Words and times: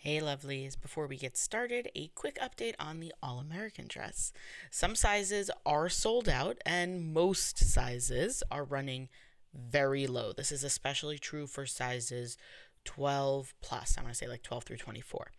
Hey, 0.00 0.20
lovelies. 0.20 0.80
Before 0.80 1.08
we 1.08 1.16
get 1.16 1.36
started, 1.36 1.90
a 1.96 2.06
quick 2.14 2.38
update 2.40 2.76
on 2.78 3.00
the 3.00 3.12
All 3.20 3.40
American 3.40 3.88
dress. 3.88 4.32
Some 4.70 4.94
sizes 4.94 5.50
are 5.66 5.88
sold 5.88 6.28
out, 6.28 6.58
and 6.64 7.12
most 7.12 7.58
sizes 7.58 8.44
are 8.48 8.62
running 8.62 9.08
very 9.52 10.06
low. 10.06 10.32
This 10.32 10.52
is 10.52 10.62
especially 10.62 11.18
true 11.18 11.48
for 11.48 11.66
sizes 11.66 12.36
12 12.84 13.54
plus. 13.60 13.98
I'm 13.98 14.04
going 14.04 14.12
to 14.12 14.16
say 14.16 14.28
like 14.28 14.44
12 14.44 14.62
through 14.62 14.76
24. 14.76 15.32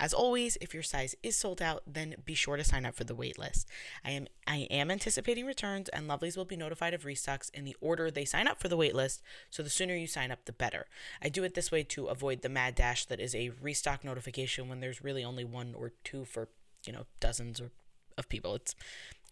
As 0.00 0.14
always, 0.14 0.56
if 0.60 0.74
your 0.74 0.82
size 0.82 1.14
is 1.22 1.36
sold 1.36 1.60
out, 1.60 1.82
then 1.86 2.14
be 2.24 2.34
sure 2.34 2.56
to 2.56 2.64
sign 2.64 2.86
up 2.86 2.94
for 2.94 3.04
the 3.04 3.16
waitlist. 3.16 3.66
I 4.04 4.12
am 4.12 4.26
I 4.46 4.68
am 4.70 4.90
anticipating 4.90 5.46
returns 5.46 5.88
and 5.88 6.08
lovelies 6.08 6.36
will 6.36 6.44
be 6.44 6.56
notified 6.56 6.94
of 6.94 7.04
restocks 7.04 7.50
in 7.52 7.64
the 7.64 7.76
order 7.80 8.10
they 8.10 8.24
sign 8.24 8.46
up 8.46 8.60
for 8.60 8.68
the 8.68 8.76
waitlist, 8.76 9.20
so 9.50 9.62
the 9.62 9.70
sooner 9.70 9.94
you 9.94 10.06
sign 10.06 10.30
up 10.30 10.44
the 10.44 10.52
better. 10.52 10.86
I 11.22 11.28
do 11.28 11.44
it 11.44 11.54
this 11.54 11.72
way 11.72 11.82
to 11.84 12.06
avoid 12.06 12.42
the 12.42 12.48
mad 12.48 12.74
dash 12.74 13.04
that 13.06 13.20
is 13.20 13.34
a 13.34 13.50
restock 13.60 14.04
notification 14.04 14.68
when 14.68 14.80
there's 14.80 15.02
really 15.02 15.24
only 15.24 15.44
one 15.44 15.74
or 15.74 15.92
two 16.04 16.24
for, 16.24 16.48
you 16.86 16.92
know, 16.92 17.06
dozens 17.20 17.60
or 17.60 17.70
of 18.18 18.28
people. 18.28 18.54
It's 18.56 18.74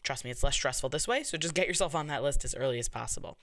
Trust 0.06 0.24
me, 0.24 0.30
it's 0.30 0.44
less 0.44 0.54
stressful 0.54 0.88
this 0.88 1.08
way, 1.08 1.24
so 1.24 1.36
just 1.36 1.52
get 1.52 1.66
yourself 1.66 1.92
on 1.92 2.06
that 2.06 2.22
list 2.22 2.44
as 2.44 2.54
early 2.54 2.78
as 2.78 2.88
possible. 2.88 3.38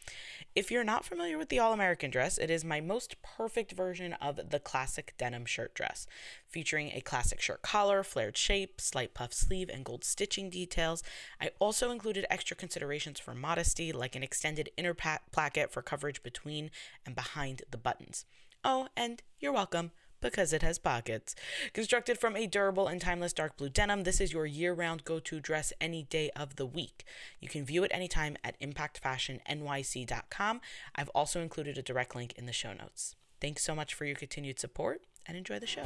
If 0.55 0.71
you're 0.71 0.85
not 0.85 1.03
familiar 1.03 1.37
with 1.37 1.49
the 1.49 1.59
All 1.59 1.73
American 1.73 2.09
dress, 2.09 2.37
it 2.37 2.49
is 2.49 2.63
my 2.63 2.79
most 2.79 3.21
perfect 3.21 3.73
version 3.73 4.13
of 4.13 4.39
the 4.49 4.61
classic 4.61 5.13
denim 5.17 5.43
shirt 5.45 5.73
dress, 5.73 6.07
featuring 6.47 6.91
a 6.93 7.01
classic 7.01 7.41
shirt 7.41 7.63
collar, 7.63 8.01
flared 8.01 8.37
shape, 8.37 8.79
slight 8.79 9.13
puff 9.13 9.33
sleeve, 9.33 9.69
and 9.69 9.83
gold 9.83 10.05
stitching 10.05 10.49
details. 10.49 11.03
I 11.41 11.49
also 11.59 11.91
included 11.91 12.25
extra 12.29 12.55
considerations 12.55 13.19
for 13.19 13.35
modesty, 13.35 13.91
like 13.91 14.15
an 14.15 14.23
extended 14.23 14.69
inner 14.77 14.93
pa- 14.93 15.19
placket 15.33 15.69
for 15.69 15.81
coverage 15.81 16.23
between 16.23 16.71
and 17.05 17.13
behind 17.13 17.63
the 17.69 17.77
buttons. 17.77 18.23
Oh, 18.63 18.87
and 18.95 19.21
you're 19.37 19.51
welcome 19.51 19.91
because 20.23 20.53
it 20.53 20.63
has 20.63 20.79
pockets. 20.79 21.35
Constructed 21.73 22.17
from 22.17 22.35
a 22.35 22.47
durable 22.47 22.87
and 22.87 22.99
timeless 22.99 23.33
dark 23.33 23.57
blue 23.57 23.69
denim, 23.69 24.03
this 24.03 24.19
is 24.19 24.33
your 24.33 24.47
year 24.47 24.73
round 24.73 25.03
go 25.03 25.19
to 25.19 25.39
dress 25.39 25.71
any 25.79 26.03
day 26.03 26.31
of 26.35 26.55
the 26.55 26.65
week. 26.65 27.05
You 27.39 27.47
can 27.47 27.65
view 27.65 27.83
it 27.83 27.91
anytime 27.93 28.37
at 28.43 28.59
impactfashionnyc.com. 28.59 30.61
I've 30.95 31.09
also 31.09 31.41
included 31.41 31.77
a 31.77 31.83
direct 31.83 32.15
link 32.15 32.33
in 32.37 32.47
the 32.47 32.53
show 32.53 32.73
notes. 32.73 33.15
Thanks 33.39 33.63
so 33.63 33.75
much 33.75 33.93
for 33.93 34.05
your 34.05 34.15
continued 34.15 34.59
support 34.59 35.01
and 35.27 35.37
enjoy 35.37 35.59
the 35.59 35.67
show. 35.67 35.85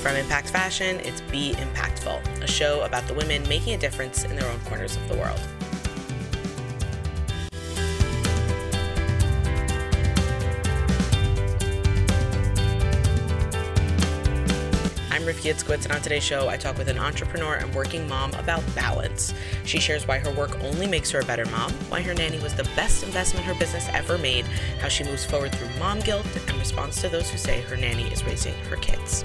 From 0.00 0.16
Impact 0.16 0.48
Fashion, 0.48 0.98
it's 1.00 1.20
Be 1.20 1.52
Impactful, 1.52 2.42
a 2.42 2.46
show 2.46 2.80
about 2.84 3.06
the 3.06 3.12
women 3.12 3.46
making 3.50 3.74
a 3.74 3.78
difference 3.78 4.24
in 4.24 4.34
their 4.34 4.50
own 4.50 4.58
corners 4.60 4.96
of 4.96 5.06
the 5.10 5.16
world. 5.16 5.38
I'm 15.20 15.26
Rifki 15.26 15.52
Itzkowitz, 15.52 15.84
and 15.84 15.92
on 15.92 16.00
today's 16.00 16.22
show, 16.22 16.48
I 16.48 16.56
talk 16.56 16.78
with 16.78 16.88
an 16.88 16.98
entrepreneur 16.98 17.56
and 17.56 17.74
working 17.74 18.08
mom 18.08 18.32
about 18.34 18.62
balance. 18.74 19.34
She 19.66 19.78
shares 19.78 20.08
why 20.08 20.16
her 20.16 20.32
work 20.32 20.58
only 20.62 20.86
makes 20.86 21.10
her 21.10 21.20
a 21.20 21.24
better 21.26 21.44
mom, 21.44 21.72
why 21.90 22.00
her 22.00 22.14
nanny 22.14 22.38
was 22.38 22.54
the 22.54 22.64
best 22.74 23.02
investment 23.02 23.44
her 23.44 23.54
business 23.56 23.86
ever 23.92 24.16
made, 24.16 24.46
how 24.80 24.88
she 24.88 25.04
moves 25.04 25.26
forward 25.26 25.54
through 25.54 25.68
mom 25.78 26.00
guilt, 26.00 26.24
and 26.48 26.58
responds 26.58 27.02
to 27.02 27.10
those 27.10 27.28
who 27.28 27.36
say 27.36 27.60
her 27.60 27.76
nanny 27.76 28.04
is 28.04 28.24
raising 28.24 28.54
her 28.70 28.76
kids. 28.76 29.22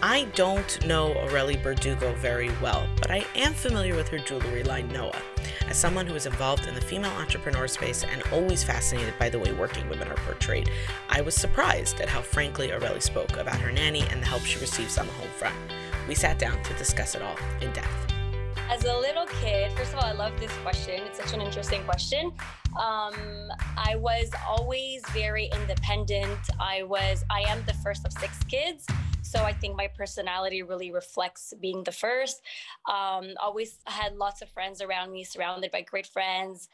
I 0.00 0.26
don't 0.34 0.86
know 0.86 1.12
Aurelie 1.26 1.62
Berdugo 1.62 2.16
very 2.16 2.50
well, 2.62 2.88
but 2.98 3.10
I 3.10 3.26
am 3.34 3.52
familiar 3.52 3.94
with 3.94 4.08
her 4.08 4.18
jewelry 4.18 4.62
line 4.62 4.88
Noah. 4.88 5.20
As 5.68 5.76
someone 5.76 6.06
who 6.06 6.14
is 6.14 6.24
involved 6.24 6.66
in 6.66 6.74
the 6.74 6.80
female 6.80 7.10
entrepreneur 7.10 7.68
space 7.68 8.02
and 8.02 8.22
always 8.32 8.64
fascinated 8.64 9.12
by 9.18 9.28
the 9.28 9.38
way 9.38 9.52
working 9.52 9.86
women 9.90 10.08
are 10.08 10.16
portrayed, 10.16 10.70
I 11.10 11.20
was 11.20 11.34
surprised 11.34 12.00
at 12.00 12.08
how 12.08 12.22
frankly 12.22 12.70
Aurelie 12.70 13.02
spoke 13.02 13.36
about 13.36 13.60
her 13.60 13.70
nanny 13.70 14.00
and 14.08 14.22
the 14.22 14.26
help 14.26 14.42
she 14.42 14.58
receives 14.60 14.96
on 14.96 15.06
the 15.06 15.12
home 15.12 15.28
front. 15.36 15.54
We 16.08 16.14
sat 16.14 16.38
down 16.38 16.62
to 16.62 16.72
discuss 16.74 17.14
it 17.14 17.20
all 17.20 17.36
in 17.60 17.70
depth. 17.74 18.14
As 18.70 18.84
a 18.84 18.96
little 18.96 19.26
kid, 19.26 19.70
first 19.72 19.92
of 19.92 19.98
all, 19.98 20.06
I 20.06 20.12
love 20.12 20.40
this 20.40 20.52
question. 20.62 21.02
It's 21.04 21.18
such 21.18 21.34
an 21.34 21.42
interesting 21.42 21.84
question. 21.84 22.32
Um, 22.78 23.50
I 23.76 23.96
was 23.96 24.30
always 24.46 25.02
very 25.10 25.50
independent. 25.52 26.38
I 26.58 26.82
was, 26.84 27.24
I 27.30 27.40
am 27.42 27.62
the 27.66 27.74
first 27.74 28.06
of 28.06 28.12
six 28.14 28.42
kids. 28.44 28.86
So 29.28 29.42
I 29.42 29.52
think 29.52 29.76
my 29.76 29.88
personality 29.88 30.62
really 30.62 30.90
reflects 30.90 31.52
being 31.60 31.84
the 31.84 31.92
first. 31.92 32.40
Um, 32.88 33.34
always 33.42 33.76
had 33.84 34.16
lots 34.16 34.40
of 34.40 34.48
friends 34.48 34.80
around 34.80 35.12
me, 35.12 35.22
surrounded 35.22 35.70
by 35.70 35.82
great 35.82 36.06
friends, 36.06 36.70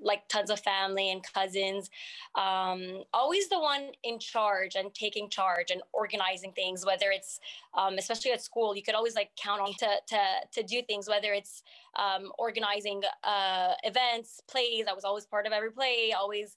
like 0.00 0.28
tons 0.28 0.50
of 0.50 0.60
family 0.60 1.10
and 1.10 1.20
cousins. 1.34 1.90
Um, 2.36 3.02
always 3.12 3.48
the 3.48 3.58
one 3.58 3.90
in 4.04 4.20
charge 4.20 4.76
and 4.76 4.94
taking 4.94 5.28
charge 5.28 5.72
and 5.72 5.82
organizing 5.92 6.52
things, 6.52 6.86
whether 6.86 7.10
it's, 7.10 7.40
um, 7.74 7.98
especially 7.98 8.30
at 8.30 8.40
school, 8.40 8.76
you 8.76 8.84
could 8.84 8.94
always 8.94 9.16
like 9.16 9.30
count 9.34 9.60
on 9.60 9.74
to, 9.80 9.88
to, 10.06 10.18
to 10.52 10.62
do 10.62 10.82
things, 10.82 11.08
whether 11.08 11.32
it's 11.32 11.64
um, 11.96 12.30
organizing 12.38 13.02
uh, 13.24 13.72
events, 13.82 14.40
plays. 14.46 14.84
I 14.88 14.92
was 14.92 15.02
always 15.02 15.26
part 15.26 15.44
of 15.44 15.52
every 15.52 15.72
play, 15.72 16.14
always 16.16 16.56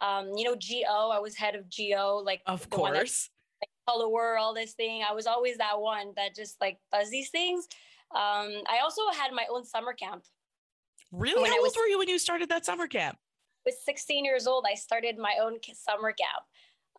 um, 0.00 0.30
you 0.36 0.44
know, 0.44 0.54
GO. 0.54 1.10
I 1.12 1.18
was 1.18 1.34
head 1.34 1.56
of 1.56 1.64
GO, 1.76 2.22
like 2.24 2.42
of 2.46 2.70
course 2.70 3.30
follower, 3.86 4.36
all 4.36 4.54
this 4.54 4.72
thing. 4.72 5.02
I 5.08 5.12
was 5.12 5.26
always 5.26 5.56
that 5.58 5.80
one 5.80 6.12
that 6.16 6.34
just 6.34 6.60
like 6.60 6.78
does 6.92 7.10
these 7.10 7.30
things. 7.30 7.66
Um, 8.14 8.62
I 8.68 8.80
also 8.82 9.02
had 9.16 9.32
my 9.32 9.46
own 9.50 9.64
summer 9.64 9.92
camp. 9.92 10.24
Really? 11.12 11.42
When 11.42 11.50
How 11.50 11.62
was, 11.62 11.76
old 11.76 11.82
were 11.82 11.88
you 11.88 11.98
when 11.98 12.08
you 12.08 12.18
started 12.18 12.48
that 12.48 12.64
summer 12.64 12.86
camp? 12.86 13.16
I 13.66 13.70
was 13.70 13.84
16 13.84 14.24
years 14.24 14.46
old. 14.46 14.66
I 14.70 14.74
started 14.74 15.16
my 15.18 15.36
own 15.40 15.58
summer 15.74 16.12
camp. 16.12 16.44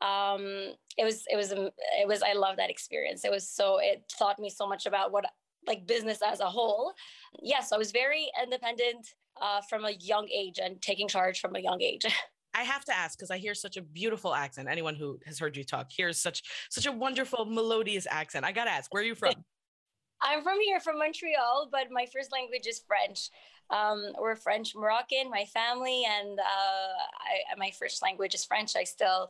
Um, 0.01 0.73
it 0.97 1.05
was, 1.05 1.23
it 1.31 1.35
was, 1.35 1.51
it 1.51 2.07
was, 2.07 2.21
I 2.21 2.33
love 2.33 2.57
that 2.57 2.69
experience. 2.69 3.23
It 3.23 3.31
was 3.31 3.47
so, 3.47 3.77
it 3.79 4.11
taught 4.17 4.39
me 4.39 4.49
so 4.49 4.67
much 4.67 4.85
about 4.85 5.11
what 5.11 5.25
like 5.67 5.87
business 5.87 6.19
as 6.25 6.39
a 6.39 6.49
whole. 6.49 6.93
Yes, 7.41 7.71
I 7.71 7.77
was 7.77 7.91
very 7.91 8.29
independent 8.41 9.07
uh, 9.41 9.61
from 9.69 9.85
a 9.85 9.91
young 9.91 10.27
age 10.29 10.59
and 10.61 10.81
taking 10.81 11.07
charge 11.07 11.39
from 11.39 11.55
a 11.55 11.59
young 11.59 11.81
age. 11.81 12.05
I 12.55 12.63
have 12.63 12.85
to 12.85 12.97
ask 12.97 13.17
because 13.17 13.31
I 13.31 13.37
hear 13.37 13.53
such 13.53 13.75
a 13.75 13.81
beautiful 13.81 14.33
accent. 14.33 14.69
Anyone 14.69 14.95
who 14.95 15.19
has 15.25 15.37
heard 15.37 15.57
you 15.57 15.65
talk 15.65 15.91
hears 15.91 16.21
such 16.21 16.41
such 16.69 16.85
a 16.85 16.91
wonderful 16.91 17.45
melodious 17.45 18.07
accent. 18.09 18.45
I 18.45 18.53
gotta 18.53 18.71
ask, 18.71 18.93
where 18.93 19.03
are 19.03 19.05
you 19.05 19.15
from? 19.15 19.33
I'm 20.21 20.41
from 20.41 20.59
here, 20.61 20.79
from 20.79 20.97
Montreal, 20.97 21.67
but 21.71 21.87
my 21.91 22.05
first 22.11 22.31
language 22.31 22.65
is 22.65 22.81
French. 22.87 23.29
Um, 23.69 24.13
we're 24.19 24.35
French 24.37 24.73
Moroccan, 24.73 25.29
my 25.29 25.43
family, 25.45 26.03
and 26.07 26.39
uh, 26.39 26.43
I, 26.43 27.57
my 27.57 27.71
first 27.77 28.01
language 28.01 28.33
is 28.33 28.45
French. 28.45 28.75
I 28.77 28.85
still 28.85 29.29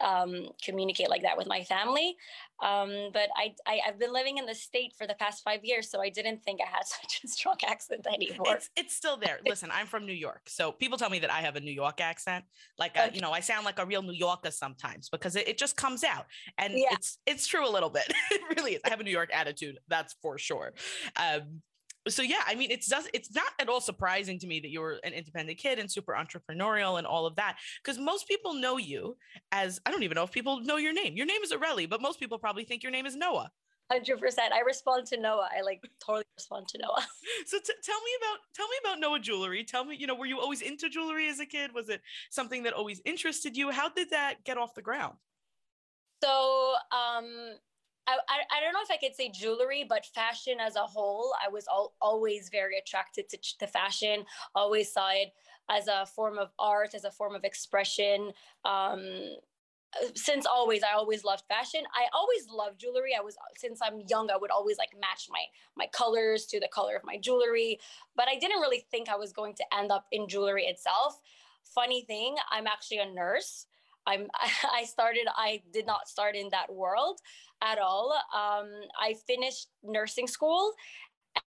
um, 0.00 0.48
communicate 0.62 1.08
like 1.08 1.22
that 1.22 1.36
with 1.36 1.46
my 1.46 1.62
family. 1.64 2.16
Um, 2.62 3.10
but 3.12 3.28
I, 3.36 3.54
I, 3.66 3.80
have 3.84 3.98
been 3.98 4.12
living 4.12 4.38
in 4.38 4.46
the 4.46 4.54
state 4.54 4.94
for 4.96 5.06
the 5.06 5.14
past 5.14 5.42
five 5.42 5.64
years, 5.64 5.90
so 5.90 6.00
I 6.00 6.08
didn't 6.08 6.44
think 6.44 6.60
I 6.60 6.68
had 6.68 6.86
such 6.86 7.20
a 7.24 7.28
strong 7.28 7.56
accent 7.66 8.06
anymore. 8.06 8.54
It's, 8.54 8.70
it's 8.76 8.94
still 8.94 9.16
there. 9.16 9.40
Listen, 9.46 9.70
I'm 9.72 9.86
from 9.86 10.06
New 10.06 10.12
York, 10.12 10.42
so 10.46 10.72
people 10.72 10.96
tell 10.96 11.10
me 11.10 11.18
that 11.20 11.32
I 11.32 11.40
have 11.40 11.56
a 11.56 11.60
New 11.60 11.72
York 11.72 12.00
accent. 12.00 12.44
Like, 12.78 12.96
a, 12.96 13.04
uh, 13.04 13.10
you 13.12 13.20
know, 13.20 13.32
I 13.32 13.40
sound 13.40 13.64
like 13.64 13.78
a 13.78 13.86
real 13.86 14.02
New 14.02 14.12
Yorker 14.12 14.50
sometimes 14.50 15.08
because 15.08 15.36
it, 15.36 15.48
it 15.48 15.58
just 15.58 15.76
comes 15.76 16.04
out, 16.04 16.26
and 16.58 16.74
yeah. 16.74 16.86
it's 16.92 17.18
it's 17.26 17.46
true 17.46 17.68
a 17.68 17.70
little 17.70 17.90
bit. 17.90 18.12
it 18.30 18.40
really 18.56 18.74
is. 18.74 18.80
I 18.84 18.90
have 18.90 19.00
a 19.00 19.04
New 19.04 19.10
York 19.10 19.30
attitude, 19.32 19.78
that's 19.88 20.14
for 20.22 20.38
sure. 20.38 20.72
Um, 21.16 21.60
so 22.08 22.22
yeah, 22.22 22.42
I 22.46 22.54
mean, 22.54 22.70
it's 22.70 22.88
does 22.88 23.08
it's 23.14 23.34
not 23.34 23.52
at 23.58 23.68
all 23.68 23.80
surprising 23.80 24.38
to 24.40 24.46
me 24.46 24.60
that 24.60 24.70
you're 24.70 24.98
an 25.04 25.12
independent 25.12 25.58
kid 25.58 25.78
and 25.78 25.90
super 25.90 26.12
entrepreneurial 26.14 26.98
and 26.98 27.06
all 27.06 27.26
of 27.26 27.36
that 27.36 27.56
because 27.82 27.98
most 27.98 28.28
people 28.28 28.54
know 28.54 28.76
you 28.76 29.16
as 29.52 29.80
I 29.86 29.90
don't 29.90 30.02
even 30.02 30.16
know 30.16 30.24
if 30.24 30.32
people 30.32 30.60
know 30.60 30.76
your 30.76 30.92
name. 30.92 31.16
Your 31.16 31.26
name 31.26 31.42
is 31.42 31.52
Aurelie, 31.52 31.88
but 31.88 32.02
most 32.02 32.20
people 32.20 32.38
probably 32.38 32.64
think 32.64 32.82
your 32.82 32.92
name 32.92 33.06
is 33.06 33.16
Noah. 33.16 33.50
Hundred 33.90 34.18
percent. 34.18 34.52
I 34.52 34.60
respond 34.60 35.06
to 35.08 35.20
Noah. 35.20 35.48
I 35.56 35.60
like 35.62 35.82
totally 36.04 36.24
respond 36.38 36.68
to 36.68 36.78
Noah. 36.78 37.06
so 37.46 37.58
t- 37.58 37.74
tell 37.82 38.00
me 38.00 38.10
about 38.18 38.38
tell 38.54 38.66
me 38.66 38.74
about 38.82 38.98
Noah 38.98 39.20
jewelry. 39.20 39.62
Tell 39.62 39.84
me, 39.84 39.96
you 39.96 40.06
know, 40.06 40.14
were 40.14 40.26
you 40.26 40.40
always 40.40 40.62
into 40.62 40.88
jewelry 40.88 41.28
as 41.28 41.38
a 41.40 41.46
kid? 41.46 41.70
Was 41.74 41.90
it 41.90 42.00
something 42.30 42.62
that 42.62 42.72
always 42.72 43.02
interested 43.04 43.56
you? 43.56 43.70
How 43.70 43.90
did 43.90 44.10
that 44.10 44.44
get 44.44 44.56
off 44.56 44.74
the 44.74 44.82
ground? 44.82 45.14
So 46.22 46.74
um 46.92 47.56
I, 48.06 48.18
I, 48.28 48.60
don't 48.60 48.72
know 48.72 48.80
if 48.82 48.90
I 48.90 48.98
could 48.98 49.16
say 49.16 49.30
jewelry, 49.30 49.84
but 49.88 50.04
fashion 50.06 50.58
as 50.60 50.76
a 50.76 50.80
whole, 50.80 51.32
I 51.44 51.48
was 51.48 51.66
al- 51.70 51.94
always 52.00 52.50
very 52.50 52.76
attracted 52.78 53.28
to, 53.30 53.38
to 53.60 53.66
fashion, 53.66 54.24
always 54.54 54.92
saw 54.92 55.10
it 55.10 55.32
as 55.70 55.88
a 55.88 56.06
form 56.06 56.38
of 56.38 56.50
art, 56.58 56.94
as 56.94 57.04
a 57.04 57.10
form 57.10 57.34
of 57.34 57.44
expression. 57.44 58.32
Um, 58.64 59.36
since 60.14 60.46
always, 60.46 60.82
I 60.82 60.94
always 60.94 61.24
loved 61.24 61.44
fashion. 61.48 61.82
I 61.94 62.06
always 62.12 62.48
loved 62.50 62.80
jewelry. 62.80 63.12
I 63.16 63.22
was 63.22 63.36
since 63.56 63.80
I'm 63.82 64.00
young, 64.08 64.30
I 64.30 64.36
would 64.36 64.50
always 64.50 64.78
like 64.78 64.90
match 65.00 65.28
my 65.30 65.44
my 65.76 65.86
colors 65.92 66.46
to 66.46 66.60
the 66.60 66.68
color 66.68 66.96
of 66.96 67.04
my 67.04 67.18
jewelry, 67.18 67.78
but 68.16 68.28
I 68.28 68.36
didn't 68.36 68.60
really 68.60 68.86
think 68.90 69.08
I 69.08 69.16
was 69.16 69.32
going 69.32 69.54
to 69.54 69.64
end 69.76 69.92
up 69.92 70.06
in 70.10 70.28
jewelry 70.28 70.64
itself. 70.64 71.20
Funny 71.64 72.02
thing, 72.02 72.36
I'm 72.50 72.66
actually 72.66 72.98
a 72.98 73.10
nurse. 73.10 73.66
I'm 74.06 74.28
I 74.72 74.84
started 74.84 75.26
I 75.36 75.62
did 75.72 75.86
not 75.86 76.08
start 76.08 76.34
in 76.36 76.48
that 76.50 76.72
world. 76.72 77.20
At 77.64 77.78
all. 77.78 78.12
Um, 78.34 78.68
I 79.00 79.14
finished 79.26 79.68
nursing 79.82 80.26
school 80.26 80.72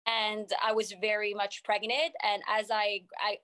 and 0.07 0.51
I 0.65 0.73
was 0.73 0.93
very 1.01 1.35
much 1.35 1.63
pregnant. 1.65 2.13
And 2.25 2.43
as 2.49 2.71
I, 2.71 3.03
I 3.21 3.37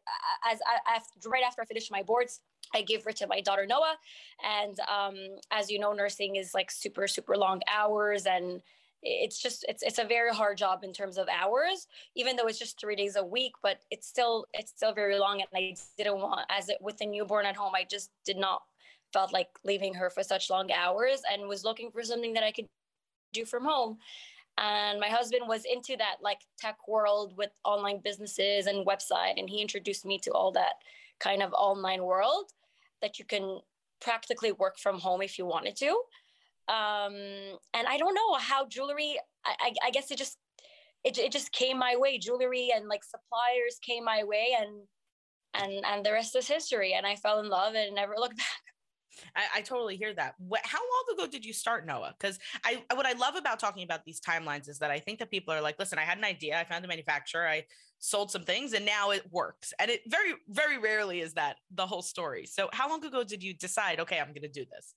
as 0.50 0.60
I, 0.66 0.96
after, 0.96 1.28
right 1.28 1.44
after 1.46 1.62
I 1.62 1.66
finished 1.66 1.92
my 1.92 2.02
boards, 2.02 2.40
I 2.74 2.82
gave 2.82 3.04
birth 3.04 3.16
to 3.16 3.26
my 3.26 3.40
daughter 3.40 3.66
Noah. 3.66 3.96
And 4.42 4.78
um, 4.80 5.16
as 5.50 5.70
you 5.70 5.78
know, 5.78 5.92
nursing 5.92 6.36
is 6.36 6.54
like 6.54 6.70
super, 6.70 7.06
super 7.06 7.36
long 7.36 7.60
hours 7.72 8.26
and 8.26 8.62
it's 9.04 9.38
just 9.38 9.66
it's 9.68 9.82
it's 9.82 9.98
a 9.98 10.04
very 10.04 10.32
hard 10.32 10.56
job 10.56 10.82
in 10.82 10.90
terms 10.92 11.18
of 11.18 11.28
hours 11.28 11.86
even 12.14 12.36
though 12.36 12.46
it's 12.46 12.58
just 12.58 12.80
three 12.80 12.96
days 12.96 13.16
a 13.16 13.24
week 13.24 13.52
but 13.62 13.80
it's 13.90 14.08
still 14.08 14.46
it's 14.54 14.70
still 14.70 14.94
very 14.94 15.18
long 15.18 15.42
and 15.42 15.48
i 15.54 15.74
didn't 15.98 16.18
want 16.18 16.40
as 16.48 16.70
it 16.70 16.78
with 16.80 16.98
a 17.02 17.06
newborn 17.06 17.44
at 17.44 17.54
home 17.54 17.72
i 17.74 17.84
just 17.84 18.10
did 18.24 18.38
not 18.38 18.62
felt 19.14 19.32
like 19.32 19.48
leaving 19.64 19.94
her 19.94 20.10
for 20.10 20.22
such 20.22 20.50
long 20.50 20.70
hours 20.72 21.22
and 21.32 21.48
was 21.48 21.64
looking 21.64 21.90
for 21.90 22.02
something 22.02 22.34
that 22.34 22.44
i 22.44 22.52
could 22.52 22.68
do 23.34 23.44
from 23.44 23.64
home. 23.64 23.98
And 24.56 25.00
my 25.00 25.08
husband 25.08 25.42
was 25.48 25.64
into 25.64 25.96
that 25.96 26.16
like 26.22 26.38
tech 26.58 26.76
world 26.86 27.36
with 27.36 27.50
online 27.64 28.00
businesses 28.04 28.66
and 28.66 28.86
website 28.86 29.34
and 29.36 29.50
he 29.50 29.60
introduced 29.60 30.06
me 30.06 30.18
to 30.20 30.30
all 30.30 30.52
that 30.52 30.74
kind 31.18 31.42
of 31.42 31.52
online 31.52 32.04
world 32.04 32.52
that 33.02 33.18
you 33.18 33.24
can 33.24 33.58
practically 34.00 34.52
work 34.52 34.78
from 34.78 35.00
home 35.00 35.22
if 35.22 35.38
you 35.38 35.44
wanted 35.44 35.76
to. 35.76 35.90
Um 36.68 37.14
and 37.76 37.86
i 37.88 37.96
don't 37.98 38.14
know 38.14 38.34
how 38.34 38.66
jewelry 38.66 39.18
i 39.44 39.54
i, 39.60 39.72
I 39.86 39.90
guess 39.90 40.10
it 40.10 40.18
just 40.18 40.38
it, 41.02 41.18
it 41.18 41.32
just 41.32 41.52
came 41.52 41.78
my 41.78 41.96
way. 41.96 42.16
Jewelry 42.18 42.70
and 42.74 42.88
like 42.88 43.04
suppliers 43.04 43.76
came 43.82 44.04
my 44.04 44.22
way 44.24 44.56
and 44.58 44.72
and 45.60 45.84
and 45.84 46.06
the 46.06 46.12
rest 46.12 46.36
is 46.36 46.46
history. 46.46 46.94
And 46.94 47.06
i 47.06 47.16
fell 47.16 47.40
in 47.40 47.48
love 47.48 47.74
and 47.74 47.94
never 47.94 48.14
looked 48.22 48.38
back 48.38 48.73
I, 49.36 49.42
I, 49.56 49.60
totally 49.60 49.96
hear 49.96 50.14
that. 50.14 50.34
What, 50.38 50.60
how 50.64 50.78
long 50.78 51.18
ago 51.18 51.30
did 51.30 51.44
you 51.44 51.52
start 51.52 51.86
Noah? 51.86 52.14
Because 52.18 52.38
I 52.64 52.82
what 52.94 53.06
I 53.06 53.12
love 53.12 53.36
about 53.36 53.58
talking 53.58 53.84
about 53.84 54.04
these 54.04 54.20
timelines 54.20 54.68
is 54.68 54.78
that 54.78 54.90
I 54.90 54.98
think 54.98 55.18
that 55.18 55.30
people 55.30 55.52
are 55.54 55.60
like, 55.60 55.78
listen, 55.78 55.98
I 55.98 56.02
had 56.02 56.18
an 56.18 56.24
idea, 56.24 56.58
I 56.58 56.64
found 56.64 56.84
a 56.84 56.88
manufacturer, 56.88 57.46
I 57.46 57.64
sold 57.98 58.30
some 58.30 58.42
things, 58.42 58.72
and 58.72 58.84
now 58.84 59.10
it 59.10 59.24
works. 59.30 59.72
And 59.78 59.90
it 59.90 60.02
very 60.08 60.34
very 60.48 60.78
rarely 60.78 61.20
is 61.20 61.34
that 61.34 61.56
the 61.74 61.86
whole 61.86 62.02
story. 62.02 62.46
So 62.46 62.68
how 62.72 62.88
long 62.88 63.04
ago 63.04 63.24
did 63.24 63.42
you 63.42 63.54
decide? 63.54 64.00
Okay, 64.00 64.18
I'm 64.18 64.28
going 64.28 64.42
to 64.42 64.48
do 64.48 64.64
this. 64.70 64.94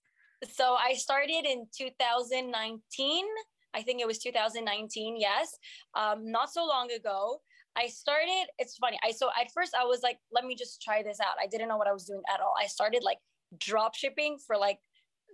So 0.54 0.76
I 0.76 0.94
started 0.94 1.46
in 1.46 1.66
2019. 1.76 3.26
I 3.74 3.82
think 3.82 4.02
it 4.02 4.08
was 4.08 4.20
2019. 4.20 5.18
Yes, 5.20 5.58
um, 5.96 6.32
not 6.32 6.52
so 6.52 6.66
long 6.66 6.92
ago. 6.92 7.40
I 7.78 7.88
started. 7.88 8.48
It's 8.58 8.76
funny. 8.78 8.98
I 9.04 9.12
so 9.12 9.30
at 9.40 9.52
first 9.54 9.76
I 9.80 9.86
was 9.86 10.02
like, 10.02 10.18
let 10.32 10.46
me 10.46 10.56
just 10.56 10.82
try 10.82 11.04
this 11.04 11.20
out. 11.20 11.36
I 11.42 11.48
didn't 11.48 11.68
know 11.68 11.78
what 11.78 11.88
I 11.88 11.94
was 11.94 12.06
doing 12.06 12.24
at 12.34 12.40
all. 12.40 12.54
I 12.60 12.66
started 12.66 13.04
like 13.04 13.20
drop 13.60 13.96
shipping 13.96 14.38
for 14.46 14.58
like 14.58 14.80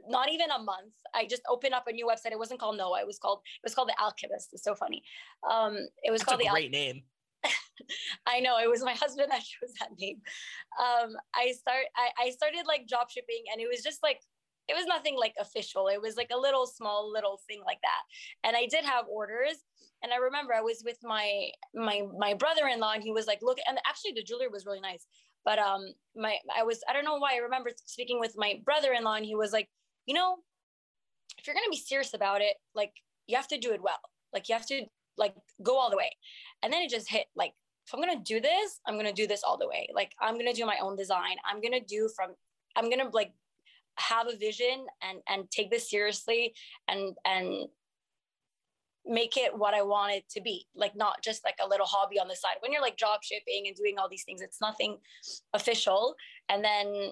not 0.07 0.30
even 0.30 0.51
a 0.51 0.60
month. 0.60 0.94
I 1.13 1.25
just 1.25 1.44
opened 1.50 1.74
up 1.74 1.88
a 1.88 1.92
new 1.92 2.06
website. 2.07 2.31
It 2.31 2.39
wasn't 2.39 2.60
called 2.60 2.77
Noah. 2.77 3.01
It 3.01 3.07
was 3.07 3.19
called 3.19 3.39
it 3.44 3.65
was 3.65 3.75
called 3.75 3.89
the 3.89 4.01
Alchemist. 4.01 4.50
It's 4.54 4.63
so 4.63 4.75
funny. 4.75 5.04
Um, 5.50 5.77
it 6.04 6.12
was 6.12 6.21
That's 6.21 6.30
called 6.30 6.42
a 6.42 6.45
the 6.45 6.50
great 6.50 6.74
Al- 6.74 6.81
name. 6.81 7.04
I 8.25 8.39
know 8.39 8.57
it 8.57 8.69
was 8.69 8.83
my 8.83 8.94
husband 9.04 9.31
that 9.31 9.42
chose 9.42 9.74
that 9.80 9.89
name. 10.00 10.21
Um, 10.80 11.15
I 11.36 11.51
start 11.51 11.86
I, 11.95 12.27
I 12.27 12.30
started 12.31 12.65
like 12.68 12.88
drop 12.88 13.10
shipping 13.10 13.44
and 13.51 13.62
it 13.62 13.68
was 13.69 13.81
just 13.83 14.04
like 14.04 14.19
it 14.68 14.74
was 14.74 14.86
nothing 14.86 15.18
like 15.18 15.33
official. 15.39 15.88
It 15.88 16.01
was 16.01 16.16
like 16.16 16.30
a 16.33 16.38
little 16.38 16.66
small 16.66 17.12
little 17.12 17.39
thing 17.48 17.62
like 17.66 17.80
that. 17.81 18.48
And 18.48 18.56
I 18.56 18.66
did 18.66 18.86
have 18.86 19.06
orders. 19.09 19.63
And 20.01 20.12
I 20.12 20.18
remember 20.18 20.54
I 20.54 20.62
was 20.62 20.83
with 20.86 20.98
my 21.04 21.50
my 21.74 22.04
my 22.18 22.33
brother-in-law 22.33 22.94
and 22.94 23.04
he 23.04 23.12
was 23.12 23.27
like, 23.27 23.39
look, 23.42 23.57
and 23.68 23.77
actually 23.88 24.13
the 24.16 24.24
jewelry 24.24 24.48
was 24.48 24.66
really 24.66 24.81
nice. 24.81 25.06
But 25.45 25.60
um, 25.60 25.86
my 26.16 26.38
I 26.56 26.63
was 26.63 26.81
I 26.90 26.94
don't 26.94 27.06
know 27.06 27.18
why 27.18 27.36
I 27.36 27.38
remember 27.38 27.72
speaking 27.86 28.19
with 28.19 28.36
my 28.38 28.62
brother-in-law, 28.63 29.16
and 29.16 29.25
he 29.25 29.36
was 29.36 29.51
like, 29.51 29.69
you 30.06 30.13
know, 30.13 30.38
if 31.38 31.48
you're 31.48 31.56
gonna 31.56 31.66
be 31.69 31.78
serious 31.78 32.13
about 32.13 32.42
it, 32.42 32.56
like 32.75 32.94
you 33.28 33.36
have 33.36 33.48
to 33.50 33.57
do 33.57 33.72
it 33.72 33.81
well. 33.81 34.00
Like 34.34 34.50
you 34.50 34.56
have 34.56 34.68
to 34.68 34.86
like 35.18 35.36
go 35.62 35.78
all 35.78 35.90
the 35.90 35.98
way. 35.98 36.12
And 36.62 36.72
then 36.72 36.81
it 36.81 36.90
just 36.90 37.10
hit 37.10 37.25
like 37.36 37.54
if 37.88 37.94
I'm 37.94 38.00
gonna 38.00 38.24
do 38.24 38.40
this, 38.40 38.80
I'm 38.88 38.95
gonna 38.95 39.13
do 39.13 39.28
this 39.28 39.44
all 39.44 39.57
the 39.57 39.68
way. 39.68 39.88
Like 39.94 40.12
I'm 40.19 40.38
gonna 40.38 40.54
do 40.54 40.66
my 40.66 40.78
own 40.81 40.95
design. 40.95 41.36
I'm 41.50 41.62
gonna 41.62 41.81
do 41.81 42.10
from 42.16 42.31
I'm 42.75 42.90
gonna 42.90 43.10
like 43.12 43.34
have 43.95 44.28
a 44.28 44.38
vision 44.38 44.86
and 45.01 45.19
and 45.28 45.50
take 45.51 45.69
this 45.69 45.90
seriously 45.90 46.54
and 46.88 47.16
and 47.25 47.68
make 49.06 49.38
it 49.38 49.58
what 49.58 49.74
I 49.74 49.82
want 49.82 50.14
it 50.14 50.30
to 50.30 50.42
be, 50.42 50.68
like 50.76 50.96
not 50.96 51.22
just 51.24 51.44
like 51.44 51.56
a 51.64 51.68
little 51.68 51.86
hobby 51.86 52.20
on 52.20 52.28
the 52.28 52.36
side. 52.36 52.56
When 52.62 52.72
you're 52.72 52.82
like 52.82 52.98
drop 52.98 53.24
shipping 53.24 53.64
and 53.68 53.76
doing 53.76 53.96
all 54.00 54.10
these 54.10 54.24
things, 54.24 54.42
it's 54.42 54.62
nothing 54.62 54.98
official. 55.54 56.16
And 56.50 56.64
then 56.64 57.12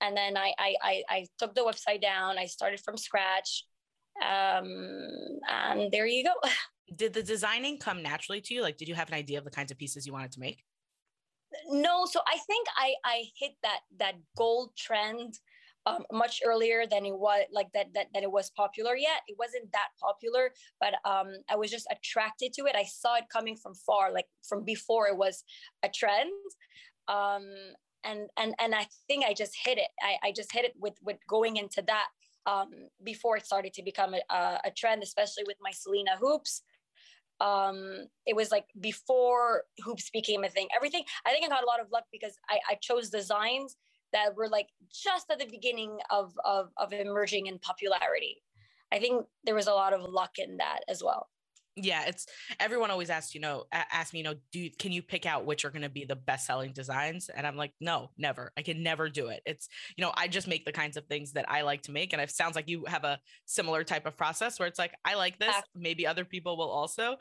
and 0.00 0.16
then 0.16 0.36
I 0.36 0.52
I 0.58 0.74
I, 0.82 1.02
I 1.08 1.26
took 1.38 1.54
the 1.54 1.62
website 1.62 2.02
down. 2.02 2.38
I 2.38 2.46
started 2.46 2.80
from 2.80 2.96
scratch. 2.96 3.64
Um, 4.20 5.40
and 5.48 5.90
there 5.90 6.06
you 6.06 6.24
go. 6.24 6.34
Did 6.96 7.14
the 7.14 7.22
designing 7.22 7.78
come 7.78 8.02
naturally 8.02 8.40
to 8.42 8.54
you? 8.54 8.60
Like, 8.60 8.76
did 8.76 8.86
you 8.86 8.94
have 8.94 9.08
an 9.08 9.14
idea 9.14 9.38
of 9.38 9.44
the 9.44 9.50
kinds 9.50 9.72
of 9.72 9.78
pieces 9.78 10.06
you 10.06 10.12
wanted 10.12 10.30
to 10.32 10.40
make? 10.40 10.62
No, 11.70 12.04
so 12.04 12.20
I 12.26 12.36
think 12.46 12.66
I 12.76 12.94
I 13.02 13.24
hit 13.38 13.52
that 13.62 13.80
that 13.98 14.14
gold 14.36 14.76
trend 14.76 15.38
um, 15.86 16.04
much 16.12 16.40
earlier 16.44 16.84
than 16.86 17.04
it 17.04 17.14
was 17.14 17.44
like 17.52 17.68
that, 17.74 17.92
that 17.94 18.06
that 18.14 18.22
it 18.22 18.30
was 18.30 18.50
popular 18.50 18.96
yet. 18.96 19.22
It 19.28 19.36
wasn't 19.38 19.70
that 19.72 19.88
popular, 20.00 20.50
but 20.80 20.94
um, 21.04 21.32
I 21.50 21.56
was 21.56 21.70
just 21.70 21.86
attracted 21.90 22.52
to 22.54 22.66
it. 22.66 22.76
I 22.76 22.84
saw 22.84 23.16
it 23.16 23.24
coming 23.32 23.56
from 23.56 23.74
far, 23.74 24.12
like 24.12 24.26
from 24.48 24.64
before 24.64 25.08
it 25.08 25.16
was 25.16 25.44
a 25.82 25.88
trend. 25.88 26.30
Um, 27.08 27.48
and 28.04 28.28
and 28.36 28.54
and 28.60 28.74
I 28.74 28.86
think 29.08 29.24
I 29.24 29.34
just 29.34 29.54
hit 29.64 29.78
it. 29.78 29.88
I, 30.00 30.28
I 30.28 30.32
just 30.32 30.52
hit 30.52 30.64
it 30.64 30.72
with 30.78 30.94
with 31.02 31.18
going 31.28 31.56
into 31.56 31.82
that 31.86 32.06
um, 32.46 32.70
before 33.02 33.36
it 33.36 33.46
started 33.46 33.72
to 33.74 33.82
become 33.82 34.14
a, 34.14 34.58
a 34.64 34.70
trend, 34.76 35.02
especially 35.02 35.44
with 35.46 35.56
my 35.60 35.70
Selena 35.72 36.12
hoops. 36.20 36.62
Um, 37.40 38.06
it 38.24 38.36
was 38.36 38.52
like 38.52 38.66
before 38.80 39.64
hoops 39.80 40.10
became 40.10 40.44
a 40.44 40.48
thing. 40.48 40.68
Everything 40.76 41.02
I 41.26 41.32
think 41.32 41.44
I 41.44 41.48
got 41.48 41.64
a 41.64 41.66
lot 41.66 41.80
of 41.80 41.90
luck 41.90 42.04
because 42.12 42.36
I, 42.48 42.58
I 42.70 42.74
chose 42.80 43.10
designs 43.10 43.76
that 44.12 44.36
were 44.36 44.48
like 44.48 44.68
just 44.92 45.30
at 45.30 45.38
the 45.38 45.46
beginning 45.46 45.98
of, 46.10 46.32
of, 46.44 46.70
of 46.76 46.92
emerging 46.92 47.46
in 47.46 47.58
popularity. 47.58 48.42
I 48.92 48.98
think 48.98 49.24
there 49.44 49.54
was 49.54 49.66
a 49.66 49.72
lot 49.72 49.92
of 49.92 50.02
luck 50.02 50.38
in 50.38 50.58
that 50.58 50.80
as 50.88 51.02
well. 51.02 51.28
Yeah, 51.74 52.04
it's 52.06 52.26
everyone 52.60 52.90
always 52.90 53.08
asks, 53.08 53.34
you 53.34 53.40
know, 53.40 53.64
ask 53.72 54.12
me, 54.12 54.18
you 54.18 54.24
know, 54.24 54.34
do 54.52 54.60
you, 54.60 54.70
can 54.78 54.92
you 54.92 55.00
pick 55.00 55.24
out 55.24 55.46
which 55.46 55.64
are 55.64 55.70
going 55.70 55.82
to 55.82 55.88
be 55.88 56.04
the 56.04 56.16
best 56.16 56.46
selling 56.46 56.72
designs? 56.74 57.30
And 57.30 57.46
I'm 57.46 57.56
like, 57.56 57.72
no, 57.80 58.10
never. 58.18 58.52
I 58.58 58.62
can 58.62 58.82
never 58.82 59.08
do 59.08 59.28
it. 59.28 59.40
It's, 59.46 59.68
you 59.96 60.04
know, 60.04 60.12
I 60.14 60.28
just 60.28 60.46
make 60.46 60.66
the 60.66 60.72
kinds 60.72 60.98
of 60.98 61.06
things 61.06 61.32
that 61.32 61.46
I 61.48 61.62
like 61.62 61.80
to 61.82 61.92
make. 61.92 62.12
And 62.12 62.20
it 62.20 62.30
sounds 62.30 62.56
like 62.56 62.68
you 62.68 62.84
have 62.88 63.04
a 63.04 63.18
similar 63.46 63.84
type 63.84 64.04
of 64.04 64.18
process 64.18 64.58
where 64.58 64.68
it's 64.68 64.78
like, 64.78 64.92
I 65.06 65.14
like 65.14 65.38
this, 65.38 65.54
maybe 65.74 66.06
other 66.06 66.26
people 66.26 66.58
will 66.58 66.70
also. 66.70 67.16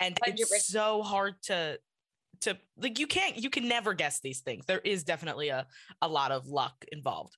And 0.00 0.16
100%. 0.16 0.32
it's 0.34 0.66
so 0.66 1.02
hard 1.02 1.36
to 1.44 1.78
to 2.40 2.58
like 2.76 2.98
you 2.98 3.06
can't 3.06 3.36
you 3.36 3.50
can 3.50 3.68
never 3.68 3.94
guess 3.94 4.20
these 4.20 4.40
things. 4.40 4.64
There 4.66 4.80
is 4.80 5.04
definitely 5.04 5.48
a 5.48 5.66
a 6.02 6.08
lot 6.08 6.32
of 6.32 6.46
luck 6.46 6.84
involved. 6.92 7.36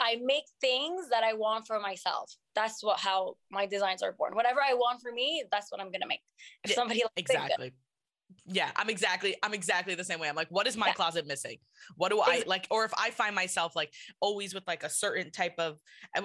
I 0.00 0.16
make 0.22 0.44
things 0.60 1.08
that 1.10 1.22
I 1.22 1.34
want 1.34 1.66
for 1.66 1.78
myself. 1.80 2.34
That's 2.54 2.82
what 2.82 2.98
how 2.98 3.36
my 3.50 3.66
designs 3.66 4.02
are 4.02 4.12
born. 4.12 4.34
Whatever 4.34 4.60
I 4.60 4.74
want 4.74 5.00
for 5.00 5.12
me, 5.12 5.44
that's 5.50 5.70
what 5.70 5.80
I'm 5.80 5.90
gonna 5.90 6.06
make. 6.06 6.22
If 6.64 6.72
somebody 6.72 7.02
like 7.02 7.12
exactly 7.16 7.72
yeah 8.46 8.70
i'm 8.76 8.88
exactly 8.88 9.36
i'm 9.42 9.54
exactly 9.54 9.94
the 9.94 10.04
same 10.04 10.20
way. 10.20 10.28
I'm 10.28 10.36
like 10.36 10.48
what 10.50 10.66
is 10.66 10.76
my 10.76 10.88
yeah. 10.88 10.92
closet 10.92 11.26
missing? 11.26 11.58
What 11.96 12.10
do 12.10 12.20
i 12.20 12.42
like? 12.46 12.66
Or 12.70 12.84
if 12.84 12.92
i 12.98 13.10
find 13.10 13.34
myself 13.34 13.74
like 13.76 13.92
always 14.20 14.54
with 14.54 14.64
like 14.66 14.82
a 14.82 14.90
certain 14.90 15.30
type 15.30 15.54
of 15.58 15.78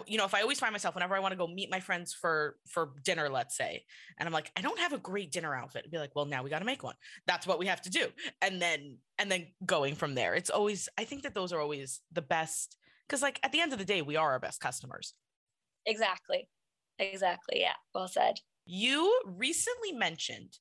you 0.08 0.18
know 0.18 0.26
if 0.26 0.34
i 0.34 0.42
always 0.42 0.60
find 0.60 0.72
myself 0.72 0.96
whenever 0.96 1.16
i 1.16 1.20
want 1.20 1.32
to 1.32 1.38
go 1.38 1.48
meet 1.48 1.70
my 1.72 1.80
friends 1.80 2.14
for 2.14 2.56
for 2.68 2.92
dinner 3.04 3.30
let's 3.30 3.56
say 3.56 3.84
and 4.18 4.28
i'm 4.28 4.34
like 4.34 4.52
i 4.56 4.62
don't 4.62 4.80
have 4.80 4.94
a 4.94 4.98
great 4.98 5.32
dinner 5.32 5.56
outfit 5.56 5.84
I'd 5.86 5.92
be 5.92 5.98
like 5.98 6.16
well 6.16 6.26
now 6.26 6.44
we 6.44 6.50
got 6.50 6.60
to 6.60 6.66
make 6.66 6.84
one. 6.84 6.96
That's 7.28 7.48
what 7.48 7.60
we 7.60 7.68
have 7.68 7.82
to 7.84 7.90
do. 7.90 8.08
And 8.42 8.62
then 8.62 8.98
and 9.18 9.32
then 9.32 9.48
going 9.66 9.96
from 9.96 10.16
there. 10.16 10.36
It's 10.36 10.50
always 10.50 10.90
i 10.98 11.04
think 11.04 11.24
that 11.24 11.36
those 11.36 11.52
are 11.54 11.60
always 11.60 12.02
the 12.12 12.22
best 12.22 12.78
because 13.08 13.22
like 13.22 13.40
at 13.44 13.52
the 13.52 13.62
end 13.62 13.74
of 13.74 13.80
the 13.80 13.86
day 13.86 14.02
we 14.02 14.16
are 14.16 14.32
our 14.32 14.40
best 14.40 14.62
customers. 14.62 15.14
Exactly. 15.86 16.48
Exactly 17.00 17.62
yeah. 17.62 17.76
Well 17.94 18.08
said. 18.08 18.36
You 18.66 19.22
recently 19.26 19.94
mentioned 19.94 20.60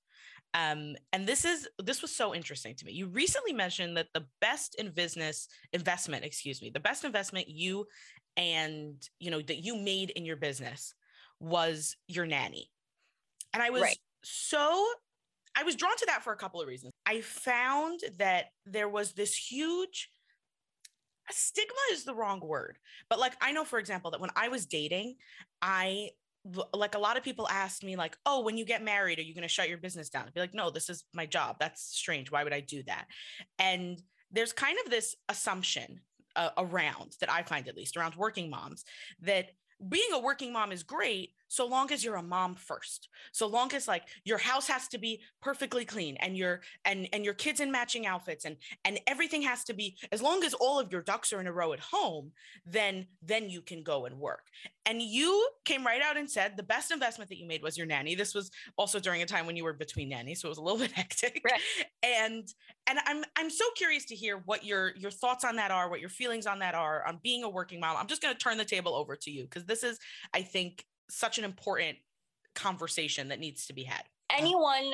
um, 0.55 0.97
and 1.13 1.27
this 1.27 1.45
is 1.45 1.69
this 1.79 2.01
was 2.01 2.15
so 2.15 2.35
interesting 2.35 2.75
to 2.75 2.85
me. 2.85 2.93
You 2.93 3.07
recently 3.07 3.53
mentioned 3.53 3.97
that 3.97 4.09
the 4.15 4.25
best 4.41 4.75
in 4.77 4.91
business 4.91 5.49
investment, 5.73 6.25
excuse 6.25 6.63
me, 6.63 6.71
the 6.71 6.81
best 6.81 7.05
investment 7.05 7.49
you 7.49 7.87
and 8.37 8.97
you 9.19 9.31
know 9.31 9.43
that 9.43 9.59
you 9.59 9.77
made 9.77 10.11
in 10.11 10.25
your 10.25 10.37
business 10.37 10.95
was 11.41 11.97
your 12.07 12.25
nanny. 12.27 12.71
And 13.53 13.63
I 13.63 13.71
was 13.71 13.83
right. 13.83 13.99
so 14.23 14.87
I 15.57 15.65
was 15.65 15.77
drawn 15.77 15.97
to 15.97 16.07
that 16.07 16.23
for 16.23 16.33
a 16.33 16.37
couple 16.37 16.63
of 16.63 16.69
reasons. 16.69 16.93
I 17.05 17.21
found 17.21 18.01
that 18.19 18.47
there 18.65 18.89
was 18.89 19.13
this 19.13 19.35
huge 19.37 20.09
stigma 21.31 21.77
is 21.93 22.05
the 22.05 22.15
wrong 22.15 22.41
word, 22.41 22.79
but 23.11 23.19
like 23.19 23.35
I 23.43 23.53
know 23.53 23.65
for 23.65 23.79
example 23.79 24.13
that 24.13 24.21
when 24.21 24.31
I 24.35 24.49
was 24.49 24.65
dating, 24.65 25.17
I 25.61 26.11
like 26.73 26.95
a 26.95 26.99
lot 26.99 27.17
of 27.17 27.23
people 27.23 27.49
asked 27.51 27.85
me 27.85 27.97
like 27.97 28.17
oh 28.27 28.43
when 28.43 28.57
you 28.57 28.65
get 28.65 28.83
married 28.83 29.19
are 29.19 29.23
you 29.23 29.35
going 29.35 29.43
to 29.43 29.49
shut 29.49 29.69
your 29.69 29.79
business 29.79 30.09
down? 30.09 30.25
I'd 30.27 30.35
be 30.35 30.41
like 30.41 30.55
no 30.55 30.71
this 30.71 30.89
is 30.89 31.05
my 31.15 31.27
job. 31.27 31.57
That's 31.61 31.83
strange. 31.83 32.31
Why 32.31 32.45
would 32.45 32.53
i 32.53 32.61
do 32.61 32.83
that? 32.85 33.07
And 33.59 34.01
there's 34.31 34.53
kind 34.53 34.77
of 34.85 34.91
this 34.91 35.17
assumption 35.29 36.01
uh, 36.37 36.51
around 36.59 37.17
that 37.21 37.33
i 37.33 37.43
find 37.43 37.67
at 37.67 37.77
least 37.77 37.97
around 37.97 38.15
working 38.15 38.51
moms 38.51 38.85
that 39.21 39.47
being 39.89 40.11
a 40.13 40.19
working 40.19 40.53
mom 40.53 40.73
is 40.73 40.83
great 40.83 41.33
so 41.49 41.67
long 41.67 41.91
as 41.93 42.05
you're 42.05 42.17
a 42.17 42.23
mom 42.23 42.55
first. 42.55 43.09
So 43.33 43.47
long 43.47 43.73
as 43.75 43.89
like 43.89 44.05
your 44.25 44.39
house 44.39 44.69
has 44.69 44.89
to 44.89 44.99
be 44.99 45.23
perfectly 45.43 45.85
clean 45.85 46.17
and 46.19 46.37
your 46.37 46.61
and 46.85 47.09
and 47.13 47.25
your 47.25 47.35
kids 47.35 47.61
in 47.61 47.73
matching 47.73 48.07
outfits 48.07 48.45
and 48.45 48.57
and 48.85 49.01
everything 49.07 49.43
has 49.43 49.65
to 49.65 49.75
be 49.75 49.97
as 50.13 50.23
long 50.23 50.45
as 50.45 50.55
all 50.55 50.79
of 50.79 50.93
your 50.93 51.03
ducks 51.03 51.33
are 51.33 51.41
in 51.41 51.47
a 51.47 51.53
row 51.53 51.73
at 51.73 51.81
home 51.81 52.33
then 52.67 53.07
then 53.23 53.49
you 53.49 53.63
can 53.63 53.83
go 53.83 54.07
and 54.07 54.19
work. 54.19 54.45
And 54.87 55.03
you 55.03 55.49
came 55.65 55.85
right 55.85 56.01
out 56.03 56.17
and 56.17 56.31
said 56.31 56.57
the 56.57 56.63
best 56.63 56.91
investment 56.91 57.29
that 57.31 57.39
you 57.39 57.47
made 57.47 57.63
was 57.63 57.77
your 57.77 57.87
nanny. 57.87 58.15
This 58.15 58.35
was 58.35 58.51
also 58.77 58.99
during 58.99 59.23
a 59.23 59.27
time 59.27 59.47
when 59.47 59.57
you 59.57 59.65
were 59.65 59.73
between 59.73 60.09
nannies 60.11 60.41
so 60.41 60.49
it 60.49 60.51
was 60.51 60.59
a 60.59 60.63
little 60.63 60.79
bit 60.87 60.93
hectic. 60.93 61.41
Right. 61.45 61.61
and 62.03 62.47
and 62.87 62.99
i'm 63.07 63.25
i'm 63.37 63.51
so 63.51 63.65
curious 63.77 64.05
to 64.07 64.15
hear 64.15 64.43
what 64.45 64.65
your 64.65 64.93
your 64.97 65.11
thoughts 65.11 65.45
on 65.45 65.57
that 65.57 65.71
are 65.71 65.91
what 65.91 66.01
your 66.01 66.09
feelings 66.09 66.47
on 66.47 66.59
that 66.61 66.75
are 66.75 67.07
on 67.07 67.19
being 67.23 67.45
a 67.45 67.49
working 67.49 67.81
mom. 67.81 67.97
I'm 67.97 68.07
just 68.07 68.23
going 68.23 68.35
to 68.35 68.39
turn 68.39 68.59
the 68.59 68.65
table 68.65 68.95
over 68.95 69.17
to 69.17 69.31
you 69.31 69.45
because 69.45 69.65
this 69.65 69.83
is 69.83 69.99
i 70.35 70.43
think 70.43 70.85
such 71.11 71.39
an 71.39 71.45
important 71.45 71.99
conversation 72.55 73.29
that 73.29 73.41
needs 73.41 73.67
to 73.67 73.73
be 73.73 73.85
had. 73.85 74.03
Anyone 74.37 74.93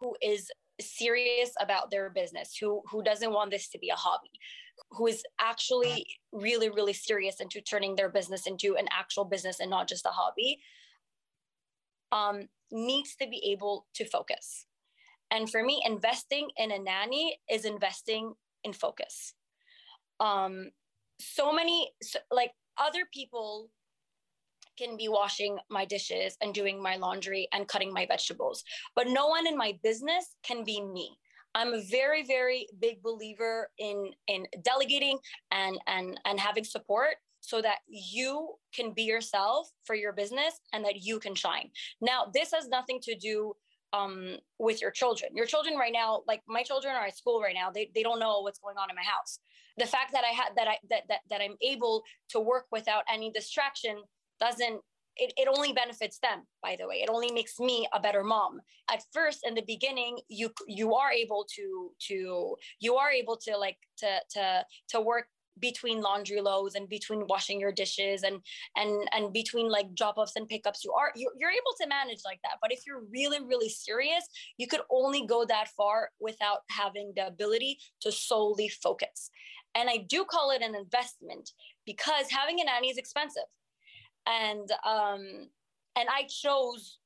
who 0.00 0.16
is 0.22 0.50
serious 0.80 1.52
about 1.60 1.90
their 1.90 2.10
business, 2.10 2.56
who 2.60 2.82
who 2.90 3.02
doesn't 3.02 3.32
want 3.32 3.50
this 3.50 3.68
to 3.68 3.78
be 3.78 3.90
a 3.90 3.94
hobby, 3.94 4.30
who 4.90 5.06
is 5.06 5.22
actually 5.40 6.06
really 6.32 6.70
really 6.70 6.92
serious 6.92 7.40
into 7.40 7.60
turning 7.60 7.94
their 7.94 8.08
business 8.08 8.46
into 8.46 8.76
an 8.76 8.88
actual 8.90 9.24
business 9.24 9.60
and 9.60 9.70
not 9.70 9.88
just 9.88 10.06
a 10.06 10.10
hobby, 10.10 10.58
um, 12.10 12.48
needs 12.70 13.14
to 13.16 13.28
be 13.28 13.52
able 13.52 13.86
to 13.94 14.04
focus. 14.04 14.66
And 15.30 15.48
for 15.48 15.62
me, 15.62 15.82
investing 15.86 16.50
in 16.56 16.70
a 16.72 16.78
nanny 16.78 17.38
is 17.50 17.64
investing 17.64 18.34
in 18.64 18.72
focus. 18.72 19.34
Um, 20.20 20.70
so 21.20 21.52
many 21.52 21.92
so, 22.02 22.18
like 22.30 22.52
other 22.78 23.06
people 23.12 23.70
can 24.78 24.96
be 24.96 25.08
washing 25.08 25.58
my 25.70 25.84
dishes 25.84 26.36
and 26.40 26.54
doing 26.54 26.82
my 26.82 26.96
laundry 26.96 27.48
and 27.52 27.68
cutting 27.68 27.92
my 27.92 28.06
vegetables. 28.06 28.64
But 28.94 29.08
no 29.08 29.28
one 29.28 29.46
in 29.46 29.56
my 29.56 29.78
business 29.82 30.36
can 30.42 30.64
be 30.64 30.80
me. 30.82 31.16
I'm 31.54 31.74
a 31.74 31.82
very, 31.82 32.24
very 32.24 32.66
big 32.80 33.02
believer 33.02 33.70
in 33.78 34.10
in 34.26 34.46
delegating 34.62 35.18
and 35.50 35.78
and 35.86 36.18
and 36.24 36.40
having 36.40 36.64
support 36.64 37.16
so 37.40 37.60
that 37.60 37.78
you 37.88 38.54
can 38.74 38.92
be 38.92 39.02
yourself 39.02 39.68
for 39.84 39.94
your 39.94 40.12
business 40.12 40.60
and 40.72 40.84
that 40.84 41.02
you 41.02 41.18
can 41.18 41.34
shine. 41.34 41.70
Now, 42.00 42.30
this 42.32 42.52
has 42.52 42.68
nothing 42.68 43.00
to 43.02 43.16
do 43.16 43.54
um, 43.92 44.36
with 44.58 44.80
your 44.80 44.90
children. 44.90 45.32
Your 45.34 45.44
children 45.44 45.76
right 45.76 45.92
now, 45.92 46.22
like 46.26 46.40
my 46.48 46.62
children 46.62 46.94
are 46.94 47.06
at 47.06 47.16
school 47.16 47.40
right 47.42 47.54
now, 47.54 47.70
they, 47.70 47.90
they 47.94 48.02
don't 48.02 48.20
know 48.20 48.40
what's 48.40 48.60
going 48.60 48.78
on 48.78 48.88
in 48.88 48.96
my 48.96 49.02
house. 49.02 49.40
The 49.76 49.86
fact 49.86 50.12
that 50.12 50.22
I 50.24 50.32
had 50.34 50.50
that 50.56 50.68
I 50.68 50.78
that, 50.90 51.02
that 51.08 51.20
that 51.30 51.40
I'm 51.40 51.56
able 51.62 52.02
to 52.30 52.40
work 52.40 52.66
without 52.70 53.04
any 53.12 53.30
distraction 53.30 54.02
doesn't 54.42 54.80
it, 55.16 55.32
it 55.36 55.46
only 55.46 55.72
benefits 55.72 56.18
them 56.18 56.38
by 56.62 56.76
the 56.78 56.88
way. 56.88 56.96
It 57.04 57.10
only 57.10 57.30
makes 57.30 57.60
me 57.60 57.86
a 57.92 58.00
better 58.00 58.24
mom. 58.24 58.60
At 58.90 59.02
first 59.12 59.40
in 59.46 59.54
the 59.54 59.64
beginning 59.74 60.18
you 60.28 60.50
you 60.66 60.94
are 60.94 61.12
able 61.12 61.46
to 61.56 61.90
to 62.08 62.56
you 62.80 62.96
are 62.96 63.10
able 63.10 63.36
to 63.46 63.56
like 63.56 63.78
to 63.98 64.10
to 64.34 64.64
to 64.90 65.00
work 65.00 65.26
between 65.60 66.00
laundry 66.00 66.40
loads 66.40 66.74
and 66.76 66.88
between 66.88 67.26
washing 67.32 67.60
your 67.60 67.72
dishes 67.72 68.22
and 68.22 68.36
and 68.80 68.90
and 69.14 69.34
between 69.34 69.68
like 69.76 69.94
drop-offs 69.94 70.36
and 70.36 70.48
pickups. 70.48 70.82
You 70.82 70.92
are 71.00 71.12
you're, 71.14 71.34
you're 71.38 71.58
able 71.60 71.74
to 71.80 71.86
manage 71.98 72.22
like 72.24 72.40
that. 72.44 72.56
But 72.62 72.72
if 72.72 72.80
you're 72.86 73.02
really 73.12 73.40
really 73.52 73.68
serious 73.68 74.24
you 74.56 74.66
could 74.66 74.84
only 74.90 75.26
go 75.26 75.44
that 75.44 75.68
far 75.76 76.08
without 76.20 76.60
having 76.70 77.12
the 77.16 77.26
ability 77.26 77.78
to 78.00 78.10
solely 78.10 78.68
focus. 78.86 79.30
And 79.74 79.88
i 79.94 79.98
do 80.14 80.24
call 80.34 80.50
it 80.56 80.62
an 80.68 80.74
investment 80.84 81.46
because 81.90 82.26
having 82.40 82.60
a 82.60 82.64
nanny 82.64 82.88
is 82.94 82.98
expensive 82.98 83.50
and 84.26 84.70
um 84.86 85.48
and 85.96 86.08
i 86.08 86.22
chose 86.28 86.98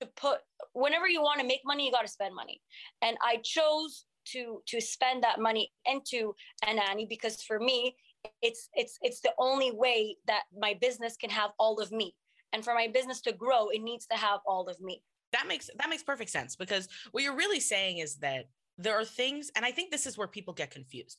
to 0.00 0.06
put 0.16 0.38
whenever 0.72 1.08
you 1.08 1.22
want 1.22 1.40
to 1.40 1.46
make 1.46 1.60
money 1.64 1.86
you 1.86 1.92
got 1.92 2.02
to 2.02 2.08
spend 2.08 2.34
money. 2.34 2.60
And 3.02 3.16
i 3.22 3.36
chose 3.44 4.04
to 4.26 4.62
to 4.66 4.80
spend 4.80 5.22
that 5.22 5.40
money 5.40 5.70
into 5.86 6.34
an 6.66 6.76
nanny 6.76 7.06
because 7.06 7.42
for 7.42 7.58
me 7.58 7.96
it's 8.42 8.68
it's 8.74 8.98
it's 9.02 9.20
the 9.20 9.32
only 9.38 9.72
way 9.72 10.16
that 10.26 10.42
my 10.58 10.76
business 10.80 11.16
can 11.16 11.30
have 11.30 11.50
all 11.58 11.80
of 11.80 11.92
me. 11.92 12.14
And 12.52 12.64
for 12.64 12.74
my 12.74 12.88
business 12.88 13.20
to 13.22 13.32
grow 13.32 13.68
it 13.68 13.82
needs 13.82 14.06
to 14.06 14.16
have 14.16 14.40
all 14.46 14.68
of 14.68 14.80
me. 14.80 15.02
That 15.32 15.46
makes 15.46 15.70
that 15.78 15.88
makes 15.88 16.02
perfect 16.02 16.30
sense 16.30 16.56
because 16.56 16.88
what 17.12 17.22
you're 17.22 17.36
really 17.36 17.60
saying 17.60 17.98
is 17.98 18.16
that 18.16 18.48
there 18.78 18.98
are 18.98 19.04
things 19.04 19.50
and 19.56 19.64
i 19.64 19.70
think 19.70 19.90
this 19.90 20.06
is 20.06 20.16
where 20.16 20.28
people 20.28 20.54
get 20.54 20.70
confused. 20.70 21.18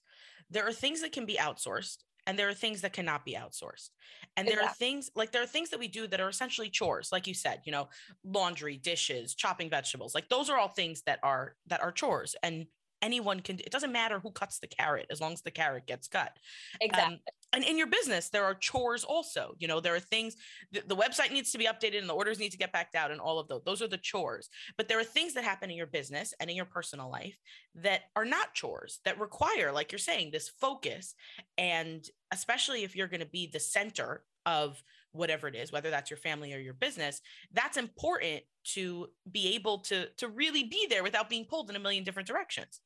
There 0.50 0.67
are 0.67 0.74
things 0.74 1.01
that 1.01 1.12
can 1.12 1.25
be 1.25 1.36
outsourced 1.36 1.98
and 2.27 2.37
there 2.37 2.49
are 2.49 2.53
things 2.53 2.81
that 2.81 2.93
cannot 2.93 3.25
be 3.25 3.33
outsourced. 3.33 3.89
And 4.37 4.47
there 4.47 4.59
exactly. 4.59 4.67
are 4.67 4.73
things 4.73 5.11
like 5.15 5.31
there 5.31 5.43
are 5.43 5.47
things 5.47 5.69
that 5.69 5.79
we 5.79 5.87
do 5.87 6.07
that 6.07 6.21
are 6.21 6.29
essentially 6.29 6.69
chores 6.69 7.09
like 7.11 7.27
you 7.27 7.33
said 7.33 7.61
you 7.65 7.71
know 7.71 7.89
laundry 8.23 8.77
dishes 8.77 9.35
chopping 9.35 9.69
vegetables 9.69 10.15
like 10.15 10.29
those 10.29 10.49
are 10.49 10.57
all 10.57 10.69
things 10.69 11.01
that 11.05 11.19
are 11.21 11.55
that 11.67 11.81
are 11.81 11.91
chores 11.91 12.35
and 12.41 12.65
anyone 13.01 13.39
can 13.39 13.59
it 13.59 13.71
doesn't 13.71 13.91
matter 13.91 14.19
who 14.19 14.31
cuts 14.31 14.59
the 14.59 14.67
carrot 14.67 15.07
as 15.09 15.19
long 15.19 15.33
as 15.33 15.41
the 15.41 15.51
carrot 15.51 15.87
gets 15.87 16.07
cut. 16.07 16.37
Exactly. 16.79 17.15
um, 17.15 17.19
and 17.53 17.63
in 17.63 17.77
your 17.77 17.88
business 17.88 18.29
there 18.29 18.46
are 18.46 18.53
chores 18.53 19.03
also 19.03 19.53
you 19.60 19.67
know 19.67 19.79
there 19.79 19.96
are 19.96 20.00
things 20.00 20.36
the, 20.72 20.81
the, 20.88 20.96
website 20.96 21.31
needs 21.31 21.51
to 21.51 21.58
be 21.58 21.65
updated 21.65 22.00
and 22.00 22.10
the 22.10 22.13
orders 22.13 22.39
need 22.39 22.51
to 22.51 22.58
get 22.58 22.72
backed 22.72 22.96
out 22.96 23.12
and 23.12 23.20
all 23.20 23.39
of 23.39 23.48
those 23.48 23.62
those 23.65 23.81
are 23.81 23.88
the 23.88 23.98
chores. 23.98 24.50
But 24.77 24.88
there 24.88 25.00
are 25.00 25.03
things 25.03 25.34
that 25.34 25.43
happen 25.43 25.70
in 25.70 25.77
your 25.77 25.88
business 25.88 26.34
and 26.39 26.50
in 26.50 26.55
your 26.55 26.65
personal 26.65 27.10
life 27.10 27.38
that 27.75 28.01
are 28.15 28.25
not 28.25 28.53
chores 28.53 29.00
that 29.05 29.20
require 29.20 29.72
like 29.72 29.91
you're 29.91 30.00
saying 30.00 30.31
this 30.31 30.50
focus 30.60 31.15
and 31.58 32.05
especially 32.31 32.84
if 32.84 32.96
you're 32.96 33.08
going 33.08 33.22
to 33.22 33.25
be 33.25 33.50
the 33.51 33.60
center 33.60 34.24
of 34.46 34.81
whatever 35.13 35.48
it 35.48 35.55
is 35.55 35.72
whether 35.72 35.89
that's 35.89 36.10
your 36.10 36.17
family 36.17 36.53
or 36.53 36.58
your 36.58 36.74
business 36.74 37.22
that's 37.53 37.77
important 37.77 38.41
to 38.63 39.08
be 39.31 39.55
able 39.55 39.79
to 39.79 40.08
to 40.17 40.27
really 40.29 40.63
be 40.63 40.88
there 40.89 41.03
without 41.03 41.29
being 41.29 41.46
pulled 41.46 41.70
in 41.70 41.75
a 41.75 41.79
million 41.79 42.03
different 42.03 42.27
directions. 42.27 42.81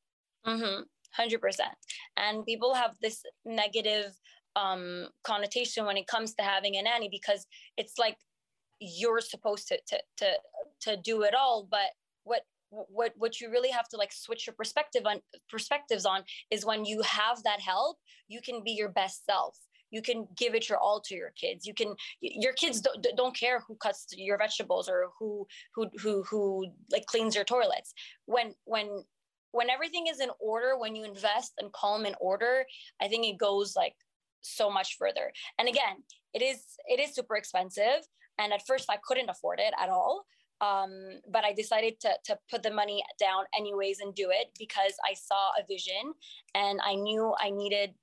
Mm-hmm. 0.46 0.82
100% 1.20 1.60
and 2.18 2.46
people 2.46 2.74
have 2.74 2.92
this 3.02 3.24
negative 3.46 4.12
um, 4.56 5.08
connotation 5.24 5.86
when 5.86 5.98
it 5.98 6.08
comes 6.08 6.34
to 6.36 6.44
having 6.44 6.76
a 6.76 6.82
nanny 6.82 7.10
because 7.10 7.46
it's 7.78 7.98
like 7.98 8.18
you're 8.80 9.22
supposed 9.22 9.68
to 9.68 9.80
to 9.88 9.98
to 10.18 10.34
to 10.82 10.98
do 10.98 11.24
it 11.24 11.34
all 11.34 11.68
but 11.70 11.92
what 12.24 12.42
what 12.70 13.14
what 13.16 13.40
you 13.40 13.50
really 13.50 13.70
have 13.70 13.88
to 13.88 13.96
like 13.96 14.12
switch 14.12 14.46
your 14.46 14.54
perspective 14.54 15.04
on 15.06 15.22
perspectives 15.50 16.06
on 16.06 16.24
is 16.52 16.66
when 16.66 16.84
you 16.84 17.02
have 17.02 17.42
that 17.44 17.62
help 17.62 17.98
you 18.28 18.42
can 18.42 18.64
be 18.64 18.72
your 18.72 18.90
best 18.90 19.26
self. 19.26 19.58
You 19.92 20.02
can 20.02 20.28
give 20.36 20.56
it 20.56 20.68
your 20.68 20.80
all 20.80 21.00
to 21.06 21.16
your 21.16 21.32
kids. 21.40 21.66
You 21.66 21.74
can 21.74 21.96
your 22.20 22.54
kids 22.54 22.82
don't, 22.82 23.06
don't 23.16 23.36
care 23.36 23.62
who 23.68 23.76
cuts 23.76 24.08
your 24.18 24.38
vegetables 24.38 24.90
or 24.90 25.10
who 25.20 25.48
who 25.74 25.90
who 26.02 26.24
who 26.24 26.66
like 26.92 27.06
cleans 27.06 27.36
your 27.36 27.46
toilets. 27.46 27.94
When 28.26 28.56
when 28.66 29.04
when 29.52 29.70
everything 29.70 30.08
is 30.08 30.20
in 30.20 30.30
order 30.40 30.78
when 30.78 30.96
you 30.96 31.06
invest 31.06 31.54
and 31.60 31.72
calm 31.72 32.06
in 32.06 32.14
order 32.20 32.66
i 33.02 33.08
think 33.08 33.26
it 33.26 33.38
goes 33.38 33.74
like 33.74 33.96
so 34.46 34.70
much 34.70 34.98
further. 34.98 35.32
And 35.58 35.68
again, 35.68 36.04
it 36.34 36.42
is 36.42 36.64
it 36.88 37.00
is 37.00 37.16
super 37.16 37.36
expensive, 37.36 38.08
and 38.38 38.54
at 38.54 38.66
first 38.66 38.86
I 38.90 38.98
couldn't 39.04 39.30
afford 39.30 39.60
it 39.60 39.74
at 39.82 39.90
all. 39.90 40.26
Um, 40.62 41.20
but 41.30 41.44
I 41.44 41.54
decided 41.54 42.00
to 42.02 42.14
to 42.26 42.38
put 42.50 42.64
the 42.64 42.72
money 42.72 43.04
down 43.20 43.44
anyways 43.58 44.00
and 44.00 44.16
do 44.16 44.30
it 44.32 44.48
because 44.58 44.94
I 45.10 45.14
saw 45.14 45.50
a 45.60 45.66
vision 45.68 46.14
and 46.54 46.80
I 46.84 46.96
knew 46.96 47.34
I 47.40 47.50
needed 47.50 47.94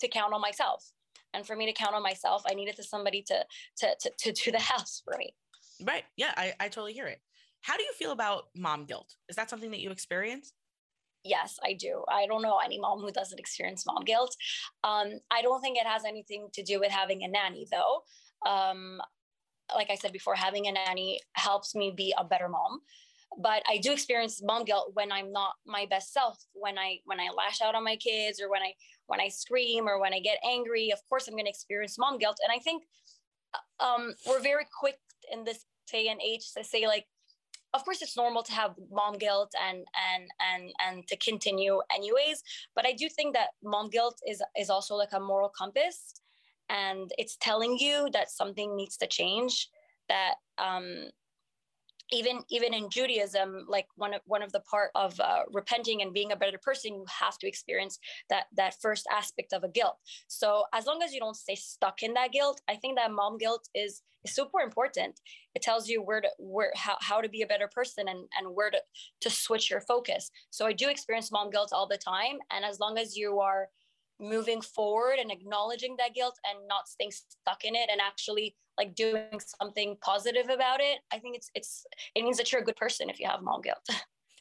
to 0.00 0.08
count 0.08 0.32
on 0.32 0.40
myself. 0.40 0.92
And 1.34 1.46
for 1.46 1.54
me 1.54 1.66
to 1.66 1.72
count 1.72 1.94
on 1.94 2.02
myself, 2.02 2.42
I 2.48 2.54
needed 2.54 2.76
to 2.76 2.82
somebody 2.82 3.22
to 3.22 3.44
to 3.78 3.94
to, 4.00 4.10
to 4.18 4.32
do 4.32 4.50
the 4.52 4.58
house 4.72 5.02
for 5.04 5.16
me. 5.16 5.34
Right. 5.82 6.04
Yeah, 6.16 6.32
I, 6.36 6.54
I 6.58 6.68
totally 6.68 6.92
hear 6.92 7.06
it. 7.06 7.20
How 7.60 7.76
do 7.76 7.82
you 7.82 7.92
feel 7.98 8.12
about 8.12 8.48
mom 8.56 8.84
guilt? 8.84 9.14
Is 9.28 9.36
that 9.36 9.50
something 9.50 9.70
that 9.70 9.80
you 9.80 9.90
experience? 9.90 10.52
Yes, 11.28 11.58
I 11.64 11.74
do. 11.74 12.04
I 12.08 12.26
don't 12.26 12.42
know 12.42 12.58
any 12.64 12.78
mom 12.78 13.00
who 13.00 13.10
doesn't 13.10 13.38
experience 13.38 13.84
mom 13.86 14.04
guilt. 14.04 14.34
Um, 14.84 15.20
I 15.30 15.42
don't 15.42 15.60
think 15.60 15.78
it 15.78 15.86
has 15.86 16.04
anything 16.04 16.48
to 16.54 16.62
do 16.62 16.80
with 16.80 16.90
having 16.90 17.22
a 17.22 17.28
nanny, 17.28 17.66
though. 17.70 18.02
Um, 18.50 19.00
like 19.74 19.90
I 19.90 19.96
said 19.96 20.12
before, 20.12 20.34
having 20.34 20.66
a 20.66 20.72
nanny 20.72 21.20
helps 21.34 21.74
me 21.74 21.92
be 21.96 22.14
a 22.16 22.24
better 22.24 22.48
mom. 22.48 22.80
But 23.38 23.62
I 23.68 23.76
do 23.78 23.92
experience 23.92 24.40
mom 24.42 24.64
guilt 24.64 24.92
when 24.94 25.12
I'm 25.12 25.30
not 25.32 25.52
my 25.66 25.86
best 25.88 26.12
self. 26.14 26.38
When 26.54 26.78
I 26.78 26.98
when 27.04 27.20
I 27.20 27.28
lash 27.36 27.60
out 27.60 27.74
on 27.74 27.84
my 27.84 27.96
kids, 27.96 28.40
or 28.40 28.50
when 28.50 28.62
I 28.62 28.72
when 29.06 29.20
I 29.20 29.28
scream, 29.28 29.86
or 29.86 30.00
when 30.00 30.14
I 30.14 30.20
get 30.20 30.38
angry. 30.44 30.90
Of 30.90 31.00
course, 31.08 31.28
I'm 31.28 31.34
going 31.34 31.44
to 31.44 31.50
experience 31.50 31.98
mom 31.98 32.18
guilt. 32.18 32.38
And 32.42 32.50
I 32.50 32.58
think 32.58 32.84
uh, 33.54 33.84
um, 33.84 34.14
we're 34.26 34.40
very 34.40 34.64
quick 34.80 34.98
in 35.30 35.44
this 35.44 35.66
day 35.90 36.08
and 36.08 36.20
age 36.22 36.52
to 36.56 36.64
say 36.64 36.86
like 36.86 37.06
of 37.74 37.84
course 37.84 38.02
it's 38.02 38.16
normal 38.16 38.42
to 38.42 38.52
have 38.52 38.74
mom 38.90 39.18
guilt 39.18 39.52
and 39.62 39.84
and 40.10 40.30
and 40.40 40.72
and 40.86 41.06
to 41.06 41.16
continue 41.16 41.80
anyways 41.94 42.42
but 42.74 42.86
i 42.86 42.92
do 42.92 43.08
think 43.08 43.34
that 43.34 43.48
mom 43.62 43.88
guilt 43.90 44.18
is 44.26 44.42
is 44.58 44.70
also 44.70 44.94
like 44.94 45.12
a 45.12 45.20
moral 45.20 45.50
compass 45.50 46.14
and 46.68 47.10
it's 47.18 47.36
telling 47.40 47.76
you 47.78 48.08
that 48.12 48.30
something 48.30 48.76
needs 48.76 48.96
to 48.96 49.06
change 49.06 49.68
that 50.08 50.34
um 50.58 51.10
even 52.10 52.40
even 52.50 52.72
in 52.74 52.90
Judaism, 52.90 53.66
like 53.68 53.86
one 53.96 54.14
of 54.14 54.20
one 54.24 54.42
of 54.42 54.52
the 54.52 54.60
part 54.60 54.90
of 54.94 55.18
uh, 55.20 55.42
repenting 55.52 56.02
and 56.02 56.12
being 56.12 56.32
a 56.32 56.36
better 56.36 56.58
person, 56.58 56.94
you 56.94 57.04
have 57.20 57.38
to 57.38 57.48
experience 57.48 57.98
that 58.30 58.44
that 58.56 58.80
first 58.80 59.06
aspect 59.12 59.52
of 59.52 59.64
a 59.64 59.68
guilt. 59.68 59.96
So 60.26 60.64
as 60.72 60.86
long 60.86 61.02
as 61.02 61.12
you 61.12 61.20
don't 61.20 61.36
stay 61.36 61.54
stuck 61.54 62.02
in 62.02 62.14
that 62.14 62.32
guilt, 62.32 62.60
I 62.68 62.76
think 62.76 62.96
that 62.96 63.12
mom 63.12 63.38
guilt 63.38 63.68
is 63.74 64.02
is 64.24 64.34
super 64.34 64.60
important. 64.60 65.20
It 65.54 65.62
tells 65.62 65.88
you 65.88 66.02
where 66.02 66.20
to 66.20 66.28
where 66.38 66.72
how, 66.74 66.96
how 67.00 67.20
to 67.20 67.28
be 67.28 67.42
a 67.42 67.46
better 67.46 67.68
person 67.68 68.08
and 68.08 68.20
and 68.38 68.54
where 68.54 68.70
to 68.70 68.80
to 69.20 69.30
switch 69.30 69.70
your 69.70 69.80
focus. 69.82 70.30
So 70.50 70.66
I 70.66 70.72
do 70.72 70.88
experience 70.88 71.30
mom 71.30 71.50
guilt 71.50 71.70
all 71.72 71.86
the 71.86 71.98
time, 71.98 72.38
and 72.50 72.64
as 72.64 72.80
long 72.80 72.98
as 72.98 73.16
you 73.16 73.40
are 73.40 73.68
moving 74.20 74.60
forward 74.60 75.18
and 75.20 75.30
acknowledging 75.30 75.96
that 75.96 76.14
guilt 76.14 76.36
and 76.48 76.66
not 76.66 76.88
staying 76.88 77.12
stuck 77.12 77.64
in 77.64 77.74
it 77.74 77.88
and 77.90 78.00
actually 78.00 78.56
like 78.78 78.94
doing 78.94 79.40
something 79.60 79.96
positive 80.00 80.48
about 80.48 80.80
it 80.80 80.98
i 81.12 81.18
think 81.18 81.36
it's 81.36 81.50
it's 81.54 81.84
it 82.14 82.22
means 82.22 82.36
that 82.38 82.50
you're 82.50 82.62
a 82.62 82.64
good 82.64 82.76
person 82.76 83.10
if 83.10 83.20
you 83.20 83.26
have 83.28 83.42
mom 83.42 83.60
guilt. 83.60 83.86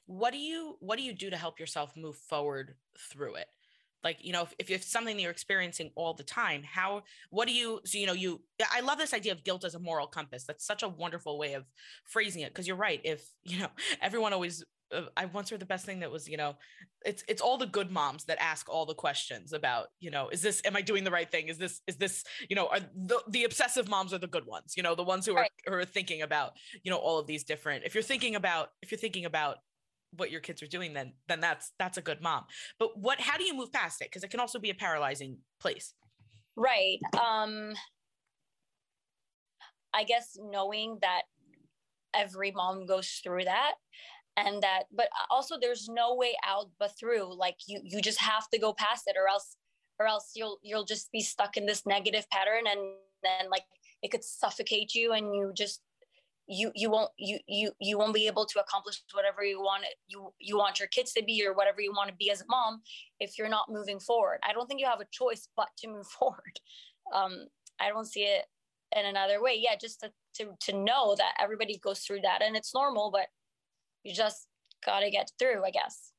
What 0.08 0.32
do 0.32 0.40
you 0.40 0.78
what 0.80 0.98
do 0.98 1.04
you 1.04 1.14
do 1.14 1.30
to 1.30 1.36
help 1.36 1.60
yourself 1.60 1.92
move 1.98 2.16
forward 2.16 2.76
through 2.98 3.36
it? 3.36 3.48
Like 4.06 4.20
you 4.22 4.32
know 4.32 4.44
if, 4.44 4.54
if 4.58 4.72
it's 4.72 4.90
something 4.90 5.18
that 5.18 5.22
you're 5.22 5.32
experiencing 5.32 5.92
all 5.96 6.14
the 6.14 6.24
time 6.24 6.64
how 6.64 7.04
what 7.30 7.46
do 7.46 7.54
you 7.54 7.82
so 7.84 7.98
you 7.98 8.06
know 8.06 8.14
you 8.14 8.42
i 8.72 8.80
love 8.80 8.98
this 9.00 9.14
idea 9.14 9.34
of 9.34 9.44
guilt 9.44 9.66
as 9.66 9.76
a 9.76 9.80
moral 9.80 10.08
compass. 10.08 10.46
That's 10.46 10.66
such 10.66 10.82
a 10.82 10.88
wonderful 10.88 11.38
way 11.38 11.54
of 11.56 11.66
phrasing 12.06 12.42
it 12.42 12.54
because 12.54 12.68
you're 12.68 12.78
right 12.78 13.02
if 13.04 13.30
you 13.44 13.60
know 13.60 13.68
everyone 14.02 14.32
always 14.32 14.64
I 15.18 15.26
once 15.26 15.50
heard 15.50 15.60
the 15.60 15.66
best 15.66 15.86
thing 15.86 16.00
that 16.00 16.12
was, 16.12 16.28
you 16.28 16.38
know, 16.38 16.56
it's 17.06 17.24
it's 17.28 17.42
all 17.42 17.58
the 17.58 17.66
good 17.66 17.92
moms 17.92 18.26
that 18.26 18.38
ask 18.40 18.70
all 18.70 18.86
the 18.86 18.94
questions 18.94 19.54
about, 19.54 19.88
you 20.00 20.10
know, 20.10 20.30
is 20.30 20.42
this 20.42 20.62
am 20.66 20.76
I 20.76 20.82
doing 20.82 21.04
the 21.04 21.12
right 21.12 21.30
thing? 21.30 21.50
Is 21.50 21.58
this 21.58 21.82
is 21.88 21.98
this, 21.98 22.24
you 22.50 22.56
know, 22.56 22.68
are 22.68 22.80
the 22.80 23.22
the 23.30 23.44
obsessive 23.44 23.90
moms 23.90 24.14
are 24.14 24.18
the 24.18 24.28
good 24.28 24.46
ones, 24.46 24.74
you 24.78 24.84
know, 24.84 24.96
the 24.96 25.04
ones 25.04 25.26
who 25.26 25.34
are 25.34 25.42
right. 25.42 25.52
who 25.66 25.74
are 25.74 25.86
thinking 25.86 26.22
about, 26.22 26.54
you 26.84 26.92
know, 26.92 26.98
all 26.98 27.20
of 27.20 27.28
these 27.28 27.44
different. 27.44 27.84
If 27.86 27.96
you're 27.96 28.04
thinking 28.04 28.36
about 28.36 28.70
if 28.82 28.92
you're 28.92 29.00
thinking 29.00 29.26
about 29.26 29.58
what 30.16 30.32
your 30.32 30.40
kids 30.40 30.64
are 30.64 30.68
doing 30.68 30.94
then 30.94 31.12
then 31.28 31.42
that's 31.42 31.74
that's 31.78 31.98
a 31.98 32.02
good 32.02 32.22
mom. 32.22 32.46
But 32.80 32.98
what 32.98 33.20
how 33.20 33.38
do 33.38 33.44
you 33.44 33.54
move 33.54 33.72
past 33.74 34.02
it? 34.02 34.10
Because 34.10 34.24
it 34.24 34.30
can 34.30 34.40
also 34.40 34.60
be 34.60 34.70
a 34.70 34.76
paralyzing 34.76 35.40
place. 35.60 35.94
Right. 36.56 37.00
Um 37.14 37.74
I 39.94 40.04
guess 40.04 40.38
knowing 40.40 41.00
that 41.02 41.24
every 42.14 42.52
mom 42.52 42.86
goes 42.86 43.20
through 43.24 43.46
that 43.46 43.74
and 44.38 44.62
that 44.62 44.84
but 44.96 45.10
also 45.30 45.58
there's 45.60 45.90
no 45.90 46.16
way 46.16 46.34
out 46.46 46.70
but 46.80 46.92
through 46.98 47.36
like 47.38 47.58
you 47.68 47.82
you 47.84 48.02
just 48.02 48.22
have 48.22 48.48
to 48.50 48.60
go 48.60 48.72
past 48.72 49.04
it 49.08 49.16
or 49.18 49.28
else 49.28 49.58
or 50.00 50.08
else 50.08 50.32
you'll 50.36 50.60
you'll 50.62 50.86
just 50.86 51.12
be 51.12 51.22
stuck 51.22 51.58
in 51.58 51.66
this 51.66 51.86
negative 51.86 52.26
pattern 52.32 52.64
and 52.70 52.80
then 53.24 53.50
like 53.50 53.64
it 54.04 54.12
could 54.12 54.24
suffocate 54.24 54.94
you 54.94 55.14
and 55.14 55.34
you 55.34 55.52
just 55.56 55.82
you 56.48 56.72
you 56.76 56.90
won't 56.90 57.12
you 57.18 57.40
you 57.48 57.72
you 57.80 57.98
won't 57.98 58.14
be 58.14 58.28
able 58.28 58.46
to 58.46 58.60
accomplish 58.60 59.02
whatever 59.14 59.44
you 59.44 59.60
want 59.60 59.84
you 60.08 60.32
you 60.40 60.58
want 60.58 60.80
your 60.80 60.88
kids 60.88 61.12
to 61.12 61.24
be 61.24 61.46
or 61.46 61.54
whatever 61.54 61.82
you 61.82 61.92
want 61.92 62.10
to 62.10 62.16
be 62.16 62.32
as 62.32 62.42
a 62.42 62.46
mom 62.48 62.82
if 63.20 63.38
you're 63.38 63.50
not 63.50 63.70
moving 63.70 64.00
forward. 64.00 64.40
I 64.48 64.54
don't 64.54 64.66
think 64.68 64.80
you 64.80 64.88
have 64.88 65.02
a 65.02 65.08
choice 65.12 65.50
but 65.58 65.68
to 65.80 65.88
move 65.88 66.08
forward. 66.20 66.60
Um 67.14 67.48
i 67.80 67.90
don't 67.90 68.06
see 68.06 68.22
it 68.22 68.46
in 68.96 69.06
another 69.06 69.42
way. 69.42 69.56
Yeah 69.58 69.76
just 69.80 70.00
to 70.02 70.12
to, 70.36 70.56
to 70.62 70.78
know 70.78 71.16
that 71.18 71.34
everybody 71.40 71.80
goes 71.80 72.00
through 72.00 72.22
that 72.22 72.42
and 72.42 72.56
it's 72.56 72.74
normal 72.74 73.12
but 73.12 73.28
you 74.08 74.14
just 74.14 74.48
got 74.86 75.02
to 75.02 75.12
get 75.12 75.32
through, 75.38 75.64
I 75.66 75.72
guess. 75.72 76.12